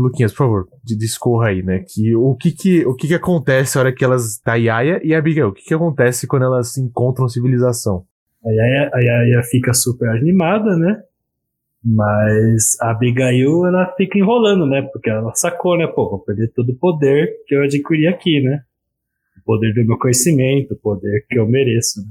Luquinhas, 0.00 0.30
por 0.32 0.38
favor, 0.38 0.68
discorra 0.84 1.48
aí, 1.48 1.60
né? 1.60 1.80
Que, 1.80 2.14
o 2.14 2.36
que 2.36 2.52
que, 2.52 2.86
o 2.86 2.94
que 2.94 3.08
que 3.08 3.14
acontece 3.14 3.74
na 3.76 3.80
hora 3.82 3.92
que 3.92 4.04
elas. 4.04 4.40
Da 4.44 4.54
Yaya 4.54 5.00
e 5.04 5.12
a 5.12 5.18
Abigail? 5.18 5.48
O 5.48 5.52
que 5.52 5.64
que 5.64 5.74
acontece 5.74 6.26
quando 6.28 6.44
elas 6.44 6.78
encontram 6.78 7.28
civilização? 7.28 8.04
A 8.46 8.48
Yaya, 8.50 8.90
a 8.94 8.98
Yaya 9.00 9.42
fica 9.42 9.74
super 9.74 10.08
animada, 10.10 10.76
né? 10.76 11.00
Mas 11.84 12.76
a 12.80 12.90
Abigail, 12.90 13.66
ela 13.66 13.94
fica 13.96 14.18
enrolando, 14.18 14.66
né? 14.66 14.82
Porque 14.82 15.08
ela 15.08 15.32
sacou, 15.34 15.76
né? 15.78 15.86
Pô, 15.86 16.10
vou 16.10 16.18
perder 16.18 16.52
todo 16.52 16.70
o 16.70 16.78
poder 16.78 17.32
que 17.46 17.54
eu 17.54 17.62
adquiri 17.62 18.06
aqui, 18.06 18.40
né? 18.40 18.62
O 19.40 19.44
poder 19.44 19.72
do 19.72 19.86
meu 19.86 19.98
conhecimento, 19.98 20.74
o 20.74 20.78
poder 20.78 21.24
que 21.28 21.38
eu 21.38 21.46
mereço. 21.46 22.00
Né? 22.00 22.08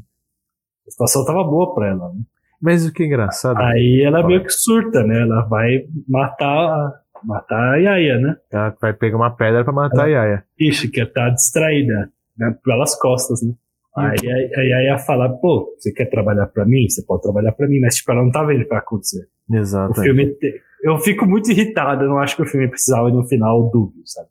A 0.88 0.92
situação 0.92 1.26
tava 1.26 1.44
boa 1.44 1.76
pra 1.76 1.90
ela, 1.90 2.10
né? 2.14 2.22
Mas 2.62 2.86
o 2.88 2.94
que 2.94 3.04
é 3.04 3.06
engraçado. 3.06 3.58
Aí 3.58 4.02
ela 4.04 4.26
meio 4.26 4.44
que 4.44 4.50
surta, 4.50 5.04
né? 5.04 5.22
Ela 5.22 5.42
vai 5.42 5.86
matar, 6.08 7.04
matar 7.24 7.74
a 7.74 7.76
Yaya, 7.76 8.18
né? 8.20 8.36
Ela 8.52 8.76
vai 8.82 8.94
pegar 8.94 9.18
uma 9.18 9.36
pedra 9.36 9.64
pra 9.64 9.74
matar 9.74 10.06
a 10.06 10.08
Yaya. 10.08 10.44
Ixi, 10.60 10.90
que 10.90 11.06
tá 11.06 11.30
distraída, 11.30 12.10
né? 12.38 12.58
Pelas 12.64 12.98
costas, 13.00 13.44
né? 13.44 13.54
Aí 13.98 14.18
a 14.56 14.60
a 14.60 14.64
Yaya 14.64 14.98
fala, 15.00 15.30
pô, 15.30 15.74
você 15.78 15.92
quer 15.92 16.06
trabalhar 16.06 16.48
pra 16.48 16.66
mim? 16.66 16.88
Você 16.90 17.04
pode 17.04 17.22
trabalhar 17.24 17.52
pra 17.52 17.68
mim, 17.68 17.80
mas 17.80 17.96
tipo, 17.96 18.12
ela 18.12 18.24
não 18.24 18.32
tá 18.32 18.44
vendo 18.44 18.62
o 18.62 18.64
que 18.64 18.70
vai 18.70 18.78
acontecer. 18.80 19.28
O 19.50 19.56
Exato. 19.56 20.02
filme. 20.02 20.36
Eu 20.84 20.98
fico 21.00 21.26
muito 21.26 21.50
irritado, 21.52 22.04
eu 22.04 22.10
não 22.10 22.20
acho 22.20 22.36
que 22.36 22.44
o 22.44 22.46
filme 22.46 22.68
precisava 22.68 23.10
no 23.10 23.24
final 23.28 23.70
dúbio, 23.72 24.02
sabe? 24.06 24.28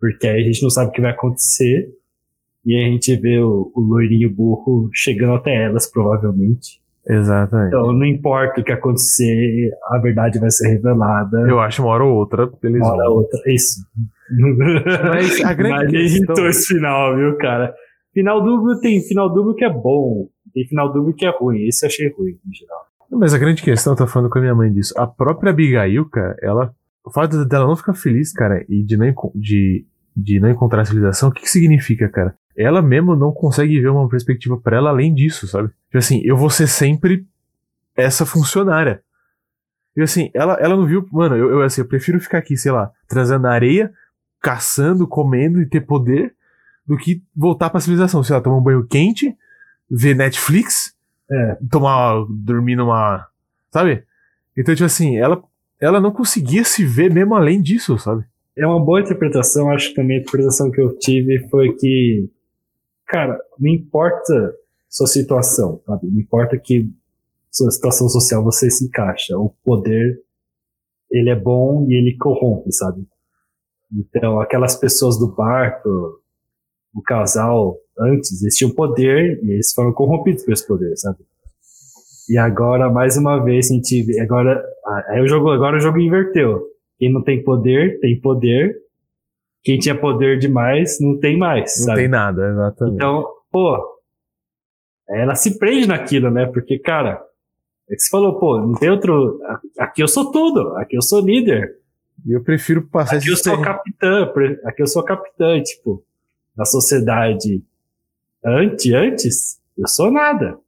Porque 0.00 0.26
aí 0.26 0.40
a 0.40 0.44
gente 0.44 0.62
não 0.62 0.70
sabe 0.70 0.88
o 0.88 0.92
que 0.92 1.00
vai 1.02 1.10
acontecer. 1.10 1.88
E 2.64 2.74
aí 2.74 2.84
a 2.84 2.88
gente 2.88 3.14
vê 3.16 3.38
o, 3.38 3.70
o 3.74 3.80
loirinho 3.80 4.28
burro 4.34 4.88
chegando 4.92 5.34
até 5.34 5.54
elas, 5.64 5.86
provavelmente. 5.90 6.80
Exatamente. 7.08 7.68
Então 7.68 7.92
não 7.92 8.04
importa 8.04 8.60
o 8.60 8.64
que 8.64 8.72
acontecer, 8.72 9.70
a 9.90 9.98
verdade 9.98 10.40
vai 10.40 10.50
ser 10.50 10.68
revelada. 10.70 11.38
Eu 11.48 11.60
acho 11.60 11.80
uma 11.82 11.92
hora 11.92 12.04
ou 12.04 12.14
outra 12.16 12.50
eles 12.64 12.80
uma 12.80 12.94
hora 12.94 13.10
ou 13.10 13.18
outra. 13.18 13.38
Isso. 13.46 13.80
Mas 15.08 15.44
a 15.44 15.52
grande 15.54 15.70
Mas 15.74 15.90
questão- 15.92 16.00
irritou 16.16 16.48
esse 16.48 16.74
final, 16.74 17.16
viu, 17.16 17.36
cara? 17.38 17.74
Final 18.16 18.42
dúbio 18.42 18.80
tem 18.80 19.02
final 19.02 19.30
dúbio 19.30 19.54
que 19.54 19.62
é 19.62 19.70
bom. 19.70 20.26
Tem 20.54 20.66
final 20.66 20.90
dúbio 20.90 21.12
que 21.12 21.26
é 21.26 21.28
ruim. 21.28 21.66
Esse 21.66 21.84
eu 21.84 21.88
achei 21.88 22.08
ruim, 22.08 22.38
em 22.48 22.54
geral. 22.54 22.86
Mas 23.10 23.34
a 23.34 23.38
grande 23.38 23.62
questão, 23.62 23.92
eu 23.92 23.96
tô 23.98 24.06
falando 24.06 24.30
com 24.30 24.38
a 24.38 24.40
minha 24.40 24.54
mãe 24.54 24.72
disso. 24.72 24.94
A 24.96 25.06
própria 25.06 25.50
Abigail, 25.50 26.08
cara, 26.08 26.34
ela. 26.40 26.74
O 27.04 27.10
fato 27.10 27.44
dela 27.44 27.66
não 27.66 27.76
ficar 27.76 27.92
feliz, 27.92 28.32
cara, 28.32 28.64
e 28.70 28.82
de 28.82 28.96
não, 28.96 29.12
de, 29.34 29.84
de 30.16 30.40
não 30.40 30.48
encontrar 30.48 30.80
a 30.80 30.84
civilização, 30.86 31.28
o 31.28 31.32
que, 31.32 31.42
que 31.42 31.50
significa, 31.50 32.08
cara? 32.08 32.34
Ela 32.56 32.80
mesmo 32.80 33.14
não 33.14 33.32
consegue 33.32 33.78
ver 33.78 33.90
uma 33.90 34.08
perspectiva 34.08 34.58
pra 34.58 34.78
ela 34.78 34.88
além 34.88 35.12
disso, 35.14 35.46
sabe? 35.46 35.68
Tipo 35.68 35.98
assim, 35.98 36.22
eu 36.24 36.38
vou 36.38 36.48
ser 36.48 36.66
sempre 36.66 37.26
essa 37.94 38.24
funcionária. 38.24 39.02
E 39.94 40.00
assim, 40.00 40.30
ela, 40.32 40.54
ela 40.54 40.74
não 40.74 40.86
viu. 40.86 41.06
Mano, 41.12 41.36
eu, 41.36 41.50
eu, 41.50 41.62
assim, 41.62 41.82
eu 41.82 41.86
prefiro 41.86 42.18
ficar 42.18 42.38
aqui, 42.38 42.56
sei 42.56 42.72
lá, 42.72 42.90
trazendo 43.06 43.46
areia, 43.46 43.92
caçando, 44.40 45.06
comendo 45.06 45.60
e 45.60 45.66
ter 45.66 45.82
poder, 45.82 46.34
do 46.86 46.96
que 46.96 47.22
voltar 47.34 47.70
pra 47.70 47.80
civilização. 47.80 48.22
Sei 48.22 48.34
lá, 48.34 48.40
tomar 48.42 48.56
um 48.58 48.62
banho 48.62 48.86
quente, 48.86 49.36
ver 49.90 50.14
Netflix, 50.14 50.94
É. 51.30 51.58
tomar, 51.70 52.24
dormir 52.28 52.76
numa. 52.76 53.26
Sabe? 53.70 54.04
Então, 54.56 54.74
tipo 54.74 54.86
assim, 54.86 55.16
ela, 55.18 55.42
ela 55.80 56.00
não 56.00 56.10
conseguia 56.12 56.64
se 56.64 56.84
ver 56.84 57.12
mesmo 57.12 57.34
além 57.34 57.60
disso, 57.60 57.98
sabe? 57.98 58.24
É 58.56 58.66
uma 58.66 58.82
boa 58.82 59.00
interpretação. 59.00 59.70
Acho 59.70 59.88
que 59.90 59.94
também 59.96 60.16
a 60.18 60.20
interpretação 60.20 60.70
que 60.70 60.80
eu 60.80 60.96
tive 60.98 61.46
foi 61.50 61.72
que, 61.74 62.30
cara, 63.06 63.38
não 63.58 63.68
importa 63.70 64.54
sua 64.88 65.06
situação, 65.06 65.80
sabe? 65.84 66.06
Não 66.06 66.20
importa 66.20 66.56
que 66.56 66.88
sua 67.50 67.70
situação 67.70 68.08
social 68.08 68.42
você 68.42 68.70
se 68.70 68.86
encaixa. 68.86 69.36
O 69.36 69.50
poder, 69.64 70.20
ele 71.10 71.28
é 71.28 71.36
bom 71.36 71.86
e 71.88 71.94
ele 71.94 72.16
corrompe, 72.16 72.72
sabe? 72.72 73.06
Então, 73.92 74.40
aquelas 74.40 74.74
pessoas 74.76 75.18
do 75.18 75.28
barco, 75.34 76.20
o 76.96 77.02
casal, 77.02 77.76
antes, 77.98 78.40
eles 78.42 78.56
tinham 78.56 78.74
poder 78.74 79.38
e 79.44 79.52
eles 79.52 79.72
foram 79.72 79.92
corrompidos 79.92 80.42
por 80.44 80.52
esse 80.52 80.66
poder, 80.66 80.96
sabe? 80.96 81.18
E 82.28 82.36
agora, 82.38 82.90
mais 82.90 83.16
uma 83.16 83.38
vez, 83.44 83.70
a 83.70 83.74
gente 83.74 84.02
vê, 84.02 84.18
agora, 84.20 84.64
aí 85.08 85.20
o 85.20 85.28
jogo, 85.28 85.50
agora 85.50 85.76
o 85.76 85.80
jogo 85.80 85.98
inverteu. 86.00 86.62
Quem 86.98 87.12
não 87.12 87.22
tem 87.22 87.44
poder, 87.44 88.00
tem 88.00 88.18
poder. 88.20 88.74
Quem 89.62 89.78
tinha 89.78 89.94
poder 89.98 90.38
demais, 90.38 90.98
não 91.00 91.18
tem 91.18 91.36
mais, 91.36 91.78
Não 91.80 91.86
sabe? 91.86 92.00
tem 92.00 92.08
nada, 92.08 92.48
exatamente. 92.50 92.94
Então, 92.94 93.24
pô, 93.50 93.76
ela 95.08 95.34
se 95.34 95.58
prende 95.58 95.86
naquilo, 95.86 96.30
né? 96.30 96.46
Porque, 96.46 96.78
cara, 96.78 97.20
é 97.90 97.94
que 97.94 98.00
você 98.00 98.08
falou, 98.10 98.38
pô, 98.38 98.58
não 98.60 98.72
tem 98.74 98.90
outro. 98.90 99.38
Aqui 99.78 100.02
eu 100.02 100.08
sou 100.08 100.30
tudo, 100.32 100.76
aqui 100.76 100.96
eu 100.96 101.02
sou 101.02 101.20
líder, 101.24 101.76
E 102.26 102.32
eu 102.32 102.42
prefiro 102.42 102.82
passar 102.88 103.16
aqui 103.18 103.28
eu 103.28 103.36
sou 103.36 103.52
terreno- 103.56 103.64
capitã, 103.64 104.32
aqui 104.64 104.82
eu 104.82 104.86
sou 104.86 105.04
capitã, 105.04 105.60
tipo, 105.62 106.02
na 106.56 106.64
sociedade 106.64 107.62
antes, 108.44 108.92
antes, 108.92 109.60
eu 109.76 109.88
sou 109.88 110.10
nada. 110.10 110.58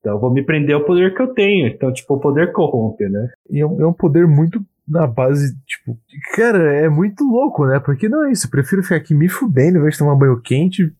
Então 0.00 0.14
eu 0.14 0.20
vou 0.20 0.32
me 0.32 0.44
prender 0.44 0.74
ao 0.74 0.84
poder 0.84 1.14
que 1.14 1.22
eu 1.22 1.34
tenho. 1.34 1.66
Então, 1.66 1.92
tipo, 1.92 2.14
o 2.14 2.20
poder 2.20 2.52
corrompe, 2.52 3.08
né? 3.08 3.30
E 3.50 3.60
é 3.60 3.66
um, 3.66 3.90
é 3.90 3.92
poder 3.94 4.26
muito 4.26 4.64
na 4.86 5.06
base, 5.06 5.56
tipo, 5.64 5.98
cara, 6.36 6.74
é 6.74 6.88
muito 6.88 7.24
louco, 7.24 7.66
né? 7.66 7.80
Porque 7.80 8.08
não 8.08 8.26
é 8.26 8.32
isso. 8.32 8.46
Eu 8.46 8.50
prefiro 8.50 8.82
ficar 8.82 8.96
aqui 8.96 9.14
me 9.14 9.28
fudendo, 9.28 9.76
ao 9.76 9.80
invés 9.80 9.94
de 9.94 10.00
tomar 10.00 10.14
banho 10.14 10.40
quente, 10.40 10.94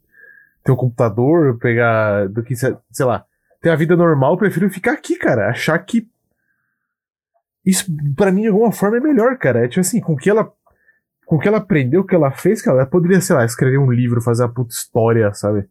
ter 0.65 0.73
um 0.73 0.77
computador, 0.77 1.59
pegar. 1.59 2.29
do 2.29 2.43
que, 2.43 2.57
sei 2.57 2.75
lá, 3.01 3.25
ter 3.61 3.71
a 3.71 3.77
vida 3.77 3.95
normal, 3.95 4.33
eu 4.33 4.39
prefiro 4.39 4.71
ficar 4.71 4.93
aqui, 4.93 5.17
cara. 5.17 5.51
Achar 5.51 5.79
que. 5.79 6.09
Isso, 7.65 7.87
pra 8.17 8.33
mim, 8.33 8.43
de 8.43 8.49
alguma 8.49 8.73
forma, 8.73 8.97
é 8.97 9.01
melhor, 9.01 9.37
cara. 9.39 9.65
É 9.65 9.69
tipo 9.69 9.81
assim, 9.81 10.01
com 10.01 10.17
que 10.17 10.31
ela. 10.31 10.51
Com 11.27 11.37
o 11.37 11.39
que 11.39 11.49
ela 11.49 11.59
aprendeu, 11.59 12.03
o 12.03 12.07
que 12.07 12.15
ela 12.15 12.31
fez, 12.31 12.61
cara, 12.63 12.79
ela 12.79 12.87
poderia, 12.87 13.21
sei 13.21 13.35
lá, 13.37 13.45
escrever 13.45 13.79
um 13.79 13.91
livro, 13.91 14.21
fazer 14.21 14.43
uma 14.45 14.53
puta 14.53 14.73
história, 14.75 15.33
sabe? 15.35 15.67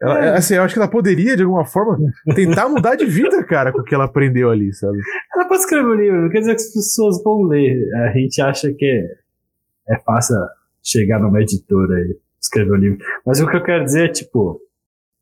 Ela, 0.00 0.24
É. 0.24 0.36
assim, 0.36 0.54
eu 0.54 0.62
acho 0.62 0.74
que 0.74 0.80
ela 0.80 0.90
poderia, 0.90 1.36
de 1.36 1.42
alguma 1.44 1.64
forma, 1.64 1.96
tentar 2.34 2.68
mudar 2.68 2.96
de 2.96 3.04
vida, 3.06 3.44
cara, 3.44 3.70
com 3.72 3.80
o 3.80 3.84
que 3.84 3.94
ela 3.94 4.04
aprendeu 4.04 4.50
ali, 4.50 4.72
sabe? 4.72 4.98
Ela 5.34 5.46
pode 5.46 5.60
escrever 5.60 5.86
um 5.86 5.94
livro, 5.94 6.22
não 6.22 6.28
quer 6.30 6.40
dizer 6.40 6.54
que 6.56 6.62
as 6.62 6.72
pessoas 6.72 7.22
vão 7.22 7.42
ler. 7.42 7.88
A 8.08 8.12
gente 8.12 8.40
acha 8.42 8.72
que 8.72 8.84
é, 8.84 9.94
é 9.94 9.98
fácil 10.00 10.36
chegar 10.82 11.20
numa 11.20 11.40
editora 11.40 12.00
e 12.00 12.18
escrever 12.40 12.72
um 12.72 12.76
livro. 12.76 12.98
Mas 13.24 13.40
o 13.40 13.46
que 13.48 13.56
eu 13.56 13.62
quero 13.62 13.84
dizer 13.84 14.06
é, 14.06 14.12
tipo, 14.12 14.60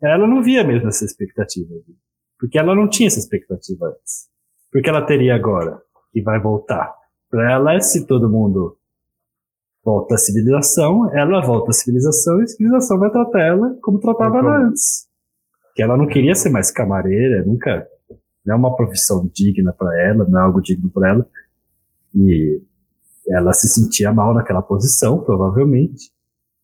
ela 0.02 0.26
não 0.26 0.42
via 0.42 0.64
mesmo 0.64 0.88
essa 0.88 1.04
expectativa. 1.04 1.74
Porque 2.38 2.58
ela 2.58 2.74
não 2.74 2.88
tinha 2.88 3.06
essa 3.08 3.18
expectativa 3.18 3.86
antes. 3.88 4.30
Porque 4.72 4.88
ela 4.88 5.04
teria 5.04 5.34
agora, 5.34 5.78
que 6.10 6.22
vai 6.22 6.40
voltar. 6.40 6.90
Pra 7.30 7.52
ela, 7.52 7.78
se 7.80 8.06
todo 8.06 8.30
mundo 8.30 8.78
volta 9.84 10.14
à 10.14 10.18
civilização, 10.18 11.10
ela 11.14 11.40
volta 11.40 11.70
à 11.70 11.72
civilização 11.72 12.40
e 12.40 12.44
a 12.44 12.46
civilização 12.46 12.98
vai 12.98 13.10
tratar 13.10 13.40
ela 13.40 13.76
como 13.82 13.98
tratava 13.98 14.30
Como? 14.30 14.48
ela 14.48 14.66
antes. 14.66 15.08
Que 15.74 15.82
ela 15.82 15.96
não 15.96 16.06
queria 16.06 16.34
ser 16.34 16.50
mais 16.50 16.70
camareira, 16.70 17.44
nunca 17.44 17.86
não 18.44 18.54
é 18.54 18.58
uma 18.58 18.76
profissão 18.76 19.28
digna 19.32 19.72
para 19.72 20.00
ela, 20.02 20.26
não 20.28 20.40
é 20.40 20.42
algo 20.42 20.60
digno 20.60 20.90
para 20.90 21.10
ela. 21.10 21.26
E 22.14 22.60
ela 23.28 23.52
se 23.52 23.68
sentia 23.68 24.12
mal 24.12 24.34
naquela 24.34 24.62
posição, 24.62 25.22
provavelmente. 25.22 26.10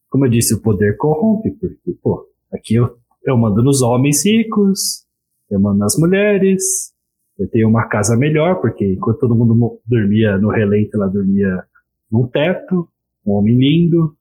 Como 0.09 0.27
eu 0.27 0.31
disse, 0.31 0.55
o 0.55 0.61
poder 0.61 0.97
corrompe, 0.97 1.51
porque, 1.53 1.93
pô, 2.03 2.27
aqui 2.53 2.75
eu, 2.75 2.97
eu 3.25 3.37
mando 3.37 3.63
nos 3.63 3.83
homens 3.83 4.25
ricos, 4.25 5.05
eu 5.51 5.61
mando 5.61 5.79
nas 5.79 5.97
mulheres, 5.97 6.93
eu 7.39 7.49
tenho 7.49 7.69
uma 7.69 7.87
casa 7.87 8.17
melhor, 8.17 8.61
porque 8.61 8.95
enquanto 8.95 9.19
todo 9.19 9.35
mundo 9.35 9.81
dormia 9.87 10.39
no 10.39 10.49
relento, 10.49 10.97
ela 10.97 11.09
dormia 11.09 11.65
num 12.11 12.27
teto, 12.27 12.89
um 13.27 13.33
homem 13.33 13.57
lindo, 13.59 14.15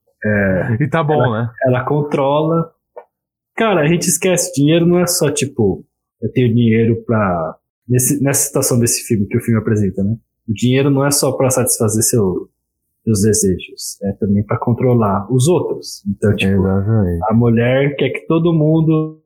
E 0.79 0.87
tá 0.87 1.03
bom, 1.03 1.31
né? 1.31 1.49
ela 1.63 1.83
controla. 1.83 2.71
Cara, 3.55 3.81
a 3.81 3.87
gente 3.87 4.07
esquece, 4.07 4.51
dinheiro 4.53 4.85
não 4.85 4.99
é 4.99 5.07
só 5.07 5.29
tipo, 5.31 5.85
eu 6.21 6.31
tenho 6.31 6.53
dinheiro 6.53 7.03
pra. 7.05 7.55
Nesse, 7.87 8.21
nessa 8.23 8.47
situação 8.47 8.79
desse 8.79 9.03
filme 9.07 9.27
que 9.27 9.37
o 9.37 9.41
filme 9.41 9.59
apresenta, 9.59 10.03
né? 10.03 10.15
O 10.49 10.53
dinheiro 10.53 10.89
não 10.89 11.05
é 11.05 11.11
só 11.11 11.31
pra 11.31 11.49
satisfazer 11.51 12.01
seu, 12.03 12.49
seus 13.03 13.21
desejos, 13.21 14.01
é 14.03 14.11
também 14.13 14.43
pra 14.43 14.57
controlar 14.57 15.31
os 15.31 15.47
outros. 15.47 16.03
Então, 16.07 16.35
tipo, 16.35 16.51
Exatamente. 16.51 17.19
a 17.29 17.33
mulher 17.33 17.95
quer 17.95 18.09
que 18.09 18.25
todo 18.27 18.51
mundo. 18.53 19.21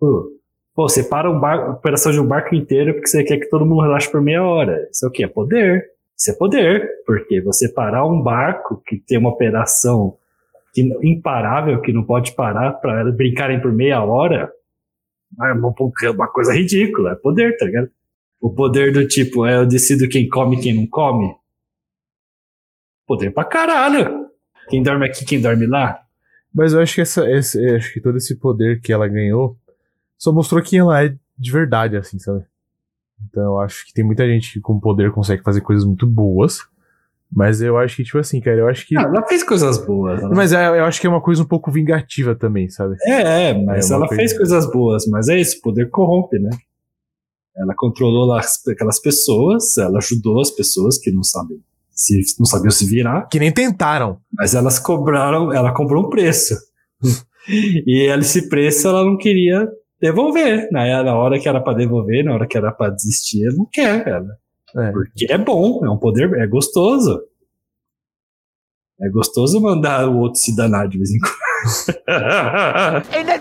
Pô, 0.75 0.87
você 0.87 1.03
para 1.03 1.29
um 1.31 1.39
barco, 1.39 1.71
a 1.71 1.73
operação 1.73 2.11
de 2.11 2.19
um 2.19 2.27
barco 2.27 2.53
inteiro 2.55 2.93
porque 2.93 3.07
você 3.07 3.23
quer 3.23 3.37
que 3.37 3.49
todo 3.49 3.65
mundo 3.65 3.81
relaxe 3.81 4.09
por 4.11 4.21
meia 4.21 4.43
hora. 4.43 4.87
Isso 4.91 5.05
é 5.05 5.09
o 5.09 5.11
quê? 5.11 5.23
É 5.23 5.27
poder. 5.27 5.83
Isso 6.19 6.31
é 6.31 6.33
poder. 6.33 6.89
Porque 7.05 7.41
você 7.41 7.71
parar 7.71 8.05
um 8.05 8.21
barco 8.21 8.81
que 8.85 8.97
tem 8.97 9.17
uma 9.17 9.29
operação 9.29 10.17
que, 10.73 10.81
imparável, 11.01 11.81
que 11.81 11.93
não 11.93 12.03
pode 12.03 12.33
parar 12.33 12.73
para 12.73 13.11
brincarem 13.11 13.61
por 13.61 13.71
meia 13.71 14.03
hora, 14.03 14.51
é 15.41 15.53
uma, 15.53 15.73
é 16.03 16.09
uma 16.09 16.27
coisa 16.27 16.53
ridícula. 16.53 17.11
É 17.11 17.15
poder, 17.15 17.55
tá 17.57 17.65
ligado? 17.65 17.89
O 18.41 18.49
poder 18.49 18.91
do 18.91 19.07
tipo, 19.07 19.45
é 19.45 19.57
eu 19.57 19.65
decido 19.65 20.07
quem 20.07 20.27
come 20.27 20.57
e 20.57 20.61
quem 20.61 20.73
não 20.73 20.87
come. 20.87 21.33
Poder 23.07 23.31
pra 23.31 23.43
caralho. 23.43 24.29
Quem 24.69 24.83
dorme 24.83 25.05
aqui, 25.05 25.25
quem 25.25 25.41
dorme 25.41 25.65
lá. 25.65 25.99
Mas 26.53 26.73
eu 26.73 26.81
acho 26.81 26.95
que 26.95 27.01
essa, 27.01 27.29
esse, 27.29 27.75
acho 27.75 27.93
que 27.93 28.01
todo 28.01 28.17
esse 28.17 28.35
poder 28.35 28.81
que 28.81 28.91
ela 28.91 29.07
ganhou 29.07 29.57
só 30.17 30.31
mostrou 30.31 30.61
quem 30.61 30.79
ela 30.79 31.03
é 31.03 31.15
de 31.37 31.51
verdade, 31.51 31.95
assim, 31.95 32.19
sabe? 32.19 32.43
Então 33.27 33.43
eu 33.43 33.59
acho 33.59 33.85
que 33.85 33.93
tem 33.93 34.03
muita 34.03 34.27
gente 34.27 34.53
que 34.53 34.59
com 34.59 34.79
poder 34.79 35.11
consegue 35.11 35.43
fazer 35.43 35.61
coisas 35.61 35.85
muito 35.85 36.05
boas. 36.07 36.59
Mas 37.31 37.61
eu 37.61 37.77
acho 37.77 37.95
que, 37.97 38.03
tipo 38.03 38.17
assim, 38.17 38.41
cara, 38.41 38.57
eu 38.57 38.67
acho 38.67 38.87
que. 38.87 38.97
Ah, 38.97 39.01
ela 39.03 39.27
fez 39.27 39.43
coisas 39.43 39.77
boas. 39.85 40.19
ela 40.21 40.33
Mas 40.35 40.51
é, 40.51 40.67
eu 40.79 40.83
acho 40.85 40.99
que 40.99 41.05
é 41.05 41.09
uma 41.09 41.21
coisa 41.21 41.43
um 41.43 41.45
pouco 41.45 41.69
vingativa 41.71 42.33
também, 42.33 42.69
sabe? 42.69 42.95
É, 43.05 43.49
é, 43.49 43.53
mas 43.63 43.91
É 43.91 43.93
ela 43.93 44.07
coisa- 44.07 44.19
fez 44.21 44.35
coisas 44.35 44.71
boas, 44.71 45.05
mas 45.07 45.27
é 45.27 45.39
isso, 45.39 45.59
o 45.59 45.61
poder 45.61 45.89
corrompe, 45.91 46.39
né? 46.39 46.49
Ela 47.55 47.75
controlou 47.75 48.31
aquelas 48.33 48.99
pessoas, 48.99 49.77
ela 49.77 49.97
ajudou 49.99 50.41
as 50.41 50.49
pessoas 50.49 50.97
que 50.97 51.11
não 51.11 51.21
sabem 51.23 51.61
se 51.91 52.17
não 52.39 52.45
sabiam 52.45 52.71
se 52.71 52.85
virar, 52.85 53.27
Que 53.27 53.37
nem 53.39 53.51
tentaram. 53.51 54.17
mas 54.33 54.55
elas 54.55 54.79
cobraram, 54.79 55.51
ela 55.53 55.73
cobrou 55.73 56.05
um 56.07 56.09
preço. 56.09 56.55
e 57.47 58.09
esse 58.09 58.47
preço 58.49 58.87
ela 58.87 59.03
não 59.03 59.17
queria 59.17 59.67
devolver. 60.01 60.67
Na, 60.71 61.03
na 61.03 61.15
hora 61.15 61.39
que 61.39 61.47
era 61.47 61.61
pra 61.61 61.73
devolver, 61.73 62.23
na 62.23 62.33
hora 62.33 62.47
que 62.47 62.57
era 62.57 62.71
pra 62.71 62.89
desistir, 62.89 63.45
ela 63.45 63.55
não 63.57 63.67
quer, 63.71 64.07
ela. 64.07 64.37
É. 64.77 64.91
Porque 64.91 65.31
é 65.31 65.37
bom, 65.37 65.85
é 65.85 65.89
um 65.89 65.97
poder, 65.97 66.31
é 66.39 66.47
gostoso. 66.47 67.21
É 69.01 69.09
gostoso 69.09 69.61
mandar 69.61 70.09
o 70.09 70.17
outro 70.19 70.39
se 70.39 70.55
danar 70.55 70.87
de 70.87 70.97
vez 70.97 71.09
em 71.11 71.19
quando. 71.19 71.35
In 73.17 73.25
the! 73.25 73.39